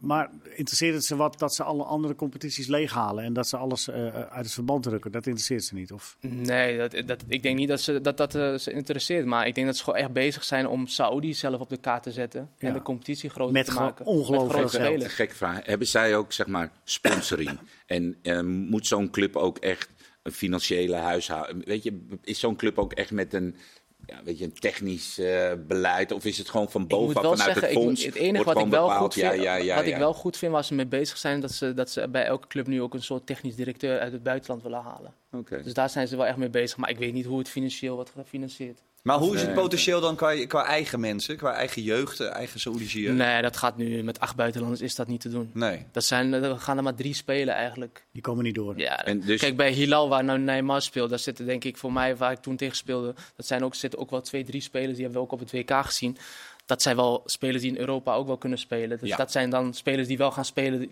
Maar 0.00 0.30
interesseert 0.54 0.94
het 0.94 1.04
ze 1.04 1.16
wat 1.16 1.38
dat 1.38 1.54
ze 1.54 1.62
alle 1.62 1.84
andere 1.84 2.14
competities 2.14 2.66
leeghalen 2.66 3.24
en 3.24 3.32
dat 3.32 3.48
ze 3.48 3.56
alles 3.56 3.88
eh, 3.88 4.06
uit 4.06 4.44
het 4.44 4.52
verband 4.52 4.82
drukken? 4.82 5.12
Dat 5.12 5.26
interesseert 5.26 5.64
ze 5.64 5.74
niet. 5.74 5.92
Of 5.92 6.16
Nee, 6.20 6.78
dat, 6.78 7.02
dat, 7.06 7.24
ik 7.26 7.42
denk 7.42 7.56
niet 7.56 7.68
dat 7.68 7.80
ze, 7.80 8.00
dat, 8.00 8.16
dat 8.16 8.34
eh, 8.34 8.54
ze 8.54 8.72
interesseert. 8.72 9.26
Maar 9.26 9.46
ik 9.46 9.54
denk 9.54 9.66
dat 9.66 9.76
ze 9.76 9.84
gewoon 9.84 9.98
echt 9.98 10.12
bezig 10.12 10.44
zijn 10.44 10.66
om 10.66 10.86
Saudi 10.86 11.34
zelf 11.34 11.60
op 11.60 11.68
de 11.68 11.76
kaart 11.76 12.02
te 12.02 12.12
zetten. 12.12 12.50
Ja. 12.58 12.68
En 12.68 12.74
de 12.74 12.82
competitie 12.82 13.30
groter 13.30 13.52
Met 13.52 13.66
te 13.66 13.72
maken. 13.72 14.06
ongelooflijk 14.06 14.62
Met 14.62 14.70
grote 14.70 14.86
veel 14.86 14.98
geld. 14.98 15.12
Gekke 15.12 15.34
vraag. 15.34 15.66
Hebben 15.66 15.86
zij 15.86 16.16
ook 16.16 16.32
zeg 16.32 16.46
maar 16.46 16.72
sponsoring? 16.84 17.58
en 17.86 18.16
eh, 18.22 18.40
moet 18.42 18.86
zo'n 18.86 19.10
club 19.10 19.36
ook 19.36 19.58
echt 19.58 19.88
een 20.22 20.32
financiële 20.32 20.96
huishouden? 20.96 21.62
Weet 21.64 21.82
je, 21.82 22.06
is 22.22 22.40
zo'n 22.40 22.56
club 22.56 22.78
ook 22.78 22.92
echt 22.92 23.10
met 23.10 23.34
een, 23.34 23.56
ja, 24.10 24.20
weet 24.24 24.38
je, 24.38 24.44
een 24.44 24.52
technisch 24.52 25.18
eh, 25.18 25.52
beleid? 25.66 26.12
Of 26.12 26.24
is 26.24 26.38
het 26.38 26.48
gewoon 26.48 26.70
van 26.70 26.86
bovenaf 26.86 27.22
vanuit 27.22 27.38
zeggen, 27.38 27.62
het 27.62 27.72
fonds? 27.72 28.04
het 28.04 28.14
enige 28.14 28.44
wat 28.44 28.58
ik 28.58 28.66
wel 28.66 28.86
bepaald, 28.86 29.00
goed 29.00 29.14
vind, 29.14 29.42
ja, 29.42 29.74
wat 29.74 29.84
ik 29.84 29.96
wel 29.96 30.14
goed 30.14 30.36
vind 30.36 30.52
waar 30.52 30.64
ze 30.64 30.74
mee 30.74 30.86
bezig 30.86 31.16
zijn, 31.16 31.40
dat 31.40 31.52
ze, 31.52 31.74
dat 31.74 31.90
ze 31.90 32.08
bij 32.08 32.24
elke 32.24 32.46
club 32.46 32.66
nu 32.66 32.82
ook 32.82 32.94
een 32.94 33.02
soort 33.02 33.26
technisch 33.26 33.54
directeur 33.54 33.98
uit 33.98 34.12
het 34.12 34.22
buitenland 34.22 34.62
willen 34.62 34.82
halen. 34.82 35.14
Dus 35.62 35.74
daar 35.74 35.90
zijn 35.90 36.08
ze 36.08 36.16
wel 36.16 36.26
echt 36.26 36.36
mee 36.36 36.50
bezig. 36.50 36.76
Maar 36.76 36.90
ik 36.90 36.98
weet 36.98 37.12
niet 37.12 37.26
hoe 37.26 37.38
het 37.38 37.48
financieel 37.48 37.94
wordt 37.94 38.10
gefinancierd. 38.10 38.82
Maar 39.02 39.18
hoe 39.18 39.34
is 39.34 39.40
het 39.40 39.50
Nee. 39.54 39.58
potentieel 39.62 40.00
dan 40.00 40.16
qua, 40.16 40.46
qua 40.46 40.64
eigen 40.64 41.00
mensen, 41.00 41.36
qua 41.36 41.52
eigen 41.54 41.82
jeugd, 41.82 42.20
eh, 42.20 42.30
eigen 42.34 42.60
Saoedische 42.60 43.00
jeugd? 43.00 43.16
Nee, 43.16 43.42
dat 43.42 43.56
gaat 43.56 43.76
nu 43.76 44.02
met 44.02 44.20
acht 44.20 44.36
buitenlanders 44.36 44.80
is 44.82 44.94
dat 44.94 45.06
niet 45.06 45.20
te 45.20 45.28
doen. 45.30 45.50
Nee. 45.54 45.86
Dat 45.92 46.04
zijn, 46.04 46.32
er 46.32 46.58
gaan 46.60 46.76
er 46.76 46.82
maar 46.82 46.94
drie 46.94 47.14
spelen 47.14 47.54
eigenlijk. 47.54 48.04
die 48.12 48.22
komen 48.22 48.44
niet 48.44 48.54
door. 48.54 48.78
Ja, 48.78 49.04
En 49.04 49.20
dus- 49.20 49.40
Kijk, 49.40 49.56
bij 49.56 49.70
Hilal, 49.72 50.08
waar 50.08 50.24
nou 50.24 50.38
Neymar 50.38 50.82
speelt, 50.82 51.10
daar 51.10 51.18
zitten 51.18 51.46
denk 51.46 51.64
ik 51.64 51.76
voor 51.76 51.92
mij, 51.92 52.16
waar 52.16 52.32
ik 52.32 52.38
toen 52.38 52.56
tegen 52.56 52.76
speelde, 52.76 53.14
dat 53.36 53.46
zijn 53.46 53.64
ook, 53.64 53.74
zitten 53.74 53.98
ook 53.98 54.10
wel 54.10 54.20
twee, 54.20 54.44
drie 54.44 54.60
spelers, 54.60 54.92
die 54.94 55.02
hebben 55.04 55.20
we 55.20 55.26
ook 55.26 55.32
op 55.32 55.40
het 55.40 55.52
WK 55.52 55.70
gezien. 55.84 56.16
Dat 56.66 56.82
zijn 56.82 56.96
wel 56.96 57.22
spelers 57.24 57.62
die 57.62 57.70
in 57.72 57.78
Europa 57.78 58.14
ook 58.14 58.26
wel 58.26 58.38
kunnen 58.38 58.58
spelen. 58.58 58.98
Dus 58.98 59.08
Ja. 59.08 59.16
dat 59.16 59.32
zijn 59.32 59.50
dan 59.50 59.74
spelers 59.74 60.08
die 60.08 60.18
wel 60.18 60.30
gaan 60.30 60.44
spelen. 60.44 60.90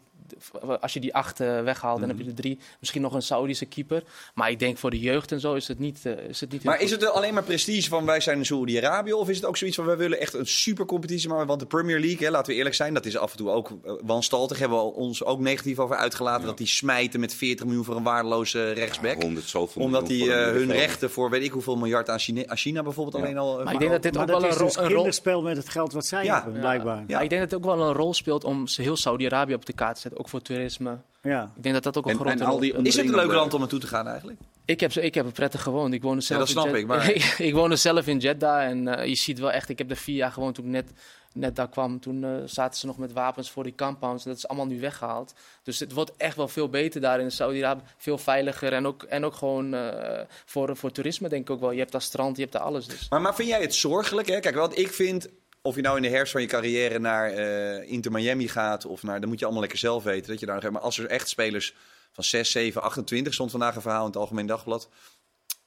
Als 0.81 0.93
je 0.93 1.01
die 1.01 1.15
acht 1.15 1.41
eh, 1.41 1.63
weghaalt, 1.63 2.01
dan 2.01 2.09
heb 2.09 2.17
je 2.19 2.25
Mhm. 2.25 2.33
er 2.33 2.41
drie. 2.41 2.59
Misschien 2.81 3.03
nog 3.03 3.15
een 3.15 3.23
Saudische 3.23 3.65
keeper. 3.67 4.03
Maar 4.35 4.51
ik 4.51 4.59
denk 4.59 4.79
voor 4.79 4.91
de 4.91 4.99
jeugd 5.01 5.33
en 5.33 5.41
zo 5.41 5.55
is 5.55 5.69
het 5.69 5.79
niet, 5.79 6.01
eh, 6.07 6.13
is 6.29 6.41
het 6.41 6.53
niet 6.53 6.65
Maar 6.65 6.81
is 6.81 6.93
goed. 6.93 7.01
het 7.01 7.11
alleen 7.11 7.35
maar 7.35 7.43
prestige 7.43 7.89
van 7.89 8.05
wij 8.07 8.21
zijn 8.21 8.39
in 8.39 8.45
Saoedi-Arabië? 8.45 9.13
Of 9.13 9.29
is 9.29 9.37
het 9.37 9.45
ook 9.45 9.57
zoiets 9.57 9.77
van 9.77 9.87
wij 9.87 9.97
willen 9.97 10.21
echt 10.21 10.35
een 10.35 10.47
supercompetitie 10.47 11.29
maken? 11.29 11.47
Want 11.47 11.61
de 11.61 11.67
Premier 11.67 12.01
League, 12.01 12.27
hè, 12.27 12.31
laten 12.33 12.51
we 12.53 12.59
eerlijk 12.59 12.75
zijn, 12.75 12.95
dat 12.95 13.07
is 13.07 13.17
af 13.17 13.31
en 13.31 13.37
toe 13.37 13.51
ook 13.51 13.71
uh, 13.71 13.93
wanstaltig. 14.03 14.59
Hebben 14.59 14.79
we 14.79 14.85
ons 14.85 15.25
ook 15.25 15.39
negatief 15.41 15.79
over 15.79 15.97
uitgelaten. 15.97 16.47
Dat 16.47 16.59
die 16.59 16.67
smijten 16.67 17.21
met 17.21 17.35
40 17.35 17.67
miljoen 17.67 17.85
voor 17.85 17.97
een 17.97 18.03
waardeloze 18.03 18.71
rechtsback. 18.73 19.23
100 19.23 19.49
zoveel 19.49 19.83
Omdat 19.83 20.09
miljoen 20.09 20.27
die 20.27 20.35
eh, 20.37 20.53
hun 20.53 20.73
rechten 20.73 21.11
voor 21.11 21.31
weet 21.31 21.43
ik 21.45 21.51
hoeveel 21.53 21.77
miljard 21.77 22.09
aan 22.11 22.19
China, 22.19 22.43
aan 22.47 22.57
China 22.57 22.83
bijvoorbeeld 22.83 23.17
Ja. 23.17 23.23
alleen 23.23 23.39
al... 23.39 23.59
eh, 23.59 23.65
Maar 23.65 23.73
ik 23.73 23.79
denk 23.79 23.91
dat 23.91 24.03
dit 24.03 24.13
Maar 24.13 24.23
ook 24.23 24.29
dat 24.29 24.41
wel 24.41 24.51
is 24.51 24.57
een, 24.57 24.65
dus 24.65 24.75
rol, 24.75 24.83
een 24.83 24.89
rol 24.89 24.97
kinderspel 24.97 25.43
met 25.43 25.57
het 25.57 25.69
geld 25.69 25.93
wat 25.93 26.07
zij 26.07 26.25
Ja. 26.25 26.43
hebben, 26.43 26.61
blijkbaar. 26.61 26.97
Ja. 27.07 27.15
Maar 27.15 27.23
ik 27.23 27.29
denk 27.31 27.41
dat 27.43 27.51
het 27.51 27.59
ook 27.61 27.77
wel 27.77 27.87
een 27.89 27.95
rol 27.95 28.15
speelt 28.15 28.45
om 28.45 28.67
ze 28.67 28.83
heel 28.83 28.97
Saudi-Arabië 28.97 29.55
op 29.55 29.67
de 29.67 29.73
kaart 29.73 29.95
te 29.95 30.01
zetten. 30.01 30.18
Ook 30.19 30.29
voor 30.29 30.43
toerisme. 30.43 30.99
Ja. 31.23 31.53
Ik 31.57 31.63
denk 31.63 31.75
dat 31.75 31.85
dat 31.85 31.97
ook 31.99 32.05
een 32.05 32.11
En- 32.11 32.17
grote 32.17 32.33
en 32.33 32.41
al 32.41 32.51
rol 32.51 32.61
die. 32.61 32.73
Is 32.83 32.97
het 32.97 33.07
een 33.09 33.15
leuk 33.15 33.33
land 33.33 33.55
om 33.55 33.61
naartoe 33.61 33.79
te 33.81 33.87
gaan 33.87 34.07
eigenlijk? 34.09 34.39
Ik 34.65 34.81
heb, 34.81 34.93
ik 34.93 35.15
heb 35.15 35.27
er 35.27 35.33
prettig 35.33 35.63
gewoond. 35.63 35.95
Ik 35.95 36.03
woonde 36.03 36.21
zelf 36.21 36.39
dat 36.39 36.49
in 36.49 36.55
snap 36.55 36.67
Jed- 36.67 36.77
ik, 36.77 36.87
maar- 36.87 37.41
ik 37.49 37.55
woonde 37.55 37.77
zelf 37.77 38.07
in 38.07 38.19
Jeddah 38.19 38.63
en 38.63 38.89
eh, 38.89 39.07
je 39.07 39.15
ziet 39.15 39.39
wel 39.39 39.53
echt, 39.53 39.69
ik 39.69 39.79
heb 39.79 39.91
er 39.91 39.97
vier 39.97 40.17
jaar 40.17 40.33
gewoond 40.33 40.55
toen 40.55 40.65
ik 40.65 40.71
net, 40.71 40.91
net 41.33 41.57
daar 41.57 41.69
kwam. 41.69 42.01
Toen 42.01 42.25
eh, 42.25 42.31
zaten 42.45 42.79
ze 42.81 42.87
nog 42.87 42.99
met 42.99 43.13
wapens 43.13 43.51
voor 43.51 43.63
die 43.65 43.75
compounds. 43.75 44.25
Dat 44.25 44.37
is 44.37 44.49
allemaal 44.49 44.67
nu 44.67 44.81
weggehaald. 44.81 45.35
Dus 45.63 45.79
het 45.79 45.93
wordt 45.93 46.13
echt 46.17 46.37
wel 46.37 46.49
veel 46.49 46.69
beter 46.69 47.01
daar 47.01 47.21
in 47.21 47.31
Saudi-Arabië. 47.33 47.83
Veel 47.97 48.19
veiliger 48.19 48.73
en 48.73 48.87
ook, 48.87 49.03
en 49.03 49.25
ook 49.25 49.35
gewoon 49.35 49.75
eh, 49.75 50.21
voor, 50.45 50.77
voor 50.77 50.91
toerisme 50.93 51.29
denk 51.29 51.43
ik 51.43 51.51
ook 51.51 51.61
wel. 51.61 51.71
Je 51.73 51.79
hebt 51.79 51.93
daar 51.93 52.03
strand, 52.03 52.37
je 52.37 52.43
hebt 52.43 52.55
daar 52.55 52.63
alles. 52.63 52.87
Dus. 52.87 53.07
Maar, 53.11 53.21
maar 53.21 53.35
vind 53.35 53.49
jij 53.49 53.61
het 53.61 53.75
zorgelijk? 53.75 54.29
Hè? 54.29 54.41
Kijk, 54.41 54.55
wat 54.55 54.79
ik 54.79 54.93
vind, 54.93 55.29
of 55.69 55.77
je 55.77 55.83
nou 55.83 55.97
in 55.97 56.03
de 56.03 56.09
herfst 56.09 56.33
van 56.33 56.41
je 56.41 56.47
carrière 56.47 56.99
naar 56.99 57.31
eh, 57.31 57.91
Inter 57.91 58.13
Miami 58.13 58.49
gaat, 58.49 58.87
of 58.87 59.03
naar, 59.03 59.21
dan 59.21 59.29
moet 59.29 59.39
je 59.39 59.45
allemaal 59.45 59.63
lekker 59.63 59.79
zelf 59.79 60.03
weten. 60.03 60.31
Dat 60.31 60.41
je 60.41 60.47
daar, 60.47 60.73
maar 60.73 60.83
als 60.83 60.99
er 60.99 61.07
echt 61.07 61.29
spelers 61.29 61.75
van 62.13 62.25
6, 62.25 62.51
7, 62.51 62.83
28, 62.83 63.35
stond 63.35 63.51
vandaag 63.51 63.75
een 63.75 63.83
verhaal 63.83 64.01
in 64.01 64.07
het 64.07 64.17
Algemeen 64.17 64.47
Dagblad. 64.47 64.89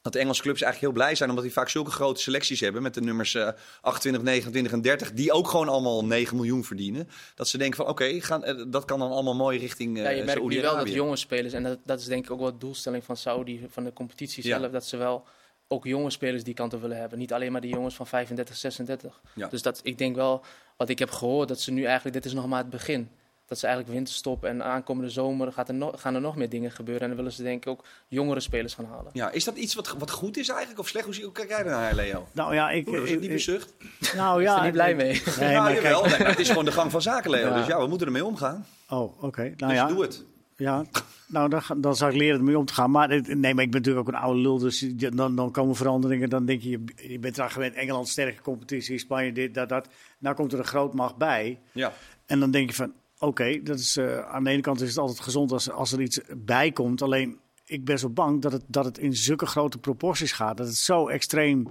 Dat 0.02 0.14
de 0.14 0.20
Engelse 0.20 0.42
clubs 0.42 0.62
eigenlijk 0.62 0.94
heel 0.94 1.04
blij 1.04 1.16
zijn, 1.16 1.30
omdat 1.30 1.46
die 1.46 1.54
vaak 1.54 1.70
zulke 1.70 1.92
grote 1.92 2.22
selecties 2.22 2.60
hebben. 2.60 2.82
Met 2.82 2.94
de 2.94 3.02
nummers 3.02 3.36
eh 3.36 3.50
28, 3.82 4.24
29 4.24 4.72
en 4.72 4.82
30, 4.82 5.12
die 5.12 5.32
ook 5.32 5.48
gewoon 5.48 5.68
allemaal 5.68 6.06
9 6.06 6.36
miljoen 6.36 6.64
verdienen. 6.64 7.10
Dat 7.36 7.48
ze 7.48 7.58
denken 7.58 7.78
van 7.78 7.88
oké, 7.88 8.22
gaan 8.22 8.44
eh, 8.44 8.64
dat 8.68 8.86
kan 8.86 9.00
dan 9.00 9.12
allemaal 9.12 9.36
mooi 9.36 9.60
richting 9.60 9.98
eh 9.98 10.04
ja, 10.04 10.10
je 10.10 10.24
merkt 10.24 10.48
nu 10.48 10.62
wel 10.62 10.76
dat 10.76 10.94
jonge 10.94 11.16
spelers, 11.16 11.54
en 11.54 11.64
dat, 11.64 11.80
dat 11.86 12.00
is 12.00 12.06
denk 12.06 12.26
ik 12.26 12.32
ook 12.32 12.40
wel 12.40 12.52
de 12.52 12.58
doelstelling 12.58 13.04
van 13.04 13.18
Saudi, 13.18 13.66
van 13.70 13.84
de 13.84 13.94
competitie 13.94 14.48
Ja. 14.48 14.60
zelf, 14.60 14.72
dat 14.72 14.86
ze 14.86 14.98
wel 14.98 15.26
ook 15.72 15.86
jonge 15.86 16.10
spelers 16.10 16.44
die 16.44 16.54
kant 16.54 16.74
op 16.74 16.82
willen 16.82 16.98
hebben. 17.00 17.20
Niet 17.20 17.34
alleen 17.34 17.52
maar 17.52 17.62
die 17.62 17.74
jongens 17.74 17.96
van 17.96 18.08
35, 18.08 18.56
36. 18.56 19.22
Ja. 19.34 19.48
Dus 19.48 19.62
dat, 19.62 19.80
ik 19.84 19.98
denk 19.98 20.16
wel, 20.16 20.44
wat 20.78 20.90
ik 20.90 21.00
heb 21.00 21.12
gehoord, 21.12 21.48
dat 21.48 21.60
ze 21.60 21.72
nu 21.72 21.84
eigenlijk, 21.84 22.16
dit 22.16 22.26
is 22.26 22.34
nog 22.34 22.48
maar 22.48 22.60
het 22.60 22.70
begin. 22.70 23.10
Dat 23.46 23.60
ze 23.60 23.66
eigenlijk 23.66 23.96
winterstop 23.96 24.44
en 24.46 24.64
aankomende 24.64 25.10
zomer 25.10 25.52
gaat 25.52 25.68
er 25.68 25.74
nog, 25.74 26.02
gaan 26.02 26.16
er 26.16 26.22
nog 26.22 26.36
meer 26.36 26.50
dingen 26.50 26.72
gebeuren. 26.72 27.02
En 27.02 27.08
dan 27.08 27.18
willen 27.18 27.32
ze 27.32 27.44
denk 27.44 27.62
ik 27.66 27.70
ook 27.70 27.84
jongere 28.08 28.40
spelers 28.40 28.74
gaan 28.74 28.86
halen. 28.86 29.10
Ja, 29.14 29.32
is 29.32 29.44
dat 29.44 29.56
iets 29.56 29.74
wat, 29.76 29.96
wat 29.98 30.12
goed 30.12 30.38
is 30.38 30.50
eigenlijk 30.50 30.80
of 30.80 30.88
slecht? 30.88 31.06
Hoe, 31.06 31.14
zie- 31.14 31.24
hoe 31.24 31.34
kijk 31.34 31.50
jij 31.50 31.64
daarnaar, 31.64 31.96
Leo? 31.96 32.28
Nou 32.32 32.54
ja, 32.54 32.70
ik... 32.70 32.88
Oeh, 32.88 33.10
is 33.10 33.20
niet 33.20 33.30
bezucht. 33.30 33.74
nou 34.16 34.42
Ik 34.42 34.48
ja, 34.48 34.54
ben 34.54 34.58
er 34.60 34.64
niet 34.64 34.74
blij 34.74 34.96
mee. 34.96 35.22
Nee, 35.40 35.58
maar 35.58 35.74
jawel. 35.74 36.02
kijk, 36.02 36.12
Nee, 36.12 36.20
maar 36.20 36.30
het 36.30 36.40
is 36.40 36.50
gewoon 36.50 36.66
de 36.66 36.72
gang 36.72 36.92
van 36.92 37.02
zaken, 37.02 37.32
Leo. 37.32 37.48
Ja. 37.50 37.58
Dus 37.58 37.68
ja, 37.68 37.80
we 37.80 37.88
moeten 37.88 38.08
ermee 38.08 38.26
omgaan. 38.26 38.66
oh, 38.90 39.24
oké. 39.24 39.42
Nou 39.42 39.56
dus 39.58 39.72
ja, 39.82 39.88
doe 39.88 40.02
het. 40.02 40.24
Ja, 40.62 40.86
nou 41.28 41.50
dan, 41.50 41.62
dan 41.78 41.96
zou 41.96 42.12
ik 42.12 42.18
leren 42.18 42.38
ermee 42.38 42.58
om 42.58 42.66
te 42.66 42.74
gaan. 42.74 42.92
Maar, 42.92 43.08
nee, 43.08 43.54
maar 43.54 43.64
ik 43.64 43.72
ben 43.72 43.82
natuurlijk 43.82 44.08
ook 44.08 44.14
een 44.14 44.20
oude 44.22 44.40
lul, 44.40 44.58
dus 44.58 44.86
dan, 44.96 45.36
dan 45.36 45.52
komen 45.52 45.76
veranderingen. 45.76 46.30
Dan 46.30 46.46
denk 46.46 46.62
je, 46.62 46.84
je- 46.96 47.20
bent 47.20 47.38
eraan 47.38 47.52
gewend, 47.52 47.74
Engeland 47.76 48.08
sterke 48.08 48.42
competitie, 48.42 48.98
Spanje 48.98 49.32
dit, 49.32 49.54
dat, 49.54 49.70
dat. 49.70 49.88
Nou 50.20 50.36
komt 50.36 50.54
er 50.54 50.60
een 50.60 50.66
grootmacht 50.66 51.16
bij. 51.18 51.60
Ja. 51.72 51.94
En 52.26 52.40
dan 52.40 52.52
denk 52.52 52.70
je 52.70 52.76
van, 52.76 52.94
oké, 53.20 53.62
dat 53.64 53.80
is 53.80 53.98
eh, 53.98 54.20
aan 54.20 54.44
de 54.44 54.50
ene 54.50 54.62
kant 54.62 54.82
is 54.82 54.90
het 54.90 54.98
altijd 54.98 55.20
gezond 55.20 55.52
als, 55.52 55.72
als 55.72 55.92
er 55.92 56.02
iets 56.02 56.20
bij 56.38 56.72
komt. 56.72 57.02
Alleen, 57.02 57.38
ik 57.66 57.86
ben 57.86 58.00
zo 58.00 58.10
bang 58.10 58.42
dat 58.42 58.52
het, 58.52 58.64
dat 58.68 58.86
het 58.86 58.98
in 58.98 59.16
zulke 59.16 59.46
grote 59.46 59.78
proporties 59.78 60.32
gaat. 60.32 60.58
Dat 60.58 60.68
het 60.68 60.76
zo 60.76 61.08
extreem 61.08 61.68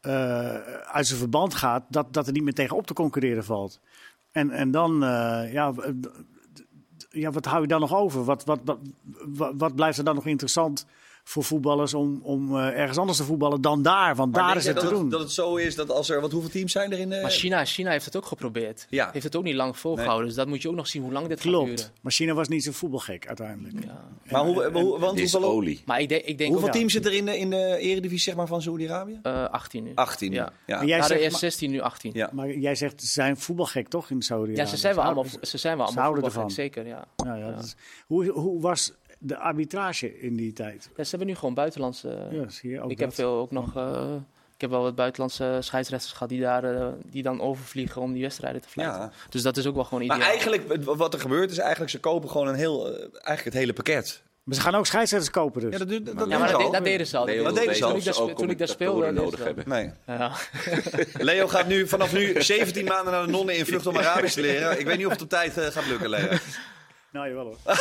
eh, 0.00 0.54
uit 0.82 1.06
zijn 1.06 1.18
verband 1.18 1.54
gaat, 1.54 1.84
dat, 1.88 2.12
dat 2.14 2.26
er 2.26 2.32
niet 2.32 2.42
meer 2.42 2.54
tegen 2.54 2.76
op 2.76 2.86
te 2.86 2.94
concurreren 2.94 3.44
valt. 3.44 3.80
En, 4.32 4.50
en 4.50 4.70
dan, 4.70 5.04
eh, 5.04 5.52
ja, 5.52 5.72
ja, 7.08 7.30
wat 7.30 7.44
hou 7.44 7.60
je 7.60 7.68
dan 7.68 7.80
nog 7.80 7.94
over? 7.94 8.24
Wat, 8.24 8.44
wat, 8.44 8.60
wat, 8.64 8.78
wat, 9.26 9.52
wat 9.56 9.74
blijft 9.74 9.98
er 9.98 10.04
dan 10.04 10.14
nog 10.14 10.26
interessant 10.26 10.86
voor 11.28 11.44
voetballers 11.44 11.94
om, 11.94 12.20
om 12.22 12.56
eh, 12.56 12.78
ergens 12.78 12.98
anders 12.98 13.18
te 13.18 13.24
voetballen 13.24 13.60
dan 13.60 13.82
daar? 13.82 14.14
Want 14.14 14.32
Maar 14.32 14.46
daar 14.46 14.56
is 14.56 14.66
het 14.66 14.78
te 14.78 14.88
doen. 14.88 15.08
dat 15.08 15.20
het 15.20 15.30
zo 15.32 15.56
is 15.56 15.74
dat 15.74 15.90
als 15.90 16.08
er... 16.10 16.20
Want 16.20 16.32
hoeveel 16.32 16.50
teams 16.50 16.72
zijn 16.72 16.92
er 16.92 16.98
in... 16.98 17.12
eh, 17.12 17.22
Maar 17.22 17.30
China, 17.30 17.64
China 17.64 17.90
heeft 17.90 18.04
het 18.04 18.16
ook 18.16 18.26
geprobeerd. 18.26 18.86
Ja. 18.90 19.10
Heeft 19.12 19.24
het 19.24 19.36
ook 19.36 19.42
niet 19.42 19.54
lang 19.54 19.76
volgehouden. 19.78 20.26
Dus 20.26 20.36
dat 20.36 20.46
moet 20.46 20.62
je 20.62 20.68
ook 20.68 20.74
nog 20.74 20.86
zien 20.88 21.02
hoe 21.02 21.12
lang 21.12 21.26
dit 21.28 21.40
gaat 21.40 21.46
Klopt. 21.48 21.66
duren. 21.76 21.84
Maar 22.00 22.12
China 22.12 22.32
was 22.34 22.48
niet 22.48 22.64
zo 22.64 22.72
voetbalgek 22.72 23.26
uiteindelijk. 23.26 23.84
Ja. 23.84 24.04
maar 24.30 24.44
hoe, 24.44 24.70
hoe- 24.72 24.98
want 24.98 25.20
hoeveel, 25.20 25.44
olie. 25.44 25.82
Maar 25.86 26.00
ik 26.00 26.08
denk, 26.08 26.24
ik 26.24 26.38
denk 26.38 26.50
hoeveel 26.50 26.68
ook, 26.68 26.74
teams 26.74 26.92
zitten 26.92 27.10
er 27.12 27.16
in 27.18 27.24
de, 27.24 27.38
in 27.38 27.50
de 27.50 27.76
eredivisie 27.78 28.18
zeg 28.24 28.34
maar, 28.36 28.46
van 28.46 28.62
Saoedi-Arabië? 28.62 29.18
eh, 29.22 29.44
18 29.48 29.84
nu. 29.84 29.92
18. 29.94 30.32
Ja. 30.32 30.52
Ja. 30.66 30.84
Jij 30.84 31.02
zegt, 31.02 31.20
eerst 31.20 31.30
maar, 31.30 31.40
16, 31.40 31.70
nu 31.70 31.80
18. 31.80 32.10
Ja. 32.14 32.30
maar 32.32 32.50
jij 32.56 32.74
zegt, 32.74 33.00
ze 33.00 33.06
zijn 33.06 33.36
voetbalgek 33.36 33.88
toch 33.88 34.10
in 34.10 34.22
saudi 34.22 34.54
Ja, 34.54 34.64
ze 34.66 34.76
zijn 34.76 34.94
wel 34.94 35.04
allemaal, 35.04 35.24
ze 35.42 35.58
zijn 35.58 35.76
wel 35.76 35.86
Ze 35.86 35.92
allemaal 35.92 36.12
houden 36.12 36.32
voetbalgek, 36.32 36.76
ervan. 36.76 36.84
zeker. 36.84 36.86
Ja. 36.86 37.34
Ja, 37.40 37.46
ja, 37.48 37.54
dat 37.54 37.64
is- 37.64 37.76
hoe, 38.06 38.30
hoe 38.30 38.60
was 38.60 38.92
de 39.18 39.36
arbitrage 39.38 40.20
in 40.20 40.36
die 40.36 40.52
tijd? 40.52 40.88
Ja, 40.96 41.02
ze 41.04 41.10
hebben 41.10 41.28
nu 41.28 41.34
gewoon 41.34 41.54
buitenlandse. 41.54 42.26
Ja, 42.30 42.48
zie 42.48 42.70
je 42.70 42.80
ook 42.80 42.90
ik 42.90 42.96
dat. 42.98 43.06
heb 43.06 43.14
veel 43.14 43.32
ook 43.38 43.50
nog. 43.50 43.76
eh, 43.76 44.14
ik 44.54 44.60
heb 44.64 44.70
wel 44.70 44.82
wat 44.82 44.94
buitenlandse 44.94 45.56
scheidsrechters 45.60 46.12
gehad 46.12 46.28
die 46.28 46.40
daar 46.40 46.64
eh, 46.64 46.86
die 47.06 47.22
dan 47.22 47.40
overvliegen 47.40 48.02
om 48.02 48.12
die 48.12 48.22
wedstrijden 48.22 48.60
te 48.62 48.68
fluiten. 48.68 49.00
Ja. 49.00 49.10
Dus 49.30 49.42
dat 49.42 49.56
is 49.56 49.66
ook 49.66 49.74
wel 49.74 49.84
gewoon 49.84 50.06
Maar 50.06 50.16
ideaal. 50.16 50.30
eigenlijk, 50.32 50.84
wat 50.84 51.14
er 51.14 51.20
gebeurt 51.20 51.50
is 51.50 51.58
eigenlijk, 51.58 51.90
ze 51.90 52.00
kopen 52.00 52.30
gewoon 52.30 52.48
een 52.48 52.54
heel, 52.54 52.86
eh, 52.86 53.00
eigenlijk 53.00 53.44
het 53.44 53.54
hele 53.54 53.72
pakket. 53.72 54.22
Maar 54.42 54.56
ze 54.56 54.62
gaan 54.62 54.74
ook 54.74 54.86
scheidsrechters 54.86 55.32
kopen 55.32 55.60
dus. 55.60 55.72
Ja, 55.72 55.78
dat, 55.78 55.88
dat, 55.88 56.18
dat 56.18 56.28
ja, 56.28 56.38
maar 56.38 56.52
dat, 56.52 56.72
dat 56.72 56.84
deden 56.84 57.06
ze 57.06 57.16
al. 57.16 57.24
Leo 57.24 57.44
dat 57.44 57.54
deden 57.54 57.76
ze 57.76 57.84
al. 57.84 57.90
Toen 57.90 57.98
ik 57.98 58.04
daar, 58.04 58.14
ze 58.14 58.20
ook 58.22 58.28
spe- 58.28 58.38
toen 58.40 58.50
ik 58.50 58.58
daar 58.58 58.68
speelde. 58.68 59.10
nodig 59.12 59.44
hebben. 59.44 59.64
Nee. 59.68 59.90
Ja. 60.06 60.32
Leo 61.18 61.48
gaat 61.48 61.66
nu 61.68 61.88
vanaf 61.88 62.12
nu 62.12 62.34
17 62.42 62.84
maanden 62.84 63.12
naar 63.12 63.24
de 63.26 63.30
nonnen 63.32 63.56
in 63.56 63.66
vlucht 63.66 63.86
om 63.86 63.96
Arabisch 63.96 64.34
te 64.34 64.40
leren. 64.40 64.78
Ik 64.80 64.86
weet 64.86 64.96
niet 64.96 65.06
of 65.06 65.12
het 65.12 65.22
op 65.22 65.28
tijd 65.28 65.52
gaat 65.52 65.86
lukken, 65.86 66.08
Leo. 66.08 66.28
Nou, 67.12 67.28
jawel 67.28 67.44
hoor. 67.44 67.56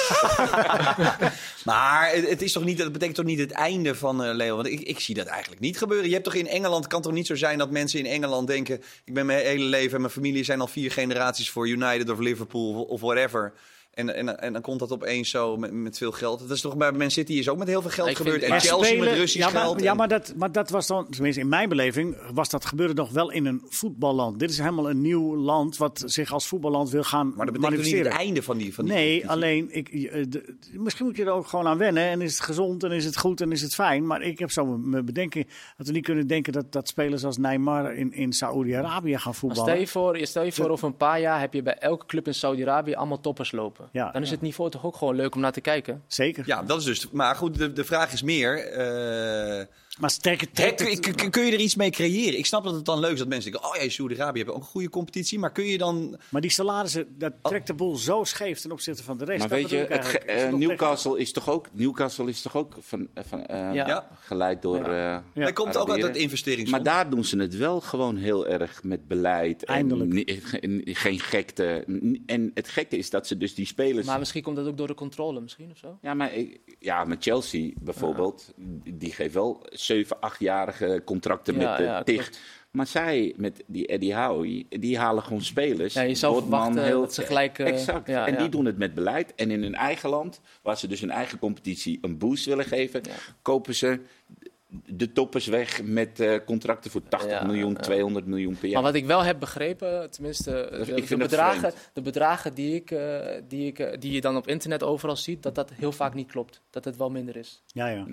Maar 1.65 2.11
het, 2.11 2.41
is 2.41 2.51
toch 2.51 2.63
niet, 2.63 2.77
dat 2.77 2.91
betekent 2.91 3.17
toch 3.17 3.25
niet 3.25 3.39
het 3.39 3.51
einde 3.51 3.95
van 3.95 4.23
eh, 4.23 4.35
Leo? 4.35 4.55
Want 4.55 4.67
ik, 4.67 4.79
ik 4.79 4.99
zie 4.99 5.15
dat 5.15 5.27
eigenlijk 5.27 5.61
niet 5.61 5.77
gebeuren. 5.77 6.07
Je 6.07 6.13
hebt 6.13 6.23
toch 6.23 6.33
in 6.33 6.47
Engeland, 6.47 6.87
kan 6.87 7.01
toch 7.01 7.11
niet 7.11 7.27
zo 7.27 7.35
zijn 7.35 7.57
dat 7.57 7.71
mensen 7.71 7.99
in 7.99 8.05
Engeland 8.05 8.47
denken... 8.47 8.81
ik 9.05 9.13
ben 9.13 9.25
mijn 9.25 9.45
hele 9.45 9.63
leven 9.63 9.95
en 9.95 10.01
mijn 10.01 10.13
familie 10.13 10.43
zijn 10.43 10.61
al 10.61 10.67
vier 10.67 10.91
generaties 10.91 11.49
voor 11.49 11.67
United 11.67 12.09
of 12.09 12.19
Liverpool 12.19 12.83
of 12.83 13.01
whatever... 13.01 13.53
En, 13.97 14.15
en, 14.15 14.39
en 14.39 14.53
dan 14.53 14.61
komt 14.61 14.79
dat 14.79 14.91
opeens 14.91 15.29
zo 15.29 15.57
met, 15.57 15.71
met 15.71 15.97
veel 15.97 16.11
geld. 16.11 16.39
Dat 16.39 16.49
is 16.49 16.61
toch 16.61 16.77
bij 16.77 16.91
Man 16.91 17.11
City 17.11 17.33
is 17.33 17.49
ook 17.49 17.57
met 17.57 17.67
heel 17.67 17.81
veel 17.81 17.89
geld 17.89 18.15
gebeurd. 18.15 18.41
En 18.41 18.59
Chelsea 18.59 18.99
met 18.99 19.13
Russisch 19.13 19.45
ja, 19.45 19.49
maar, 19.53 19.61
geld. 19.61 19.81
Ja, 19.81 19.93
maar 19.93 20.07
dat, 20.07 20.33
maar 20.35 20.51
dat 20.51 20.69
was 20.69 20.87
dan, 20.87 21.09
tenminste 21.09 21.41
in 21.41 21.47
mijn 21.47 21.69
beleving, 21.69 22.17
was 22.33 22.49
dat 22.49 22.65
gebeurde 22.65 22.93
nog 22.93 23.11
wel 23.11 23.31
in 23.31 23.45
een 23.45 23.61
voetballand. 23.69 24.39
Dit 24.39 24.49
is 24.49 24.57
helemaal 24.57 24.89
een 24.89 25.01
nieuw 25.01 25.35
land 25.35 25.77
wat 25.77 26.03
zich 26.05 26.31
als 26.33 26.47
voetballand 26.47 26.89
wil 26.89 27.03
gaan 27.03 27.33
maar 27.35 27.45
dat 27.45 27.55
betekent 27.55 27.83
toch 27.83 27.93
niet 27.93 28.03
het 28.03 28.13
einde 28.13 28.43
van 28.43 28.57
die... 28.57 28.73
Van 28.73 28.85
die 28.85 28.93
Nee, 28.93 29.29
alleen 29.29 29.67
ik, 29.71 29.89
eh, 29.89 30.25
de- 30.29 30.55
misschien 30.71 31.05
moet 31.05 31.15
je 31.17 31.23
er 31.23 31.31
ook 31.31 31.47
gewoon 31.47 31.67
aan 31.67 31.77
wennen. 31.77 32.03
En 32.03 32.21
is 32.21 32.33
het 32.33 32.43
gezond 32.43 32.83
en 32.83 32.91
is 32.91 33.05
het 33.05 33.17
goed 33.17 33.41
en 33.41 33.51
is 33.51 33.61
het 33.61 33.73
fijn. 33.73 34.05
Maar 34.05 34.21
ik 34.21 34.39
heb 34.39 34.51
zo 34.51 34.65
mijn 34.65 35.05
bedenking 35.05 35.47
dat 35.77 35.87
we 35.87 35.93
niet 35.93 36.03
kunnen 36.03 36.27
denken 36.27 36.53
dat, 36.53 36.71
dat 36.71 36.87
spelers 36.87 37.23
als 37.23 37.37
Neymar 37.37 37.95
in, 37.95 38.13
in 38.13 38.33
Saoedi-Arabië 38.33 39.17
gaan 39.17 39.21
Maar 39.23 39.33
voetballen. 39.33 39.65
stel 39.65 39.79
je 39.79 39.87
voor, 39.87 40.17
stel 40.27 40.43
je 40.43 40.51
voor 40.51 40.69
over 40.69 40.87
een 40.87 40.97
paar 40.97 41.19
jaar 41.19 41.39
heb 41.39 41.53
je 41.53 41.61
bij 41.61 41.77
elke 41.77 42.05
club 42.05 42.27
in 42.27 42.33
Saudi-Arabië 42.33 42.93
allemaal 42.93 43.19
toppers 43.19 43.51
lopen. 43.51 43.86
Ja, 43.91 44.11
dan 44.11 44.21
is 44.21 44.27
ja. 44.27 44.33
het 44.33 44.43
niveau 44.43 44.69
toch 44.69 44.85
ook 44.85 44.95
gewoon 44.95 45.15
leuk 45.15 45.35
om 45.35 45.41
naar 45.41 45.51
te 45.51 45.61
kijken. 45.61 46.03
Zeker. 46.07 46.43
Ja, 46.47 46.63
dat 46.63 46.79
is 46.79 46.85
dus... 46.85 47.09
Maar 47.11 47.35
goed, 47.35 47.57
de, 47.57 47.73
de 47.73 47.83
vraag 47.83 48.13
is 48.13 48.21
meer... 48.21 48.57
eh, 48.57 49.65
Maar 49.99 50.09
sterke 50.09 50.47
Hè, 50.53 50.73
trek. 50.75 51.01
kun, 51.01 51.15
kun- 51.15 51.29
kun 51.31 51.45
je 51.45 51.51
er 51.51 51.59
iets 51.59 51.75
mee 51.75 51.89
creëren? 51.89 52.37
Ik 52.37 52.45
snap 52.45 52.63
dat 52.63 52.73
het 52.75 52.85
dan 52.85 52.99
leuk 52.99 53.11
is 53.11 53.19
dat 53.19 53.27
mensen 53.27 53.51
denken... 53.51 53.69
oh 53.69 53.75
ja, 53.83 53.89
Saudi-Arabië 53.89 54.37
hebben 54.37 54.55
ook 54.55 54.61
een 54.61 54.67
goede 54.67 54.89
competitie. 54.89 55.39
Maar 55.39 55.51
kun 55.51 55.65
je 55.65 55.77
dan... 55.77 56.17
Maar 56.29 56.41
die 56.41 56.51
salarissen, 56.51 57.07
dat 57.17 57.33
trekt 57.41 57.67
de 57.67 57.73
boel 57.73 57.95
zo 57.95 58.23
scheef 58.23 58.59
ten 58.59 58.71
opzichte 58.71 59.03
van 59.03 59.17
de 59.17 59.25
rest. 59.25 59.39
Maar 59.39 59.47
Dat 59.49 59.57
weet 59.57 59.69
je, 59.69 59.75
bedoel 59.77 59.95
ik 59.97 60.01
het 60.03 60.11
ge- 60.11 60.17
eigenlijk. 60.17 60.37
Is 60.37 60.43
het 60.53 60.61
eh, 60.61 60.67
Newcastle 60.67 61.19
is 61.19 61.31
toch 61.31 61.49
ook, 61.49 61.67
Newcastle 61.71 62.29
is 62.29 62.41
toch 62.41 62.55
ook 62.55 62.73
van, 62.79 63.07
eh, 63.13 63.23
van, 63.27 63.45
eh, 63.45 63.57
Ja. 63.57 63.87
Ja. 63.87 64.07
geleid 64.19 64.61
door. 64.61 64.83
eh, 64.85 64.91
Ja. 64.91 65.23
Hij 65.33 65.53
komt 65.53 65.77
ook 65.77 65.89
uit 65.89 66.01
het 66.03 66.15
investeringsfonds. 66.15 66.83
Maar 66.85 66.93
daar 66.93 67.09
doen 67.09 67.23
ze 67.23 67.37
het 67.37 67.55
wel 67.57 67.81
gewoon 67.81 68.15
heel 68.15 68.47
erg 68.47 68.83
met 68.83 69.07
beleid. 69.07 69.63
Eindelijk. 69.63 70.29
En 70.61 70.81
geen 70.85 71.19
gekte. 71.19 71.85
En 72.25 72.51
het 72.53 72.67
gekke 72.67 72.97
is 72.97 73.09
dat 73.09 73.27
ze 73.27 73.37
dus 73.37 73.55
die 73.55 73.65
spelers. 73.65 74.05
Maar 74.07 74.19
misschien 74.19 74.43
komt 74.43 74.55
dat 74.55 74.67
ook 74.67 74.77
door 74.77 74.87
de 74.87 74.93
controle 74.93 75.41
misschien 75.41 75.71
of 75.71 75.77
zo. 75.77 75.97
Ja, 76.01 76.13
maar 76.13 76.31
ja, 76.79 77.03
met 77.03 77.23
Chelsea 77.23 77.71
bijvoorbeeld, 77.81 78.53
die 78.93 79.11
geeft 79.11 79.33
wel 79.33 79.65
7, 79.87 80.17
8-jarige 80.17 81.01
contracten 81.05 81.59
Ja, 81.59 81.69
met 81.69 81.77
de 81.77 81.83
ja, 81.83 82.03
TIG. 82.03 82.15
klopt. 82.21 82.39
Maar 82.71 82.87
zij, 82.87 83.33
met 83.37 83.63
die 83.67 83.87
Eddie 83.87 84.15
Howe, 84.15 84.65
die 84.69 84.97
halen 84.97 85.23
gewoon 85.23 85.41
spelers. 85.41 85.93
Ja, 85.93 86.01
je 86.01 86.15
zou 86.15 86.33
Botman, 86.33 86.73
verwachten 86.73 86.99
dat 86.99 87.13
ze 87.13 87.21
gelijk, 87.21 87.59
eh, 87.59 87.67
exact. 87.67 88.07
ja, 88.07 88.25
en 88.27 88.33
ja. 88.33 88.39
die 88.39 88.49
doen 88.49 88.65
het 88.65 88.77
met 88.77 88.93
beleid. 88.93 89.35
En 89.35 89.51
in 89.51 89.61
hun 89.63 89.75
eigen 89.75 90.09
land, 90.09 90.41
waar 90.61 90.77
ze 90.77 90.87
dus 90.87 90.99
hun 91.01 91.11
eigen 91.11 91.39
competitie 91.39 91.97
een 92.01 92.17
boost 92.17 92.45
willen 92.45 92.65
geven, 92.65 93.01
Ja. 93.03 93.11
kopen 93.41 93.75
ze 93.75 93.99
de 94.85 95.11
toppers 95.11 95.45
weg 95.47 95.83
met 95.83 96.19
eh, 96.19 96.35
contracten 96.45 96.91
voor 96.91 97.01
80 97.09 97.31
Ja, 97.31 97.45
miljoen, 97.45 97.71
ja. 97.73 97.79
200 97.79 98.25
miljoen 98.25 98.53
per 98.53 98.61
Maar 98.61 98.69
jaar. 98.71 98.81
wat 98.81 98.93
ik 98.95 99.05
wel 99.05 99.23
heb 99.23 99.39
begrepen, 99.39 100.11
tenminste 100.11 100.51
de, 100.85 100.93
ik 100.95 101.17
bedragen, 101.17 101.73
de 101.93 102.01
bedragen 102.01 102.53
die, 102.53 102.75
ik, 102.75 102.91
eh, 102.91 103.41
die, 103.47 103.67
ik, 103.67 103.79
eh, 103.79 103.99
die 103.99 104.11
je 104.11 104.21
dan 104.21 104.35
op 104.37 104.47
internet 104.47 104.83
overal 104.83 105.15
ziet, 105.15 105.43
dat 105.43 105.55
dat 105.55 105.71
heel 105.73 105.91
vaak 105.91 106.13
niet 106.13 106.31
klopt. 106.31 106.61
Dat 106.69 106.85
het 106.85 106.97
wel 106.97 107.09
minder 107.09 107.35
is. 107.35 107.63
Ja, 107.67 107.87
ja. 107.87 108.05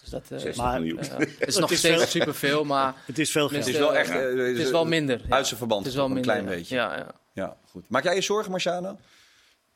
Dus 0.00 0.10
dat 0.10 0.22
eh, 0.22 0.38
60 0.38 0.56
maar- 0.56 0.80
miljoen. 0.80 0.98
ja, 1.02 1.16
het 1.38 1.48
is 1.48 1.56
nog 1.56 1.70
is 1.70 1.78
steeds 1.78 1.96
veel. 1.96 2.06
superveel, 2.06 2.64
maar 2.64 2.94
Het 3.06 3.18
is 3.18 3.30
veel 3.30 3.42
het 3.44 3.52
geld. 3.52 3.66
is 3.66 3.78
wel 3.78 3.96
echt... 3.96 4.08
Ja. 4.08 4.20
eh, 4.20 4.46
het 4.46 4.58
is 4.58 4.70
wel 4.70 4.84
minder. 4.86 5.20
ja. 5.28 5.34
Uit 5.36 5.46
zijn 5.46 5.58
verband. 5.58 5.80
Het 5.80 5.90
is 5.90 5.96
wel 5.96 6.04
een 6.06 6.12
minder. 6.12 6.32
klein 6.32 6.44
ja. 6.48 6.56
beetje. 6.56 6.74
Ja, 6.74 6.96
ja. 6.96 7.06
Ja, 7.34 7.56
goed. 7.70 7.84
Maak 7.88 8.02
jij 8.04 8.14
je 8.14 8.20
zorgen, 8.20 8.50
Marciano? 8.50 8.98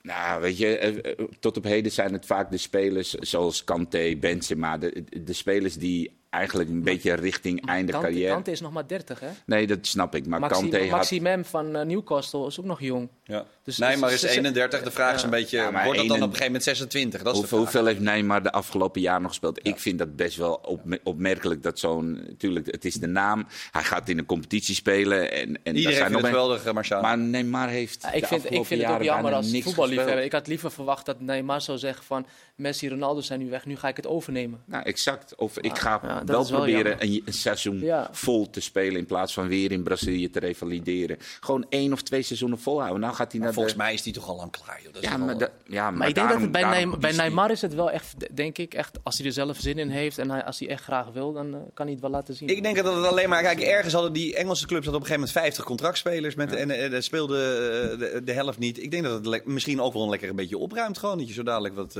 Nou, 0.02 0.40
weet 0.40 0.58
je, 0.58 0.78
eh, 0.78 1.10
eh, 1.12 1.18
tot 1.40 1.56
op 1.56 1.64
heden 1.64 1.92
zijn 1.92 2.12
het 2.12 2.26
vaak 2.26 2.50
de 2.50 2.56
spelers 2.56 3.10
zoals 3.14 3.64
Kanté, 3.64 4.16
Benzema. 4.16 4.78
De, 4.78 5.04
de 5.22 5.32
spelers 5.32 5.74
die 5.74 6.16
eigenlijk 6.34 6.70
een 6.70 6.82
beetje 6.82 7.14
richting 7.14 7.66
einde 7.66 7.92
Kante, 7.92 8.06
carrière... 8.06 8.32
Kante 8.32 8.50
is 8.50 8.60
nog 8.60 8.72
maar 8.72 8.86
30, 8.86 9.20
hè? 9.20 9.28
Nee, 9.46 9.66
dat 9.66 9.78
snap 9.82 10.14
ik. 10.14 10.26
Maar 10.26 10.40
Maxi, 10.40 10.60
Kanté 10.60 10.78
had... 10.80 10.90
Maximem 10.90 11.44
van 11.44 11.76
eh, 11.76 11.84
Newcastle 11.86 12.46
is 12.46 12.60
ook 12.60 12.66
nog 12.66 12.80
jong. 12.80 13.08
Ja. 13.24 13.44
Dus- 13.62 13.78
nee, 13.78 13.96
maar 13.96 14.12
is 14.12 14.20
dus- 14.20 14.30
31. 14.36 14.82
De 14.82 14.90
vraag 14.90 15.14
is 15.14 15.22
een 15.22 15.30
beetje... 15.30 15.56
Ja, 15.56 15.84
wordt 15.84 15.98
dat 15.98 16.08
dan 16.08 16.16
op 16.16 16.22
een 16.22 16.22
gegeven 16.22 16.44
moment 16.46 16.62
26? 16.64 17.22
Dat 17.22 17.32
is 17.34 17.38
Hoeveel, 17.38 17.58
de 17.58 17.64
vraag. 17.70 17.72
hoeveel 17.82 17.94
heeft 17.94 18.10
Neymar 18.10 18.42
de 18.42 18.52
afgelopen 18.52 19.00
jaar 19.00 19.20
nog 19.20 19.28
gespeeld? 19.30 19.60
Ik 19.66 19.78
vind 19.78 19.98
dat 19.98 20.16
best 20.16 20.36
wel 20.36 20.54
opme- 20.54 21.00
opmerkelijk 21.02 21.62
dat 21.62 21.78
zo'n... 21.78 22.12
Natuurlijk, 22.26 22.66
het 22.66 22.84
is 22.84 22.94
de 22.94 23.06
naam. 23.06 23.46
Hij 23.70 23.82
gaat 23.82 24.08
in 24.08 24.18
een 24.18 24.26
competitie 24.26 24.74
spelen. 24.74 25.32
En, 25.32 25.38
en 25.40 25.52
daar 25.62 25.74
Iedereen 25.74 25.82
zijn 25.82 25.92
vindt 26.10 26.12
het 26.12 26.12
nog 26.12 26.40
geweldig, 26.40 26.64
eh, 26.64 26.72
Marciano. 26.72 27.02
Maar 27.02 27.18
Neymar 27.18 27.68
heeft 27.68 28.02
Ja, 28.02 28.10
de 28.10 28.16
ik 28.16 28.26
vind, 28.26 28.30
ik 28.40 28.44
afgelopen 28.46 28.66
vind 28.66 28.80
het 28.80 28.90
ook 28.90 28.96
jaren 28.96 29.14
jammer 29.14 29.32
als 29.32 29.50
niks 29.50 29.64
voetballiefhebber. 29.64 30.12
gespeeld. 30.14 30.32
Ik 30.32 30.38
had 30.38 30.46
liever 30.48 30.70
verwacht 30.70 31.06
dat 31.06 31.20
Neymar 31.20 31.60
zou 31.60 31.78
zeggen 31.78 32.04
van 32.04 32.26
Messi, 32.54 32.88
Ronaldo 32.88 33.20
zijn 33.20 33.40
nu 33.40 33.50
weg, 33.50 33.66
nu 33.66 33.76
ga 33.76 33.88
ik 33.88 33.96
het 33.96 34.06
overnemen. 34.06 34.62
Nou, 34.64 34.84
exact. 34.84 35.34
Of 35.34 35.58
ik 35.58 35.78
ga 35.78 36.00
ja, 36.02 36.23
dat 36.26 36.36
wel 36.36 36.44
is 36.44 36.50
wel 36.50 36.60
proberen 36.60 36.90
jammer. 36.98 37.16
een, 37.16 37.22
een 37.24 37.32
seizoen 37.32 37.80
Ja. 37.80 38.08
vol 38.12 38.50
te 38.50 38.60
spelen 38.60 38.98
in 38.98 39.06
plaats 39.06 39.32
van 39.32 39.48
weer 39.48 39.72
in 39.72 39.82
Brazilië 39.82 40.30
te 40.30 40.38
revalideren. 40.38 41.16
Gewoon 41.40 41.66
één 41.68 41.92
of 41.92 42.02
twee 42.02 42.22
seizoenen 42.22 42.58
volhouden. 42.58 43.00
Nou 43.00 43.14
gaat 43.14 43.32
hij 43.32 43.40
naar 43.40 43.52
Volgens 43.52 43.74
de... 43.74 43.80
mij 43.80 43.94
is 43.94 44.02
die 44.02 44.12
toch 44.12 44.28
al 44.28 44.36
lang 44.36 44.50
klaar, 44.50 44.80
joh. 44.82 44.92
Dat 44.92 45.02
is 45.02 45.08
Ja, 45.08 45.16
maar, 45.16 45.32
al- 45.32 45.38
da- 45.38 45.48
ja, 45.66 45.82
maar, 45.90 45.98
Maar 45.98 46.08
ik 46.08 46.14
denk 46.14 46.28
dat 46.28 46.40
het 46.40 46.52
bij, 46.52 46.62
Neymar, 46.64 46.98
bij 46.98 47.08
kiest 47.08 47.20
hij. 47.20 47.28
Neymar 47.28 47.50
is 47.50 47.60
het 47.60 47.74
wel 47.74 47.90
echt, 47.90 48.14
denk 48.36 48.58
ik, 48.58 48.74
echt, 48.74 48.98
als 49.02 49.16
hij 49.18 49.26
er 49.26 49.32
zelf 49.32 49.56
zin 49.60 49.78
in 49.78 49.88
heeft 49.88 50.18
en 50.18 50.30
hij, 50.30 50.44
als 50.44 50.58
hij 50.58 50.68
echt 50.68 50.82
graag 50.84 51.06
wil, 51.12 51.32
dan 51.32 51.54
eh, 51.54 51.60
kan 51.74 51.84
hij 51.84 51.92
het 51.94 52.02
wel 52.02 52.10
laten 52.10 52.34
zien. 52.34 52.48
Ik 52.48 52.62
denk 52.62 52.76
dat 52.76 52.96
het 52.96 53.06
alleen 53.06 53.28
maar... 53.28 53.42
Kijk, 53.42 53.60
ergens 53.60 53.92
hadden 53.92 54.12
die 54.12 54.34
Engelse 54.36 54.66
clubs 54.66 54.84
hadden 54.84 55.02
op 55.02 55.08
een 55.08 55.14
gegeven 55.14 55.34
moment 55.34 55.54
50 55.54 55.64
contractspelers. 55.64 56.34
Met, 56.34 56.54
En 56.54 56.70
er 56.92 57.02
speelde 57.02 57.36
eh, 57.38 57.98
de, 57.98 58.20
de 58.24 58.32
helft 58.32 58.58
niet. 58.58 58.82
Ik 58.82 58.90
denk 58.90 59.02
dat 59.04 59.24
het 59.26 59.46
misschien 59.46 59.80
ook 59.80 59.92
wel 59.92 60.02
een 60.02 60.10
lekker 60.10 60.28
een 60.28 60.36
beetje 60.36 60.58
opruimt. 60.58 60.98
Gewoon 60.98 61.18
dat 61.18 61.28
je 61.28 61.34
zo 61.34 61.42
dadelijk 61.42 61.74
wat... 61.74 61.98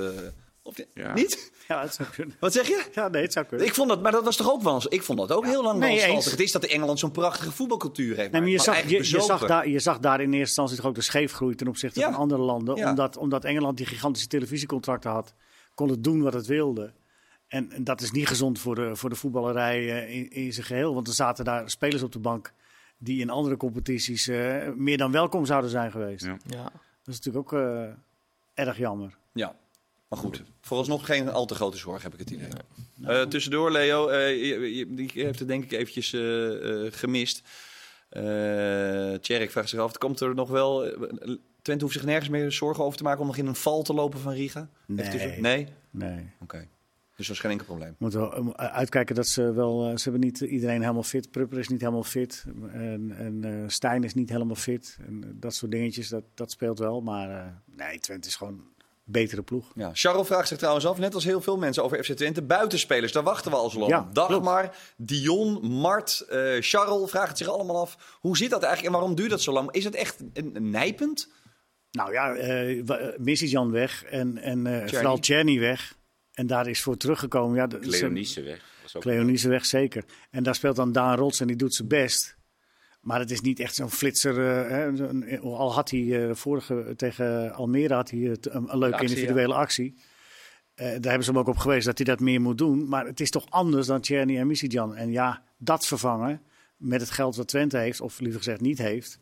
of, 0.64 0.76
Ja. 0.94 1.14
Niet? 1.14 1.52
Ja, 1.68 1.80
het 1.82 1.94
zou 1.94 2.08
kunnen. 2.08 2.36
Wat 2.40 2.52
zeg 2.52 2.66
je? 2.68 2.88
Ja, 2.94 3.08
nee, 3.08 3.22
het 3.22 3.32
zou 3.32 3.46
kunnen. 3.46 3.66
Ik 3.66 3.74
vond 3.74 3.88
dat, 3.88 4.02
maar 4.02 4.12
dat 4.12 4.24
was 4.24 4.36
toch 4.36 4.50
ook 4.52 4.62
wel 4.62 4.74
eens, 4.74 4.86
Ik 4.86 5.02
vond 5.02 5.18
dat 5.18 5.32
ook 5.32 5.44
heel 5.44 5.62
lang 5.62 5.78
Nee, 5.78 6.00
wel 6.00 6.08
eens. 6.14 6.24
Het 6.30 6.40
is 6.40 6.52
dat 6.52 6.64
Engeland 6.64 6.98
zo'n 6.98 7.10
prachtige 7.10 7.52
voetbalcultuur 7.52 8.16
heeft. 8.16 8.30
Nee, 8.32 8.40
maar 8.40 8.50
je, 8.50 8.58
zag, 8.58 8.74
je, 8.74 8.80
eigenlijk 8.80 9.04
je, 9.10 9.20
zag 9.20 9.46
daar, 9.46 9.68
je 9.68 9.78
zag 9.78 9.98
daar 9.98 10.20
in 10.20 10.26
eerste 10.26 10.38
instantie 10.38 10.76
toch 10.76 10.86
ook 10.86 10.94
de 10.94 11.00
scheefgroei 11.00 11.54
ten 11.54 11.68
opzichte 11.68 12.00
Ja. 12.00 12.10
van 12.10 12.20
andere 12.20 12.40
landen. 12.42 12.76
Ja. 12.76 12.88
Omdat, 12.90 13.16
omdat 13.16 13.44
Engeland 13.44 13.76
die 13.76 13.86
gigantische 13.86 14.28
televisiecontracten 14.28 15.10
had, 15.10 15.34
kon 15.74 15.88
het 15.88 16.04
doen 16.04 16.22
wat 16.22 16.32
het 16.32 16.46
wilde. 16.46 16.92
En, 17.48 17.72
en 17.72 17.84
dat 17.84 18.00
is 18.00 18.10
niet 18.10 18.26
gezond 18.28 18.58
voor 18.58 18.74
de, 18.74 18.96
voor 18.96 19.10
de 19.10 19.16
voetballerij 19.16 20.04
eh, 20.06 20.14
in, 20.16 20.30
in 20.30 20.52
zijn 20.52 20.66
geheel. 20.66 20.94
Want 20.94 21.08
er 21.08 21.14
zaten 21.14 21.44
daar 21.44 21.70
spelers 21.70 22.02
op 22.02 22.12
de 22.12 22.18
bank 22.18 22.52
die 22.98 23.20
in 23.20 23.30
andere 23.30 23.56
competities 23.56 24.28
eh, 24.28 24.68
meer 24.76 24.98
dan 24.98 25.12
welkom 25.12 25.44
zouden 25.46 25.70
zijn 25.70 25.90
geweest. 25.90 26.24
Ja. 26.24 26.36
Ja. 26.46 26.62
Dat 27.02 27.14
is 27.14 27.20
natuurlijk 27.20 27.52
ook 27.52 27.60
eh, 27.60 27.84
erg 28.66 28.78
jammer. 28.78 29.16
Ja. 29.32 29.56
Maar 30.14 30.22
goed, 30.22 30.42
vooralsnog 30.60 31.06
geen 31.06 31.28
al 31.28 31.46
te 31.46 31.54
grote 31.54 31.76
zorg, 31.76 32.02
heb 32.02 32.12
ik 32.12 32.18
het 32.18 32.30
idee. 32.30 32.48
Eh, 33.02 33.22
tussendoor, 33.22 33.70
Leo, 33.70 34.12
je, 34.12 34.76
je- 34.76 34.94
die 34.94 35.10
heeft 35.14 35.38
het 35.38 35.48
denk 35.48 35.64
ik 35.64 35.72
eventjes 35.72 36.12
eh, 36.12 36.92
gemist. 36.92 37.42
Tjerk 39.20 39.50
vraagt 39.50 39.68
zich 39.68 39.78
af, 39.80 39.98
komt 39.98 40.20
er 40.20 40.34
nog 40.34 40.48
wel... 40.48 40.92
Twente 41.62 41.84
hoeft 41.84 41.96
zich 41.96 42.04
nergens 42.06 42.28
meer 42.28 42.52
zorgen 42.52 42.84
over 42.84 42.96
te 42.98 43.04
maken 43.04 43.20
om 43.20 43.26
nog 43.26 43.36
in 43.36 43.46
een 43.46 43.54
val 43.54 43.82
te 43.82 43.94
lopen 43.94 44.18
van 44.20 44.32
Riga? 44.32 44.68
Nee. 44.86 45.40
Nee? 45.40 45.66
Nee. 45.90 46.30
Oké. 46.42 46.68
Dus 47.16 47.26
dat 47.26 47.36
is 47.36 47.42
geen 47.42 47.50
enkel 47.50 47.66
probleem. 47.66 47.94
Moeten 47.98 48.20
we 48.44 48.54
eh, 48.54 48.66
uitkijken 48.74 49.14
dat 49.14 49.26
ze 49.26 49.52
wel. 49.52 49.98
ze 49.98 50.02
hebben 50.02 50.20
niet 50.20 50.40
iedereen 50.40 50.80
helemaal 50.80 51.02
fit. 51.02 51.30
Prupper 51.30 51.58
is 51.58 51.68
niet 51.68 51.80
helemaal 51.80 52.02
fit. 52.04 52.44
En, 52.72 53.14
en 53.16 53.64
Stijn 53.70 54.04
is 54.04 54.14
niet 54.14 54.28
helemaal 54.28 54.54
fit. 54.56 54.98
En 55.06 55.36
dat 55.40 55.54
soort 55.54 55.70
dingetjes, 55.70 56.08
dat, 56.08 56.24
dat 56.34 56.50
speelt 56.50 56.78
wel. 56.78 57.00
Maar 57.00 57.62
nee, 57.76 57.98
Twente 57.98 58.28
is 58.28 58.36
gewoon 58.36 58.60
betere 59.04 59.42
ploeg. 59.42 59.72
Ja. 59.74 59.90
Charles 59.92 60.26
vraagt 60.26 60.48
zich 60.48 60.58
trouwens 60.58 60.86
af, 60.86 60.98
net 60.98 61.14
als 61.14 61.24
heel 61.24 61.40
veel 61.40 61.56
mensen 61.58 61.82
over 61.84 62.04
FC 62.04 62.12
Twente, 62.12 62.42
buitenspelers. 62.42 63.12
Daar 63.12 63.22
wachten 63.22 63.50
we 63.50 63.56
al 63.56 63.70
zo 63.70 63.78
lang 63.78 63.90
Ja. 63.90 64.08
Dagmar, 64.12 64.76
Dion, 64.96 65.66
Mart, 65.66 66.20
eh 66.28 66.52
Charles 66.60 67.10
vragen 67.10 67.28
het 67.28 67.38
zich 67.38 67.48
allemaal 67.48 67.80
af. 67.80 68.16
Hoe 68.20 68.36
zit 68.36 68.50
dat 68.50 68.62
eigenlijk 68.62 68.94
en 68.94 69.00
waarom 69.00 69.16
duurt 69.16 69.30
dat 69.30 69.42
zo 69.42 69.52
lang? 69.52 69.70
Is 69.72 69.84
het 69.84 69.94
echt 69.94 70.20
een, 70.32 70.50
een 70.54 70.70
nijpend? 70.70 71.32
Nou 71.90 72.12
ja, 72.12 72.34
eh 72.34 72.82
wa- 72.84 72.98
eh, 72.98 73.18
Missy 73.18 73.44
Jan 73.46 73.70
weg. 73.70 74.04
En, 74.04 74.38
en 74.38 74.66
eh, 74.66 74.88
vooral 74.88 75.18
Czerny 75.18 75.58
weg. 75.58 75.94
En 76.32 76.46
daar 76.46 76.66
is 76.68 76.82
voor 76.82 76.96
teruggekomen. 76.96 77.56
Ja, 77.56 77.66
weg. 78.42 79.00
Cleonice 79.00 79.48
weg, 79.48 79.64
zeker. 79.66 80.04
En 80.30 80.42
daar 80.42 80.54
speelt 80.54 80.76
dan 80.76 80.92
Daan 80.92 81.16
Rots 81.16 81.40
en 81.40 81.46
die 81.46 81.56
doet 81.56 81.74
zijn 81.74 81.88
best. 81.88 82.36
Maar 83.04 83.18
het 83.18 83.30
is 83.30 83.40
niet 83.40 83.60
echt 83.60 83.74
zo'n 83.74 83.90
flitser. 83.90 84.38
eh, 84.48 84.70
hè, 84.70 84.96
zo'n- 84.96 85.40
al 85.40 85.72
had 85.72 85.90
hij 85.90 86.28
eh, 86.28 86.34
vorige 86.34 86.92
tegen 86.96 87.54
Almere 87.54 87.94
had 87.94 88.10
hij 88.10 88.20
een, 88.20 88.38
een 88.52 88.78
leuke 88.78 88.94
actie, 88.96 89.08
individuele 89.16 89.54
actie. 89.54 89.94
Eh, 90.74 90.86
daar 90.86 90.92
hebben 91.02 91.24
ze 91.24 91.30
hem 91.30 91.38
ook 91.40 91.48
op 91.48 91.56
gewezen 91.56 91.84
dat 91.84 91.96
hij 91.98 92.06
dat 92.06 92.20
meer 92.24 92.40
moet 92.40 92.58
doen. 92.58 92.88
Maar 92.88 93.06
het 93.06 93.20
is 93.20 93.30
toch 93.30 93.46
anders 93.50 93.86
dan 93.86 94.00
Tjerni 94.00 94.38
en 94.38 94.46
Missidjan. 94.46 94.94
En 94.96 95.10
ja, 95.10 95.42
dat 95.58 95.86
vervangen 95.86 96.42
met 96.76 97.00
het 97.00 97.10
geld 97.10 97.36
wat 97.36 97.48
Twente 97.48 97.78
heeft, 97.78 98.00
of 98.00 98.20
liever 98.20 98.38
gezegd 98.38 98.60
niet 98.60 98.78
heeft, 98.78 99.18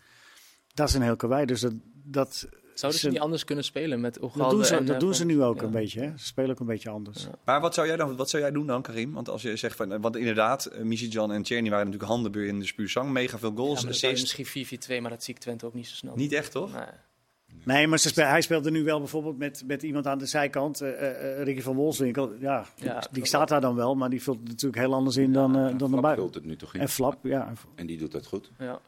dat 0.75 0.89
is 0.89 0.95
een 0.95 1.03
heel 1.03 1.17
karwei. 1.17 1.45
Dus 1.47 1.61
dat, 1.61 1.75
dat, 2.05 2.49
Zouden 2.83 3.01
ze 3.01 3.07
ze- 3.07 3.13
niet 3.13 3.23
anders 3.23 3.45
kunnen 3.45 3.65
spelen 3.65 4.01
met 4.01 4.15
dat 4.15 4.23
Oegalde 4.23 4.55
doen 4.55 4.65
ze, 4.65 4.77
en, 4.77 4.85
dat 4.85 4.95
eh, 4.95 5.01
doen 5.01 5.15
ze 5.15 5.25
nu 5.25 5.43
ook 5.43 5.57
ja. 5.61 5.63
een 5.63 5.71
beetje. 5.71 6.01
Hè? 6.01 6.13
Ze 6.17 6.25
spelen 6.27 6.51
ook 6.51 6.61
een 6.61 6.67
beetje 6.67 6.91
anders. 6.91 7.27
Maar 7.45 7.61
wat 7.61 7.75
zou 7.75 7.87
jij 7.87 7.97
dan, 7.97 8.17
wat 8.17 8.31
zou 8.31 8.43
jij 8.43 8.53
doen 8.53 8.67
dan, 8.67 8.83
Karim? 8.83 9.13
Want 9.13 9.29
als 9.29 9.43
je 9.43 9.57
zegt 9.57 9.77
van, 9.77 10.01
want 10.01 10.17
inderdaad, 10.17 10.71
uh, 10.73 10.83
Misitjan 10.83 11.33
en 11.33 11.43
Tjerni 11.43 11.69
waren 11.71 11.85
natuurlijk 11.85 12.13
handenbeur 12.13 12.47
in 12.47 12.59
de 12.59 12.67
spuurzang. 12.67 13.11
Mega 13.11 13.39
veel 13.39 13.51
Ja, 13.51 13.57
goals, 13.57 13.83
maar 13.83 13.91
assists. 13.93 14.37
misschien 14.37 14.79
4-4-2, 14.99 15.01
maar 15.01 15.11
dat 15.11 15.23
zie 15.25 15.35
ik 15.35 15.41
Twente 15.41 15.67
ook 15.67 15.75
niet 15.75 15.87
zo 15.89 15.95
snel. 15.95 16.15
Niet 16.17 16.33
echt, 16.33 16.51
toch? 16.53 16.73
Nee. 16.73 16.83
Nee, 17.65 17.87
maar 17.87 17.99
ze 17.99 18.09
spe- 18.09 18.23
hij 18.23 18.41
speelde 18.41 18.71
nu 18.71 18.85
wel 18.85 18.99
bijvoorbeeld 18.99 19.39
met, 19.39 19.63
met 19.67 19.83
iemand 19.83 20.07
aan 20.07 20.19
de 20.19 20.27
zijkant. 20.27 20.81
eh, 20.81 20.89
eh, 20.91 21.39
eh, 21.39 21.45
Ricky 21.45 21.61
van 21.61 21.75
Wolfswinkel. 21.75 22.33
Ja, 22.41 22.67
Ja, 22.77 23.03
die 23.11 23.27
staat 23.27 23.49
daar 23.49 23.61
dan 23.61 23.75
wel, 23.75 23.95
maar 23.95 24.11
die 24.11 24.23
vult 24.23 24.39
het 24.39 24.49
natuurlijk 24.49 24.83
heel 24.83 24.95
anders 24.95 25.17
in 25.17 25.33
dan, 25.33 25.57
eh, 25.57 25.63
dan 25.65 25.77
Flap 25.79 25.93
erbij. 25.95 26.15
vult 26.15 26.35
het 26.35 26.45
nu 26.45 26.57
toch 26.57 26.75
in. 26.75 26.81
En 26.81 26.89
Flap, 26.89 27.19
ja. 27.23 27.53
En 27.75 27.87
die 27.87 27.99
doet 27.99 28.13
dat 28.13 28.27
goed. 28.27 28.51
Ja. 28.59 28.81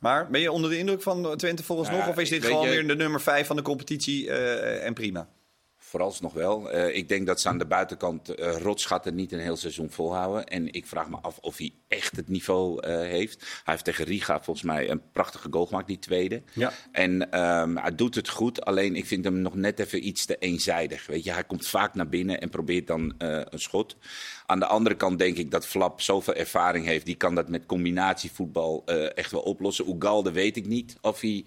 Maar 0.00 0.30
ben 0.30 0.40
je 0.40 0.52
onder 0.52 0.70
de 0.70 0.78
indruk 0.78 1.02
van 1.02 1.36
Twente 1.36 1.62
volgens 1.64 1.90
nog? 1.90 2.08
Of 2.08 2.18
is 2.18 2.28
dit 2.28 2.44
gewoon 2.44 2.64
je- 2.64 2.70
weer 2.70 2.86
de 2.86 2.96
nummer 2.96 3.20
5 3.20 3.46
van 3.46 3.56
de 3.56 3.62
competitie 3.62 4.30
eh, 4.30 4.86
en 4.86 4.94
prima? 4.94 5.28
Vooralsnog 5.76 6.32
wel. 6.32 6.70
Eh, 6.70 6.96
ik 6.96 7.08
denk 7.08 7.26
dat 7.26 7.40
ze 7.40 7.48
aan 7.48 7.58
de 7.58 7.66
buitenkant 7.66 8.28
eh 8.34 8.56
rotschatten 8.56 9.14
niet 9.14 9.32
een 9.32 9.38
heel 9.40 9.56
seizoen 9.56 9.90
volhouden. 9.90 10.46
En 10.46 10.72
ik 10.72 10.86
vraag 10.86 11.08
me 11.08 11.16
af 11.22 11.38
of 11.38 11.56
hij 11.56 11.72
echt 11.90 12.16
het 12.16 12.28
niveau 12.28 12.80
eh, 12.80 12.94
heeft. 12.94 13.40
Hij 13.40 13.74
heeft 13.74 13.84
tegen 13.84 14.04
Riga 14.04 14.42
volgens 14.42 14.66
mij 14.66 14.90
een 14.90 15.02
prachtige 15.12 15.48
goal 15.50 15.66
gemaakt, 15.66 15.86
die 15.86 15.98
tweede. 15.98 16.42
Ja. 16.52 16.72
En 16.92 17.30
ehm, 17.30 17.76
hij 17.76 17.94
doet 17.94 18.14
het 18.14 18.28
goed, 18.28 18.64
alleen 18.64 18.96
ik 18.96 19.06
vind 19.06 19.24
hem 19.24 19.38
nog 19.40 19.54
net 19.54 19.78
even 19.78 20.06
iets 20.06 20.24
te 20.24 20.36
eenzijdig. 20.38 21.06
Weet 21.06 21.24
je, 21.24 21.32
hij 21.32 21.44
komt 21.44 21.66
vaak 21.66 21.94
naar 21.94 22.08
binnen 22.08 22.40
en 22.40 22.48
probeert 22.48 22.86
dan 22.86 23.14
eh, 23.18 23.40
een 23.44 23.60
schot. 23.60 23.96
Aan 24.46 24.58
de 24.58 24.66
andere 24.66 24.96
kant 24.96 25.18
denk 25.18 25.36
ik 25.36 25.50
dat 25.50 25.66
Flap 25.66 26.00
zoveel 26.00 26.34
ervaring 26.34 26.86
heeft. 26.86 27.06
Die 27.06 27.14
kan 27.14 27.34
dat 27.34 27.48
met 27.48 27.66
combinatievoetbal 27.66 28.82
eh, 28.86 29.16
echt 29.16 29.30
wel 29.30 29.42
oplossen. 29.42 29.88
Ugalde 29.96 30.32
weet 30.32 30.56
ik 30.56 30.66
niet 30.66 30.96
of 31.00 31.20
hij... 31.20 31.44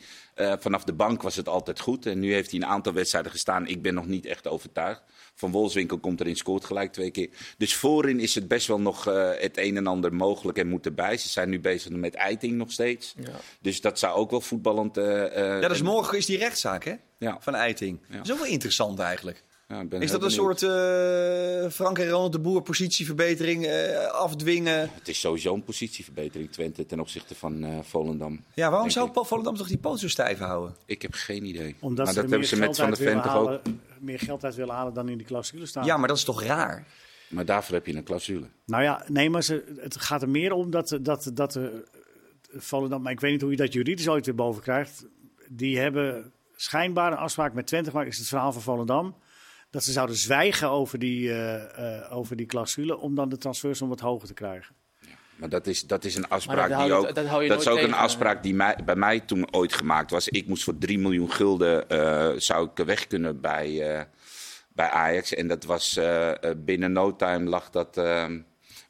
vanaf 0.60 0.84
de 0.84 0.94
bank 0.94 1.22
was 1.22 1.36
het 1.36 1.50
altijd 1.50 1.80
goed. 1.80 2.06
En 2.06 2.20
nu 2.20 2.34
heeft 2.34 2.52
hij 2.52 2.60
een 2.60 2.66
aantal 2.66 2.94
wedstrijden 2.94 3.32
gestaan. 3.32 3.68
Ik 3.68 3.82
ben 3.82 3.94
nog 3.94 4.08
niet 4.08 4.26
echt 4.26 4.48
overtuigd. 4.48 5.04
Van 5.36 5.52
Wolfswinkel 5.52 5.98
komt 5.98 6.20
erin, 6.20 6.36
scoort 6.36 6.66
gelijk 6.66 6.94
twee 6.94 7.12
keer. 7.12 7.30
Dus 7.58 7.76
voorin 7.76 8.20
is 8.20 8.36
het 8.36 8.48
best 8.48 8.68
wel 8.68 8.80
nog 8.80 9.08
eh, 9.08 9.30
het 9.38 9.58
een 9.58 9.78
en 9.78 9.88
ander 9.88 10.14
mogelijk 10.14 10.58
en 10.58 10.68
moet 10.68 10.86
erbij. 10.86 11.18
Ze 11.18 11.30
zijn 11.30 11.50
nu 11.50 11.60
bezig 11.60 11.92
met 11.92 12.14
Eiting 12.16 12.54
nog 12.54 12.72
steeds. 12.72 13.14
Ja. 13.20 13.40
Dus 13.62 13.82
dat 13.82 14.00
zou 14.00 14.16
ook 14.16 14.32
wel 14.32 14.42
voetballend... 14.42 14.98
eh, 14.98 15.26
eh, 15.26 15.62
Ja, 15.62 15.68
dat 15.68 15.72
is 15.72 15.82
morgen 15.82 16.18
is 16.18 16.26
die 16.26 16.38
rechtszaak, 16.38 16.84
hè? 16.84 16.94
Ja. 17.18 17.38
Van 17.40 17.56
Eiting. 17.56 18.00
Ja. 18.10 18.16
Dat 18.18 18.26
is 18.26 18.32
ook 18.32 18.40
wel 18.40 18.48
interessant 18.48 19.00
eigenlijk. 19.00 19.44
Ja, 19.74 19.82
ik 19.82 19.90
ben 19.90 20.02
Is 20.02 20.12
dat 20.12 20.24
een 20.24 20.32
soort 20.32 20.64
eh, 20.64 21.70
Frank 21.72 22.00
en 22.00 22.10
Ronald 22.10 22.32
de 22.32 22.40
Boer 22.40 22.62
positieverbetering 22.62 23.66
eh, 23.66 24.06
afdwingen? 24.08 24.90
Het 24.94 25.08
is 25.08 25.20
sowieso 25.20 25.54
een 25.54 25.64
positieverbetering 25.64 26.52
Twente 26.52 26.86
ten 26.86 27.00
opzichte 27.00 27.36
van 27.36 27.64
eh, 27.64 27.80
Volendam. 27.82 28.44
Ja, 28.54 28.70
waarom 28.70 28.90
zou 28.90 29.10
ik. 29.10 29.26
Volendam 29.26 29.56
toch 29.56 29.68
die 29.68 29.78
poot 29.78 30.00
zo 30.00 30.08
stijf 30.08 30.38
houden? 30.38 30.76
Ik 30.86 31.02
heb 31.02 31.14
geen 31.14 31.46
idee. 31.46 31.76
Omdat 31.80 32.06
maar 32.06 32.14
ze 32.14 32.22
dat 32.22 32.30
meer 32.30 32.40
hebben 32.40 32.48
ze 32.48 32.56
met 32.56 32.66
geld 32.66 32.76
Van 32.76 32.86
uit 32.86 32.96
der 32.96 33.06
willen 33.06 33.22
Ven 33.22 33.32
toch 33.32 33.42
ook. 33.42 33.48
halen, 33.48 33.82
meer 34.00 34.20
geld 34.20 34.44
uit 34.44 34.56
willen 34.56 34.76
halen 34.76 34.94
dan 34.94 35.10
in 35.10 35.18
die 35.18 35.28
clausule 35.28 35.66
staan. 35.66 35.86
Ja, 35.86 35.98
maar 35.98 36.08
dat 36.08 36.18
is 36.18 36.24
toch 36.24 36.44
raar? 36.44 36.88
Maar 37.28 37.46
daarvoor 37.46 37.76
heb 37.76 37.86
je 37.86 37.96
een 37.96 38.04
clausule. 38.04 38.46
Nou 38.66 38.84
ja, 38.84 39.04
nee, 39.08 39.30
maar 39.30 39.44
ze, 39.44 39.76
het 39.78 40.02
gaat 40.02 40.22
er 40.22 40.30
meer 40.30 40.54
om 40.54 40.72
dat, 40.72 40.98
dat, 41.02 41.32
dat 41.34 41.60
Volendam, 42.56 43.02
maar 43.02 43.12
ik 43.12 43.20
weet 43.20 43.32
niet 43.32 43.42
hoe 43.42 43.52
je 43.52 43.58
dat 43.58 43.74
juridisch 43.74 44.08
ooit 44.08 44.26
weer 44.26 44.36
boven 44.36 44.62
krijgt. 44.62 45.06
Die 45.48 45.80
hebben 45.80 46.32
schijnbaar 46.56 47.12
een 47.12 47.18
afspraak 47.18 47.54
met 47.54 47.68
Twente 47.68 47.90
gemaakt, 47.90 48.10
is 48.10 48.18
het 48.18 48.28
verhaal 48.28 48.52
van 48.52 48.62
Volendam. 48.62 49.16
Dat 49.74 49.84
ze 49.84 49.92
zouden 49.92 50.16
zwijgen 50.16 50.70
over 50.70 51.00
die, 51.00 51.30
eh, 51.32 51.98
eh, 52.04 52.18
over 52.18 52.36
die 52.36 52.46
clausule 52.46 52.98
om 52.98 53.16
dan 53.16 53.30
de 53.30 53.38
transfersom 53.38 53.90
wat 53.90 54.00
hoger 54.00 54.28
te 54.28 54.34
krijgen. 54.34 54.76
Maar 55.36 55.50
dat 55.50 55.68
is, 55.68 55.82
dat 55.88 56.04
is 56.06 56.16
een 56.16 56.28
afspraak 56.30 56.70
dat 56.70 56.78
die 56.80 56.88
je- 56.88 56.94
ook. 56.94 57.16
dat 57.16 57.26
hou 57.26 57.44
je 57.44 57.50
dat 57.50 57.62
is 57.62 57.68
ook 57.68 57.78
een 57.78 57.84
tegen. 57.84 57.98
afspraak 57.98 58.44
die 58.44 58.54
mij, 58.54 58.78
bij 58.86 58.96
mij 58.96 59.20
toen 59.20 59.54
ooit 59.54 59.74
gemaakt 59.74 60.12
was. 60.12 60.28
Ik 60.30 60.48
moest 60.48 60.64
voor 60.64 60.78
3 60.78 61.00
miljoen 61.00 61.32
gulden 61.32 61.90
eh, 61.90 62.30
zou 62.38 62.70
ik 62.76 62.86
weg 62.86 63.08
kunnen 63.08 63.42
bij, 63.42 63.96
eh, 63.98 64.04
bij 64.74 64.90
Ajax. 64.90 65.34
En 65.34 65.48
dat 65.48 65.64
was 65.64 65.98
eh, 65.98 66.30
eh, 66.30 66.58
binnen 66.58 66.92
no 66.92 67.16
time 67.16 67.50
lag 67.50 67.70
dat 67.70 67.98
eh, 67.98 68.26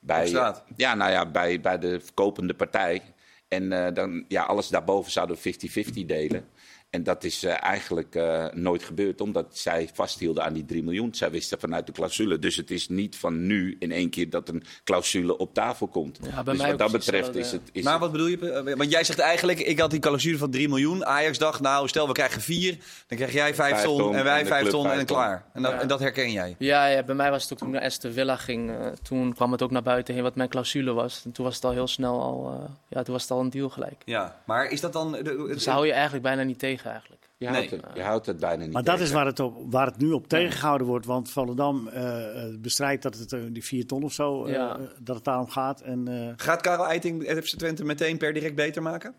bij, 0.01 0.29
ja, 0.75 0.95
nou 0.95 1.11
ja, 1.11 1.25
bij, 1.31 1.61
bij 1.61 1.77
de 1.79 1.99
verkopende 1.99 2.53
partij. 2.53 3.01
En 3.47 3.71
eh, 3.85 3.93
dan, 3.93 4.25
ja, 4.27 4.43
alles 4.43 4.67
daarboven 4.67 5.11
zouden 5.11 5.37
we 5.41 5.53
50-50 5.53 6.05
delen. 6.05 6.45
En 6.93 7.03
dat 7.03 7.23
is 7.23 7.43
eh, 7.43 7.63
eigenlijk 7.63 8.15
eh, 8.15 8.45
nooit 8.51 8.83
gebeurd, 8.83 9.21
omdat 9.21 9.57
zij 9.57 9.89
vasthielden 9.93 10.43
aan 10.43 10.53
die 10.53 10.65
3 10.65 10.83
miljoen. 10.83 11.13
Zij 11.15 11.31
wisten 11.31 11.59
vanuit 11.59 11.85
de 11.85 11.91
clausule. 11.91 12.39
Dus 12.39 12.55
het 12.55 12.71
is 12.71 12.89
niet 12.89 13.15
van 13.15 13.45
nu 13.47 13.75
in 13.79 13.91
één 13.91 14.09
keer 14.09 14.29
dat 14.29 14.49
een 14.49 14.63
clausule 14.83 15.37
op 15.37 15.53
tafel 15.53 15.87
komt. 15.87 16.19
Ja, 16.21 16.43
bij 16.43 16.53
dus 16.53 16.61
mij 16.61 16.69
wat 16.69 16.79
dat 16.79 16.91
betreft 16.91 17.35
is 17.35 17.51
het. 17.51 17.61
Is 17.71 17.83
maar 17.83 17.91
het- 17.93 18.01
wat 18.01 18.11
bedoel 18.11 18.27
je? 18.27 18.49
Eh, 18.51 18.75
Want 18.75 18.91
jij 18.91 19.03
zegt 19.03 19.19
eigenlijk, 19.19 19.59
ik 19.59 19.79
had 19.79 19.91
die 19.91 19.99
clausule 19.99 20.37
van 20.37 20.51
3 20.51 20.69
miljoen. 20.69 21.05
Ajax 21.05 21.37
dacht, 21.37 21.61
nou 21.61 21.87
stel 21.87 22.07
we 22.07 22.13
krijgen 22.13 22.41
4, 22.41 22.77
dan 23.07 23.17
krijg 23.17 23.33
jij 23.33 23.55
5 23.55 23.71
Vijf 23.73 23.83
ton, 23.85 23.97
ton 23.97 24.15
en 24.15 24.23
wij 24.23 24.37
en 24.37 24.43
de 24.43 24.49
5 24.49 24.61
club 24.61 24.73
ton 24.73 24.89
en 24.91 25.05
klaar. 25.05 25.45
En 25.53 25.61
dat, 25.61 25.71
Ja. 25.71 25.79
en 25.81 25.87
dat 25.87 25.99
herken 25.99 26.31
jij. 26.31 26.55
Ja, 26.57 26.85
ja, 26.87 27.03
bij 27.03 27.15
mij 27.15 27.29
was 27.31 27.43
het 27.43 27.51
ook 27.53 27.57
toen 27.57 27.67
ik 27.67 27.73
naar 27.73 27.83
Aston 27.83 28.11
Villa 28.11 28.35
ging. 28.35 28.71
toen 29.01 29.33
kwam 29.33 29.51
het 29.51 29.61
ook 29.61 29.71
naar 29.71 29.83
buiten 29.83 30.13
heen 30.13 30.23
wat 30.23 30.35
mijn 30.35 30.49
clausule 30.49 30.93
was. 30.93 31.21
En 31.25 31.31
toen 31.31 31.45
was 31.45 31.55
het 31.55 31.63
al 31.65 31.71
heel 31.71 31.87
snel 31.87 32.21
al, 32.21 32.51
eh, 32.63 32.69
ja, 32.87 33.03
toen 33.03 33.13
was 33.13 33.21
het 33.21 33.31
al 33.31 33.39
een 33.39 33.49
deal 33.49 33.69
gelijk. 33.69 34.01
Ja, 34.05 34.41
maar 34.45 34.65
is 34.71 34.81
dat 34.81 34.93
dan... 34.93 35.11
de- 35.11 35.23
de- 35.23 35.45
Dus 35.47 35.65
hou 35.65 35.85
je 35.85 35.91
eigenlijk 35.93 36.23
bijna 36.23 36.43
niet 36.43 36.59
tegen 36.59 36.82
eigenlijk. 36.85 37.29
je, 37.37 37.45
nee. 37.45 37.55
houdt 37.55 37.71
het, 37.71 37.85
je 37.93 38.01
houdt 38.01 38.25
het 38.25 38.39
bijna 38.39 38.63
niet. 38.63 38.73
Maar 38.73 38.83
dat 38.83 38.99
is 38.99 39.11
waar 39.11 39.25
het, 39.25 39.39
op, 39.39 39.71
waar 39.71 39.85
het 39.85 39.97
nu 39.97 40.11
op 40.11 40.27
tegengehouden 40.27 40.87
wordt. 40.87 41.05
Want 41.05 41.29
Volendam 41.29 41.87
eh, 41.87 42.43
eh, 42.45 42.59
bestrijdt 42.59 43.03
dat 43.03 43.17
het 43.17 43.33
eh, 43.33 43.41
die 43.51 43.63
4 43.63 43.85
ton 43.87 44.03
of 44.03 44.13
zo, 44.13 44.49
Ja. 44.49 44.79
dat 44.99 45.15
het 45.15 45.25
daarom 45.25 45.49
gaat. 45.49 45.81
En 45.81 46.07
eh 46.07 46.33
Gaat 46.35 46.61
Karel 46.61 46.87
Eiting 46.87 47.23
FC 47.23 47.57
Twente 47.57 47.83
meteen 47.83 48.17
per 48.17 48.33
direct 48.33 48.55
beter 48.55 48.81
maken? 48.81 49.15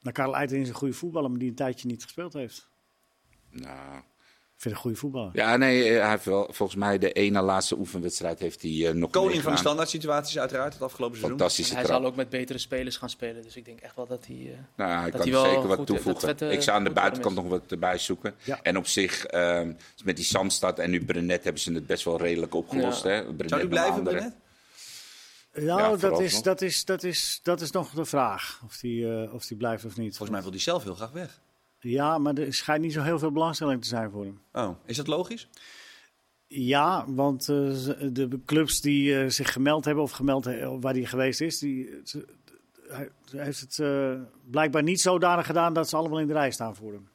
nou, 0.00 0.14
Karel 0.14 0.36
Eiting 0.36 0.62
is 0.62 0.68
een 0.68 0.74
goede 0.74 0.94
voetballer, 0.94 1.30
maar 1.30 1.38
die 1.38 1.48
een 1.48 1.54
tijdje 1.54 1.88
niet 1.88 2.02
gespeeld 2.02 2.32
heeft. 2.32 2.68
Nou, 3.50 4.02
vind 4.56 4.74
een 4.74 4.80
goede 4.80 4.96
voetballer. 4.96 5.30
ja, 5.34 5.56
nee, 5.56 5.88
eh, 5.94 6.00
hij 6.00 6.10
heeft 6.10 6.24
wel 6.24 6.48
volgens 6.52 6.78
mij 6.78 6.98
de 6.98 7.12
ene 7.12 7.42
laatste 7.42 7.78
oefenwedstrijd 7.78 8.38
heeft 8.38 8.62
hij 8.62 8.86
eh, 8.88 8.94
nog 8.94 9.10
Koning 9.10 9.42
van 9.42 9.52
de 9.52 9.58
standaard 9.58 9.88
situaties 9.88 10.38
uiteraard, 10.38 10.72
het 10.72 10.82
afgelopen 10.82 11.16
seizoen. 11.16 11.38
Fantastische 11.38 11.70
En 11.72 11.76
hij 11.78 11.86
trap. 11.86 11.98
zal 12.00 12.10
ook 12.10 12.16
met 12.16 12.28
betere 12.28 12.58
spelers 12.58 12.96
gaan 12.96 13.10
spelen. 13.10 13.42
Dus 13.42 13.56
ik 13.56 13.64
denk 13.64 13.80
echt 13.80 13.96
wel 13.96 14.06
dat 14.06 14.26
hij... 14.26 14.36
eh, 14.36 14.58
Nou, 14.76 14.90
hij 15.00 15.10
dat 15.10 15.20
kan 15.20 15.30
hij 15.30 15.30
wel 15.30 15.44
zeker 15.54 15.66
wat 15.76 15.86
toevoegen. 15.86 16.36
dat 16.36 16.52
ik 16.52 16.62
zou 16.62 16.76
aan 16.76 16.84
de 16.84 16.90
buitenkant 16.90 17.34
nog 17.34 17.46
wat 17.48 17.62
erbij 17.68 17.98
zoeken. 17.98 18.34
Ja. 18.44 18.58
En 18.62 18.76
op 18.76 18.86
zich, 18.86 19.24
ehm, 19.24 19.72
met 20.04 20.16
die 20.16 20.24
Samstad 20.24 20.78
en 20.78 20.90
nu 20.90 21.04
Brenet 21.04 21.44
hebben 21.44 21.62
ze 21.62 21.72
het 21.72 21.86
best 21.86 22.04
wel 22.04 22.18
redelijk 22.18 22.54
opgelost. 22.54 23.02
Ja. 23.04 23.10
Hè? 23.10 23.22
Brenet 23.22 23.48
Zou 23.48 23.60
en 23.62 23.68
blijven. 23.68 24.02
Brenet? 24.02 24.34
Nou, 25.54 25.90
dat, 25.90 26.00
vooralsnog. 26.00 26.22
is, 26.30 26.42
dat, 26.42 26.60
is, 26.62 26.84
dat, 26.84 27.02
is, 27.02 27.40
dat 27.42 27.60
is 27.60 27.70
nog 27.70 27.90
de 27.90 28.04
vraag. 28.04 28.60
Of 28.64 28.76
die, 28.76 29.22
eh, 29.22 29.34
of 29.34 29.46
die 29.46 29.56
blijft 29.56 29.84
of 29.84 29.96
niet. 29.96 30.08
Volgens 30.08 30.30
mij 30.30 30.42
wil 30.42 30.50
hij 30.50 30.60
zelf 30.60 30.82
heel 30.82 30.94
graag 30.94 31.10
weg. 31.10 31.40
Ja, 31.88 32.18
maar 32.18 32.34
er 32.34 32.54
schijnt 32.54 32.82
niet 32.82 32.92
zo 32.92 33.02
heel 33.02 33.18
veel 33.18 33.32
belangstelling 33.32 33.82
te 33.82 33.88
zijn 33.88 34.10
voor 34.10 34.24
hem. 34.24 34.40
Oh, 34.52 34.70
is 34.84 34.96
dat 34.96 35.06
logisch? 35.06 35.48
Ja, 36.48 37.04
want 37.08 37.40
eh, 37.48 37.56
de 38.12 38.38
clubs 38.46 38.80
die 38.80 39.18
eh, 39.18 39.28
zich 39.30 39.52
gemeld 39.52 39.84
hebben 39.84 40.04
of 40.04 40.10
gemeld 40.10 40.44
he- 40.44 40.78
waar 40.78 40.92
hij 40.94 41.04
geweest 41.04 41.40
is, 41.40 41.58
die, 41.58 42.00
ze- 42.04 42.26
hij 42.88 43.08
hij 43.30 43.44
heeft 43.44 43.60
het 43.60 43.78
eh, 43.78 44.10
blijkbaar 44.50 44.82
niet 44.82 45.00
zodanig 45.00 45.46
gedaan 45.46 45.72
dat 45.72 45.88
ze 45.88 45.96
allemaal 45.96 46.18
in 46.20 46.26
de 46.26 46.32
rij 46.32 46.50
staan 46.50 46.74
voor 46.76 46.92
hem. 46.92 47.08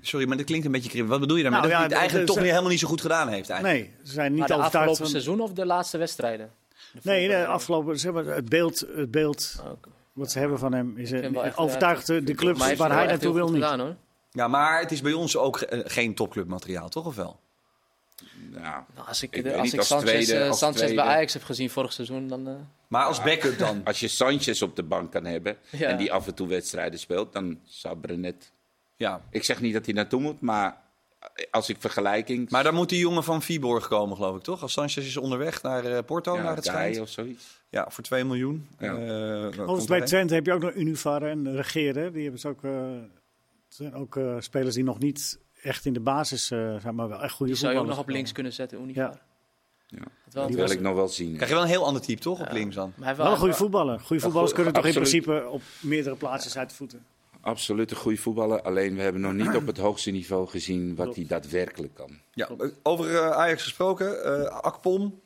Sorry, 0.00 0.26
maar 0.28 0.36
dat 0.36 0.46
klinkt 0.46 0.66
een 0.66 0.72
beetje 0.72 0.90
kribbel. 0.90 1.10
Wat 1.10 1.20
bedoel 1.20 1.36
je 1.36 1.42
daarmee? 1.42 1.60
Nou 1.60 1.72
dat 1.72 1.80
ja, 1.80 1.86
hij 1.86 1.96
het 1.96 1.98
eigenlijk 2.08 2.26
de- 2.28 2.32
toch 2.32 2.42
niet, 2.42 2.50
helemaal 2.52 2.70
niet 2.72 2.80
zo 2.80 2.88
goed 2.88 3.00
gedaan 3.00 3.28
heeft 3.28 3.50
eigenlijk. 3.50 3.80
Nee, 3.84 3.94
ze 4.06 4.12
zijn 4.12 4.30
Maar 4.30 4.38
niet 4.40 4.48
de 4.48 4.54
overtuigd 4.54 4.74
afgelopen 4.88 4.96
van... 4.96 5.06
seizoen 5.22 5.40
of 5.40 5.52
de 5.52 5.66
laatste 5.66 5.98
wedstrijden? 5.98 6.50
De 6.92 7.00
Nee, 7.02 7.28
de 7.28 7.46
afgelopen, 7.46 7.98
zeg 7.98 8.12
maar, 8.12 8.24
het 8.24 8.48
beeld, 8.48 8.84
het 8.94 9.10
beeld 9.10 9.62
Ook. 9.70 9.88
Wat 10.18 10.30
ze 10.30 10.38
hebben 10.38 10.58
van 10.58 10.72
hem 10.72 10.96
is 10.96 11.10
wel 11.10 11.22
eh, 11.22 11.44
echt, 11.46 11.56
overtuigd 11.56 12.06
de 12.06 12.22
heeft 12.58 12.78
waar 12.78 12.92
hij 12.92 13.06
naartoe 13.06 13.34
wil 13.34 13.46
niet. 13.50 13.62
Gedaan, 13.62 13.80
hoor. 13.80 13.96
Ja, 14.30 14.48
maar 14.48 14.80
het 14.80 14.92
is 14.92 15.00
bij 15.00 15.12
ons 15.12 15.36
ook 15.36 15.60
eh, 15.60 15.80
geen 15.84 16.14
topclubmateriaal, 16.14 16.88
toch 16.88 17.06
of 17.06 17.14
wel? 17.16 17.40
Nou, 18.50 18.62
Nou, 18.94 19.06
als 19.08 19.22
ik, 19.22 19.36
Ik 19.36 19.42
de- 19.44 19.52
als 19.52 19.62
niet, 19.62 19.72
ik 19.72 19.78
als 19.78 19.88
Sanchez, 19.88 20.08
tweede- 20.10 20.42
eh, 20.42 20.48
als 20.48 20.58
Sanchez 20.58 20.76
tweede- 20.80 21.02
bij 21.02 21.04
Ajax 21.04 21.32
heb 21.32 21.42
gezien 21.44 21.70
vorig 21.70 21.92
seizoen, 21.92 22.28
dan... 22.28 22.48
eh, 22.48 22.54
Maar 22.88 23.04
als 23.04 23.22
backup 23.22 23.58
dan? 23.58 23.80
als 23.84 24.00
je 24.00 24.08
Sanchez 24.08 24.62
op 24.62 24.76
de 24.76 24.82
bank 24.82 25.12
kan 25.12 25.24
hebben 25.24 25.56
Ja. 25.70 25.88
en 25.88 25.96
die 25.96 26.12
af 26.12 26.26
en 26.26 26.34
toe 26.34 26.48
wedstrijden 26.48 26.98
speelt, 26.98 27.32
dan 27.32 27.58
zou 27.64 27.96
Brenet... 27.96 28.52
Ja. 28.96 29.22
Ik 29.30 29.44
zeg 29.44 29.60
niet 29.60 29.72
dat 29.72 29.84
hij 29.84 29.94
naartoe 29.94 30.20
moet, 30.20 30.40
maar 30.40 30.76
als 31.50 31.68
ik 31.68 31.76
vergelijking... 31.78 32.50
Maar 32.50 32.62
dan 32.62 32.74
moet 32.74 32.88
die 32.88 32.98
jongen 32.98 33.24
van 33.24 33.42
Viborg 33.42 33.88
komen, 33.88 34.16
geloof 34.16 34.36
ik, 34.36 34.42
toch? 34.42 34.62
Als 34.62 34.72
Sanchez 34.72 34.96
is 35.06 35.16
onderweg 35.16 35.62
naar 35.62 35.84
eh, 35.84 35.98
Porto, 36.06 36.34
ja, 36.36 36.42
naar 36.42 36.56
het 36.56 36.64
Guy 36.68 36.74
schijnt. 36.74 37.00
of 37.00 37.08
zoiets. 37.08 37.57
Ja, 37.70 37.86
voor 37.90 38.04
2 38.04 38.24
miljoen. 38.24 38.68
Ja. 38.78 38.96
Eh, 38.96 39.44
Overigens 39.46 39.84
bij. 39.84 40.00
Twente 40.00 40.34
heb 40.34 40.46
je 40.46 40.52
ook 40.52 40.60
nog 40.62 40.74
Univar 40.74 41.22
en 41.22 41.56
Regeren. 41.56 42.12
Die 42.12 42.22
hebben 42.22 42.40
ze 42.40 42.48
ook, 42.48 42.64
eh, 42.64 42.72
het 43.66 43.74
zijn 43.76 43.94
ook 43.94 44.16
eh, 44.16 44.36
spelers 44.38 44.74
die 44.74 44.84
nog 44.84 44.98
niet 44.98 45.38
echt 45.62 45.84
in 45.84 45.92
de 45.92 46.00
basis 46.00 46.50
eh, 46.50 46.76
zijn, 46.80 46.94
maar 46.94 47.08
wel 47.08 47.22
echt 47.22 47.32
goede 47.34 47.52
die 47.52 47.60
zou 47.60 47.72
je 47.74 47.78
ook 47.78 47.86
nog 47.86 47.98
op 47.98 48.08
links 48.08 48.32
kunnen 48.32 48.52
zetten, 48.52 48.80
Univar. 48.80 49.02
Ja. 49.86 49.98
Wel 50.32 50.44
een 50.44 50.52
wil 50.52 50.60
was- 50.62 50.72
ik 50.72 50.80
nog 50.80 50.94
wel 50.94 51.08
zien. 51.08 51.32
Krijg 51.34 51.48
je 51.48 51.54
wel 51.54 51.62
een 51.64 51.70
heel 51.70 51.84
ander 51.84 52.02
type, 52.02 52.20
toch? 52.20 52.40
Op 52.40 52.52
links 52.52 52.74
dan. 52.74 52.92
Maar 52.96 53.06
hij 53.06 53.16
Wel 53.16 53.30
een 53.30 53.36
goede 53.36 53.54
voetballer. 53.54 54.00
Goede 54.00 54.22
voetballers 54.22 54.52
kunnen 54.52 54.72
toch 54.72 54.86
in 54.86 54.92
principe 54.92 55.46
op 55.50 55.62
meerdere 55.80 56.16
plaatsen 56.16 56.60
uit 56.60 56.70
de 56.70 56.76
voeten. 56.76 57.04
Absoluut 57.40 57.90
een 57.90 57.96
goede 57.96 58.18
voetballer. 58.18 58.62
Alleen 58.62 58.94
we 58.94 59.02
hebben 59.02 59.20
nog 59.20 59.32
niet 59.32 59.54
op 59.56 59.66
het 59.66 59.78
hoogste 59.78 60.10
niveau 60.10 60.48
gezien 60.48 60.94
wat 60.94 61.14
hij 61.16 61.24
daadwerkelijk 61.28 61.94
kan. 61.94 62.10
Ja, 62.34 62.48
over 62.82 63.32
Ajax 63.32 63.62
gesproken. 63.62 64.24
eh 64.24 64.60
Akpom 64.60 65.20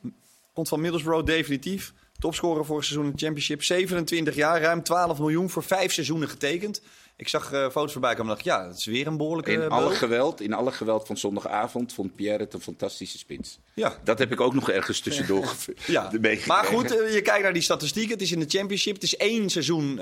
komt 0.53 0.67
van 0.67 0.81
Middlesbrough 0.81 1.25
definitief. 1.25 1.93
Topscorer 2.23 2.65
vorig 2.65 2.83
seizoen 2.83 3.05
in 3.05 3.11
de 3.11 3.17
Championship. 3.17 3.63
27 3.63 4.35
jaar, 4.35 4.61
ruim 4.61 4.83
12 4.83 5.19
miljoen 5.19 5.49
voor 5.49 5.63
vijf 5.63 5.93
seizoenen 5.93 6.29
getekend. 6.29 6.81
Ik 7.15 7.27
zag 7.27 7.51
eh, 7.51 7.69
foto's 7.69 7.91
voorbij 7.91 8.15
komen 8.15 8.29
en 8.29 8.33
dacht, 8.33 8.43
ja, 8.43 8.67
dat 8.67 8.77
is 8.77 8.85
weer 8.85 9.07
een 9.07 9.17
behoorlijke 9.17 9.51
In 9.51 9.61
eh, 9.61 9.67
alle, 9.67 9.85
beul. 9.85 9.95
geweld, 9.95 10.41
in 10.41 10.53
alle 10.53 10.71
geweld 10.71 11.07
van 11.07 11.17
zondagavond 11.17 11.93
vond 11.93 12.15
Pierre 12.15 12.43
het 12.43 12.53
een 12.53 12.61
fantastische 12.61 13.17
spits. 13.17 13.59
Ja. 13.73 13.97
Dat 14.03 14.19
heb 14.19 14.31
ik 14.31 14.41
ook 14.41 14.53
nog 14.53 14.69
ergens 14.69 14.99
tussendoor 14.99 15.53
Ja, 15.85 16.11
maar 16.45 16.63
goed, 16.63 16.97
eh, 16.97 17.13
je 17.13 17.21
kijkt 17.21 17.43
naar 17.43 17.53
die 17.53 17.61
statistieken. 17.61 18.11
Het 18.11 18.21
is 18.21 18.31
in 18.31 18.39
de 18.39 18.49
Championship. 18.49 18.93
Het 18.93 19.03
is 19.03 19.15
één 19.15 19.49
seizoen 19.49 19.99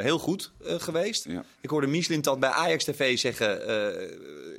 heel 0.00 0.18
goed 0.18 0.52
geweest. 0.60 1.24
Ja. 1.28 1.44
Ik 1.60 1.70
hoorde 1.70 1.86
Michelin 1.86 2.22
dat 2.22 2.40
bij 2.40 2.50
Ajax 2.50 2.84
TV 2.84 3.18
zeggen... 3.18 3.60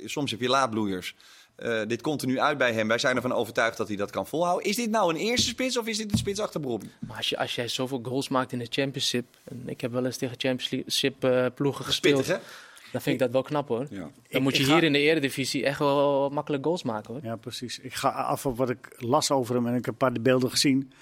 soms 0.04 0.30
heb 0.30 0.40
je 0.40 0.48
laadbloeiers. 0.48 1.14
Eh, 1.58 1.80
dit 1.86 2.00
komt 2.00 2.20
er 2.22 2.28
nu 2.28 2.40
uit 2.40 2.58
bij 2.58 2.72
hem. 2.72 2.88
Wij 2.88 2.98
zijn 2.98 3.16
ervan 3.16 3.32
overtuigd 3.32 3.76
dat 3.76 3.88
hij 3.88 3.96
dat 3.96 4.10
kan 4.10 4.26
volhouden. 4.26 4.66
Is 4.68 4.76
dit 4.76 4.90
nou 4.90 5.10
een 5.14 5.20
eerste 5.20 5.48
spits 5.48 5.78
of 5.78 5.86
is 5.86 5.96
dit 5.96 6.12
een 6.12 6.18
spits 6.18 6.40
achter 6.40 6.60
Bobby? 6.60 6.86
Maar 7.06 7.16
als, 7.16 7.28
je, 7.28 7.38
als 7.38 7.54
jij 7.54 7.68
zoveel 7.68 8.00
goals 8.02 8.28
maakt 8.28 8.52
in 8.52 8.58
de 8.58 8.66
Championship... 8.70 9.24
En 9.44 9.62
ik 9.66 9.80
heb 9.80 9.92
wel 9.92 10.04
eens 10.06 10.16
tegen 10.16 10.34
Championship 10.38 11.24
eh, 11.24 11.46
ploegen 11.54 11.84
gespeeld... 11.84 12.26
Dan 12.92 13.00
vind 13.00 13.14
ik 13.14 13.18
dat 13.22 13.30
wel 13.30 13.42
knap 13.42 13.68
hoor. 13.68 13.86
Ja. 13.90 13.98
Dan 13.98 14.12
Ik- 14.28 14.40
moet 14.40 14.56
je 14.56 14.64
ga- 14.64 14.74
hier 14.74 14.84
in 14.84 14.92
de 14.92 14.98
eredivisie 14.98 15.64
echt 15.64 15.78
wel 15.78 16.28
makkelijk 16.28 16.64
goals 16.64 16.82
maken 16.82 17.14
hoor. 17.14 17.22
Ja, 17.24 17.36
precies. 17.36 17.78
Ik 17.78 17.94
ga 17.94 18.08
af 18.08 18.46
op 18.46 18.56
wat 18.56 18.70
ik 18.70 18.94
las 18.98 19.30
over 19.30 19.54
hem 19.54 19.66
en 19.66 19.74
ik 19.74 19.84
heb 19.84 19.88
een 20.02 20.12
paar 20.12 20.22
beelden 20.22 20.50
gezien. 20.50 20.92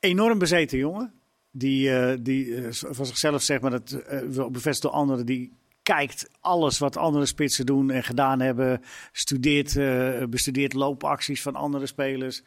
Enorm 0.00 0.38
bezeten 0.38 0.78
jongen. 0.78 1.12
Die, 1.50 1.96
eh, 1.96 2.16
die 2.20 2.56
van 2.70 3.06
zichzelf 3.06 3.42
zeg 3.42 3.60
maar, 3.60 3.70
dat 3.70 3.96
wel 4.28 4.50
bevestigd 4.50 4.82
door 4.82 4.90
anderen. 4.92 5.26
Die 5.26 5.52
kijkt 5.94 6.30
alles 6.40 6.78
wat 6.78 6.96
andere 6.96 7.26
spitsen 7.26 7.66
doen 7.66 7.90
en 7.90 8.04
gedaan 8.04 8.40
hebben. 8.40 8.82
Studeert, 9.12 9.76
eh, 9.76 10.24
bestudeert 10.24 10.72
loopacties 10.72 11.42
van 11.42 11.54
andere 11.54 11.86
spelers. 11.86 12.42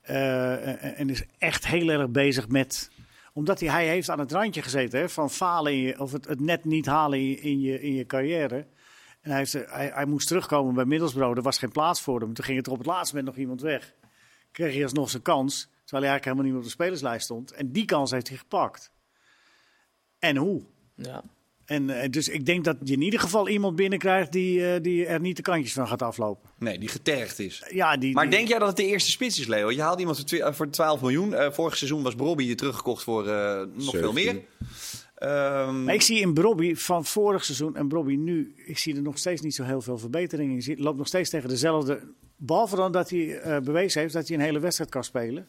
Eh, 0.00 0.98
en, 1.00 1.10
is 1.10 1.24
echt 1.38 1.66
heel 1.66 1.88
erg 1.88 2.10
bezig 2.10 2.48
met 2.48 2.90
omdat 3.32 3.60
hij, 3.60 3.68
hij 3.68 3.88
heeft 3.88 4.10
aan 4.10 4.18
het 4.18 4.32
randje 4.32 4.62
gezeten 4.62 5.00
hè, 5.00 5.08
van 5.08 5.30
falen 5.30 6.00
of 6.00 6.12
het, 6.12 6.28
het 6.28 6.40
net 6.40 6.64
niet 6.64 6.86
halen 6.86 7.18
in 7.18 7.60
je, 7.60 7.80
in 7.80 7.94
je, 7.94 8.06
carrière. 8.06 8.66
En 9.20 9.30
hij, 9.30 10.06
moest 10.06 10.28
terugkomen 10.28 10.74
bij 10.74 10.84
Middlesbrough. 10.84 11.36
Er 11.36 11.42
was 11.42 11.58
geen 11.58 11.72
plaats 11.72 12.00
voor 12.00 12.20
hem. 12.20 12.34
Toen 12.34 12.44
ging 12.44 12.66
er 12.66 12.72
op 12.72 12.78
het 12.78 12.86
laatste 12.86 13.14
moment 13.14 13.34
nog 13.34 13.42
iemand 13.42 13.60
weg. 13.60 13.94
Kreeg 14.52 14.74
hij 14.74 14.82
alsnog 14.82 15.10
zijn 15.10 15.22
kans. 15.22 15.60
Terwijl 15.60 16.02
hij 16.02 16.10
eigenlijk 16.12 16.24
helemaal 16.24 16.44
niet 16.44 16.56
op 16.56 16.62
de 16.62 16.70
spelerslijst 16.70 17.24
stond. 17.24 17.52
En 17.52 17.72
die 17.72 17.84
kans 17.84 18.10
heeft 18.10 18.28
hij 18.28 18.36
gepakt. 18.36 18.92
En 20.18 20.36
hoe? 20.36 20.62
Ja. 20.94 21.24
En 21.68 21.90
eh, 21.90 22.10
dus 22.10 22.28
ik 22.28 22.46
denk 22.46 22.64
dat 22.64 22.76
je 22.84 22.92
in 22.92 23.02
ieder 23.02 23.20
geval 23.20 23.48
iemand 23.48 23.76
binnenkrijgt 23.76 24.32
die, 24.32 24.72
eh, 24.72 24.82
die 24.82 25.06
er 25.06 25.20
niet 25.20 25.36
de 25.36 25.42
kantjes 25.42 25.72
van 25.72 25.88
gaat 25.88 26.02
aflopen. 26.02 26.50
Nee, 26.58 26.78
die 26.78 26.88
getergd 26.88 27.38
is. 27.38 27.62
Ja, 27.70 27.96
die, 27.96 28.14
Maar 28.14 28.24
die- 28.28 28.32
denk 28.36 28.48
jij 28.48 28.58
dat 28.58 28.68
het 28.68 28.76
de 28.76 28.86
eerste 28.86 29.10
spits 29.10 29.40
is, 29.40 29.46
Leo? 29.46 29.70
Je 29.70 29.82
haalt 29.82 29.98
iemand 29.98 30.16
voor 30.16 30.26
twi- 30.26 30.38
eh, 30.40 30.52
voor 30.52 30.70
12 30.70 31.00
miljoen. 31.00 31.34
Eh, 31.34 31.50
vorig 31.52 31.76
seizoen 31.76 32.02
was 32.02 32.14
Brobby 32.14 32.44
je 32.44 32.54
teruggekocht 32.54 33.02
voor 33.02 33.28
eh, 33.28 33.56
nog 33.74 33.90
veel 33.90 34.12
17. 34.12 34.12
meer. 34.34 34.42
Ehm, 35.14 35.84
Maar 35.84 35.94
ik 35.94 36.02
zie 36.02 36.20
in 36.20 36.34
Brobby 36.34 36.74
van 36.74 37.04
vorig 37.04 37.44
seizoen 37.44 37.76
en 37.76 37.88
Brobby 37.88 38.14
nu, 38.14 38.54
ik 38.66 38.78
zie 38.78 38.96
er 38.96 39.02
nog 39.02 39.18
steeds 39.18 39.40
niet 39.40 39.54
zo 39.54 39.62
heel 39.64 39.80
veel 39.80 39.98
verbetering 39.98 40.52
in. 40.52 40.62
Ziet- 40.62 40.78
loopt 40.78 40.98
nog 40.98 41.06
steeds 41.06 41.30
tegen 41.30 41.48
dezelfde. 41.48 42.00
Behalve 42.36 42.76
dan 42.76 42.92
dat 42.92 43.10
hij 43.10 43.38
eh, 43.38 43.60
bewezen 43.60 44.00
heeft 44.00 44.12
dat 44.12 44.28
hij 44.28 44.36
een 44.36 44.42
hele 44.42 44.58
wedstrijd 44.60 44.90
kan 44.90 45.04
spelen. 45.04 45.48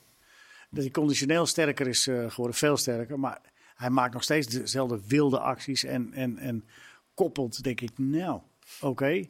Dat 0.70 0.84
hij 0.84 0.92
conditioneel 0.92 1.46
sterker 1.46 1.88
is 1.88 2.08
eh, 2.08 2.30
geworden, 2.30 2.58
veel 2.58 2.78
sterker. 2.78 3.20
Maar 3.20 3.42
hij 3.80 3.90
maakt 3.90 4.14
nog 4.14 4.24
steeds 4.24 4.48
dezelfde 4.48 5.00
wilde 5.08 5.40
acties 5.40 5.84
en, 5.84 6.14
en, 6.14 6.38
en 6.38 6.66
koppelt, 7.14 7.64
denk 7.64 7.82
ik, 7.82 7.90
nou, 7.96 8.42
oké. 8.82 9.24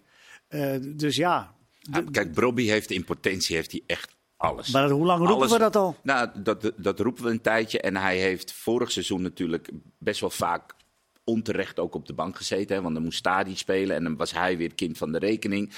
Eh, 0.47 0.75
dus 0.81 1.15
ja. 1.15 1.55
Ja, 1.79 2.03
kijk, 2.11 2.31
Brobby 2.31 2.65
heeft 2.65 2.91
in 2.91 3.03
potentie 3.03 3.55
heeft 3.55 3.71
hij 3.71 3.83
echt 3.85 4.15
alles. 4.37 4.71
Maar 4.71 4.89
hoe 4.89 5.05
lang 5.05 5.19
roepen 5.19 5.35
Alles- 5.35 5.51
we 5.51 5.57
dat 5.57 5.75
al? 5.75 5.95
Nou, 6.03 6.29
dat, 6.43 6.71
dat 6.77 6.99
roepen 6.99 7.23
we 7.23 7.29
een 7.29 7.41
tijdje. 7.41 7.81
En 7.81 7.95
hij 7.95 8.17
heeft 8.17 8.51
vorig 8.51 8.91
seizoen 8.91 9.21
natuurlijk 9.21 9.69
best 9.97 10.19
wel 10.19 10.29
vaak 10.29 10.75
onterecht 11.23 11.79
ook 11.79 11.95
op 11.95 12.07
de 12.07 12.13
bank 12.13 12.35
gezeten. 12.35 12.75
Hè, 12.75 12.81
want 12.81 12.93
dan 12.93 13.03
moest 13.03 13.17
Stadi 13.17 13.55
spelen 13.55 13.95
en 13.95 14.03
dan 14.03 14.15
was 14.15 14.31
hij 14.31 14.57
weer 14.57 14.73
kind 14.75 14.97
van 14.97 15.11
de 15.11 15.19
rekening. 15.19 15.73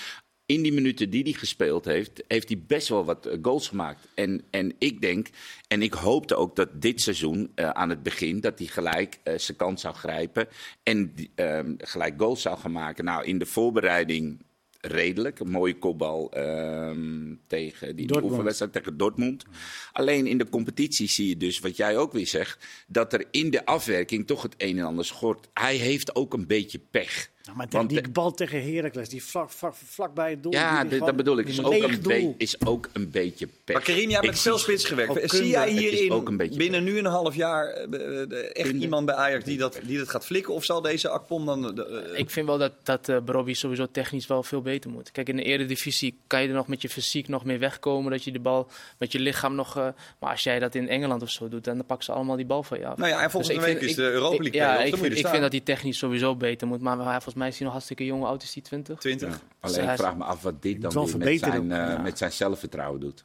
In 0.46 0.62
die 0.62 0.74
minuten 0.74 1.10
die 1.10 1.24
hij 1.24 1.32
gespeeld 1.32 1.86
heeft, 1.86 2.24
heeft 2.28 2.50
hij 2.50 2.64
best 2.68 2.88
wel 2.88 3.06
wat 3.06 3.26
eh, 3.26 3.38
goals 3.42 3.68
gemaakt. 3.68 4.08
En, 4.14 4.44
en 4.50 4.74
ik 4.78 5.02
denk, 5.02 5.28
en 5.68 5.82
ik 5.82 5.94
hoopte 5.94 6.36
ook 6.36 6.56
dat 6.56 6.82
dit 6.82 7.02
seizoen 7.02 7.52
eh, 7.56 7.70
aan 7.70 7.90
het 7.90 8.04
begin, 8.04 8.40
dat 8.40 8.60
hij 8.60 8.68
gelijk 8.68 9.20
eh, 9.24 9.38
zijn 9.38 9.58
kans 9.58 9.82
zou 9.82 9.96
grijpen. 9.96 10.48
En 10.84 11.14
ehm, 11.36 11.74
gelijk 11.78 12.14
goals 12.18 12.42
zou 12.42 12.58
gaan 12.58 12.72
maken. 12.72 13.06
Nou, 13.06 13.26
in 13.26 13.38
de 13.38 13.46
voorbereiding 13.46 14.40
redelijk. 14.82 15.40
Een 15.40 15.50
mooie 15.50 15.78
kopbal 15.78 16.32
ehm, 16.32 17.36
tegen 17.48 17.96
die, 17.96 18.24
oefenwedstrijd 18.24 18.74
tegen 18.74 18.98
Dortmund. 18.98 19.46
Alleen 19.92 20.28
in 20.28 20.38
de 20.38 20.50
competitie 20.50 21.10
zie 21.10 21.28
je 21.28 21.38
dus, 21.38 21.60
wat 21.60 21.78
jij 21.78 21.98
ook 21.98 22.12
weer 22.12 22.28
zegt, 22.28 22.66
dat 22.88 23.14
er 23.14 23.26
in 23.32 23.50
de 23.50 23.66
afwerking 23.66 24.28
toch 24.28 24.42
het 24.42 24.56
een 24.58 24.78
en 24.78 24.86
ander 24.86 25.06
schort. 25.06 25.50
Hij 25.54 25.76
heeft 25.76 26.16
ook 26.16 26.34
een 26.34 26.48
beetje 26.48 26.80
pech. 26.80 27.32
Nou, 27.46 27.58
maar 27.58 27.68
Want 27.70 27.90
die 27.90 28.10
bal 28.10 28.32
tegen 28.34 28.74
Heracles, 28.74 29.10
die 29.10 29.24
vlak, 29.24 29.50
vlak, 29.50 29.74
vlak 29.86 30.14
bij 30.14 30.30
het 30.30 30.44
doel. 30.44 30.52
Ja, 30.52 30.84
die 30.84 31.00
dat 31.00 31.16
bedoel 31.16 31.38
ik. 31.38 31.48
Is 31.48 31.64
ook, 31.64 31.74
een 31.74 32.02
doel. 32.02 32.36
is 32.38 32.66
ook 32.66 32.90
een 32.94 33.10
beetje 33.12 33.48
pech. 33.64 33.76
Maar 33.76 33.84
Karim, 33.86 34.04
jij 34.04 34.14
hebt 34.14 34.26
met 34.26 34.40
veel 34.40 34.58
spits 34.58 34.86
gewerkt. 34.86 35.32
Zie 35.32 35.48
jij 35.48 35.70
hierin 35.72 36.12
ook 36.12 36.28
een 36.28 36.38
beetje 36.38 36.58
binnen 36.58 36.84
nu 36.84 36.98
een 36.98 37.06
half 37.06 37.36
jaar 37.36 37.68
eh, 37.68 38.22
eh, 38.22 38.32
echt 38.32 38.52
Kunde. 38.68 38.84
iemand 38.84 39.06
bij 39.06 39.16
Ajax 39.16 39.44
die 39.44 39.58
dat, 39.58 39.80
die 39.84 39.98
dat 39.98 40.10
gaat 40.10 40.26
flikken? 40.26 40.54
Of 40.54 40.66
zal 40.66 40.82
deze 40.82 41.10
Akpom 41.10 41.46
dan... 41.46 41.80
eh, 41.80 42.20
Ik 42.20 42.30
vind 42.30 42.48
wel 42.48 42.58
dat, 42.58 42.72
dat 42.84 43.26
Brobbey 43.26 43.54
sowieso 43.54 43.88
technisch 43.92 44.28
wel 44.28 44.44
veel 44.44 44.62
beter 44.62 44.90
moet. 44.90 45.12
Kijk, 45.12 45.30
in 45.30 45.36
de 45.36 45.44
eredivisie 45.44 46.18
kan 46.28 46.42
je 46.42 46.48
er 46.48 46.54
nog 46.54 46.68
met 46.68 46.82
je 46.82 46.90
fysiek 46.90 47.28
nog 47.28 47.46
mee 47.46 47.58
wegkomen. 47.58 48.12
Dat 48.12 48.24
je 48.24 48.32
de 48.32 48.40
bal 48.40 48.68
met 48.98 49.12
je 49.12 49.20
lichaam 49.20 49.56
nog... 49.56 49.78
eh, 49.78 49.88
maar 50.20 50.30
als 50.32 50.44
jij 50.44 50.60
dat 50.60 50.76
in 50.76 50.90
Engeland 50.90 51.22
of 51.22 51.30
zo 51.30 51.50
doet, 51.50 51.64
dan 51.64 51.86
pakken 51.86 52.06
ze 52.06 52.12
allemaal 52.12 52.36
die 52.36 52.46
bal 52.46 52.64
van 52.64 52.80
je 52.80 52.88
af. 52.88 52.98
nou 52.98 53.10
ja, 53.10 53.24
en 53.24 53.32
volgende 53.32 53.56
Dus 53.60 53.64
ik 53.68 53.72
week 53.74 53.80
vind- 53.80 53.92
is 53.92 53.98
ik- 53.98 54.04
de 54.06 54.12
Europa 54.12 54.36
ik- 54.36 54.42
League 54.42 54.60
Ja, 54.62 54.80
ik 54.84 54.96
je 54.96 55.02
vind, 55.02 55.18
ik 55.18 55.28
vind 55.28 55.42
dat 55.42 55.52
hij 55.52 55.62
technisch 55.62 55.98
sowieso 55.98 56.36
beter 56.36 56.68
moet. 56.68 56.82
Maar 56.82 56.98
hij, 57.00 57.20
volgens 57.32 57.36
mij 57.36 57.48
is 57.48 57.54
hij 57.56 57.64
nog 57.64 57.72
hartstikke 57.74 58.06
jong. 58.06 58.20
Hoe 58.20 58.30
oud 58.30 58.44
is 58.44 58.54
hij? 58.54 58.64
20? 58.64 59.00
20. 59.00 59.28
Ja. 59.30 59.34
Dus 59.34 59.72
Alleen 59.72 59.84
ik 59.84 59.90
is- 59.94 60.00
vraag 60.00 60.16
me 60.16 60.24
af 60.24 60.42
wat 60.42 60.62
dit 60.62 60.82
dan 60.82 60.92
weer 61.06 61.18
met 61.18 61.40
zijn, 61.40 61.72
eh, 61.72 61.78
ja. 61.78 61.98
met 61.98 62.18
zijn 62.18 62.32
zelfvertrouwen 62.32 63.00
doet. 63.00 63.24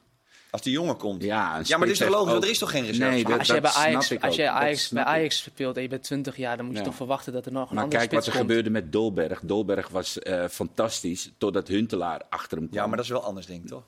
Als 0.51 0.63
die 0.65 0.73
jongen 0.73 0.97
komt. 0.97 1.23
Ja, 1.23 1.27
Ja, 1.27 1.49
maar 1.49 1.59
dit 1.59 1.67
is 1.67 1.69
spits 1.79 1.99
toch 1.99 1.99
heeft 1.99 2.11
logisch, 2.15 2.27
want 2.33 2.37
ook- 2.37 2.45
er 2.45 2.51
is 2.51 2.59
toch 2.59 2.71
geen 2.71 2.85
reserve? 2.87 3.11
Nee, 3.13 3.25
dat- 3.25 3.39
Als 3.39 3.47
jij 3.49 3.61
bij 3.61 3.71
Ajax, 3.71 4.21
als 4.21 4.37
jij 4.37 4.49
Ajax, 4.49 4.89
bij. 4.89 5.05
Ajax 5.05 5.43
speelt 5.43 5.77
en 5.77 5.83
je 5.83 5.89
bent 5.89 6.03
20 6.03 6.37
jaar, 6.37 6.57
dan 6.57 6.65
moet 6.67 6.75
je 6.75 6.81
Ja. 6.81 6.87
toch 6.87 6.97
verwachten 6.97 7.33
dat 7.33 7.47
er 7.47 7.53
nog 7.53 7.69
een 7.69 7.75
Maar 7.75 7.85
andere 7.85 8.01
kijk 8.01 8.13
wat 8.15 8.27
er 8.27 8.33
komt. 8.33 8.43
gebeurde 8.45 8.71
met 8.71 8.93
Dolberg. 8.93 9.41
Dolberg 9.43 9.89
was 9.89 10.19
eh, 10.19 10.45
fantastisch 10.49 11.33
totdat 11.39 11.69
Huntelaar 11.69 12.23
achter 12.29 12.57
hem 12.59 12.67
kwam. 12.69 12.79
Ja, 12.81 12.87
maar 12.87 12.97
dat 12.97 13.05
is 13.05 13.11
wel 13.11 13.23
anders, 13.25 13.47
denk 13.47 13.63
ik, 13.63 13.69
toch? 13.69 13.83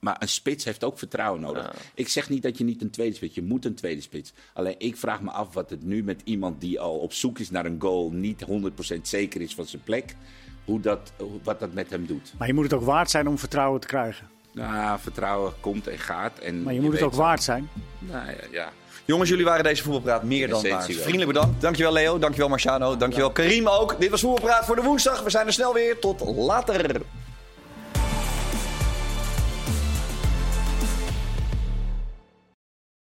Maar 0.00 0.16
een 0.18 0.28
spits 0.28 0.64
heeft 0.64 0.84
ook 0.84 0.98
vertrouwen 0.98 1.40
nodig. 1.40 1.64
Ja. 1.64 1.72
Ik 1.94 2.08
zeg 2.08 2.28
niet 2.28 2.42
dat 2.42 2.58
je 2.58 2.64
niet 2.64 2.82
een 2.82 2.90
tweede 2.90 3.16
spits, 3.16 3.34
je 3.34 3.42
moet 3.42 3.64
een 3.64 3.74
tweede 3.74 4.00
spits. 4.00 4.32
Alleen 4.54 4.74
ik 4.78 4.96
vraag 4.96 5.20
me 5.20 5.30
af 5.30 5.54
wat 5.54 5.70
het 5.70 5.84
nu 5.84 6.02
met 6.02 6.20
iemand 6.24 6.60
die 6.60 6.80
al 6.80 6.98
op 6.98 7.12
zoek 7.12 7.38
is 7.38 7.50
naar 7.50 7.66
een 7.66 7.80
goal, 7.80 8.10
niet 8.10 8.44
100% 8.96 9.00
zeker 9.02 9.40
is 9.40 9.54
van 9.54 9.66
zijn 9.66 9.82
plek, 9.82 10.16
hoe 10.64 10.80
dat, 10.80 11.12
wat 11.42 11.60
dat 11.60 11.72
met 11.72 11.90
hem 11.90 12.06
doet. 12.06 12.32
Maar 12.38 12.46
je 12.46 12.54
moet 12.54 12.64
het 12.64 12.72
ook 12.72 12.84
waard 12.84 13.10
zijn 13.10 13.28
om 13.28 13.38
vertrouwen 13.38 13.80
te 13.80 13.86
krijgen. 13.86 14.28
Nou, 14.52 14.98
vertrouwen 15.00 15.52
komt 15.60 15.86
en 15.86 15.98
gaat. 15.98 16.38
En 16.38 16.62
Maar 16.62 16.74
je 16.74 16.80
moet 16.80 16.92
het 16.92 17.02
ook 17.02 17.14
waard 17.14 17.42
zijn. 17.42 17.68
Nou 17.98 18.26
ja, 18.26 18.36
ja. 18.50 18.72
Jongens, 19.04 19.28
jullie 19.28 19.44
waren 19.44 19.64
deze 19.64 19.82
voetbalpraat 19.82 20.22
meer 20.22 20.48
dan 20.48 20.68
waard. 20.68 20.84
Vriendelijk 20.84 21.32
bedankt. 21.32 21.60
Dankjewel 21.60 21.92
Leo, 21.92 22.18
dankjewel 22.18 22.48
Marciano, 22.48 22.96
dankjewel 22.96 23.30
Karim 23.30 23.68
ook. 23.68 24.00
Dit 24.00 24.10
was 24.10 24.20
voetbalpraat 24.20 24.64
voor 24.64 24.76
de 24.76 24.82
woensdag. 24.82 25.22
We 25.22 25.30
zijn 25.30 25.46
er 25.46 25.52
snel 25.52 25.74
weer. 25.74 25.98
Tot 25.98 26.20
later. 26.36 27.00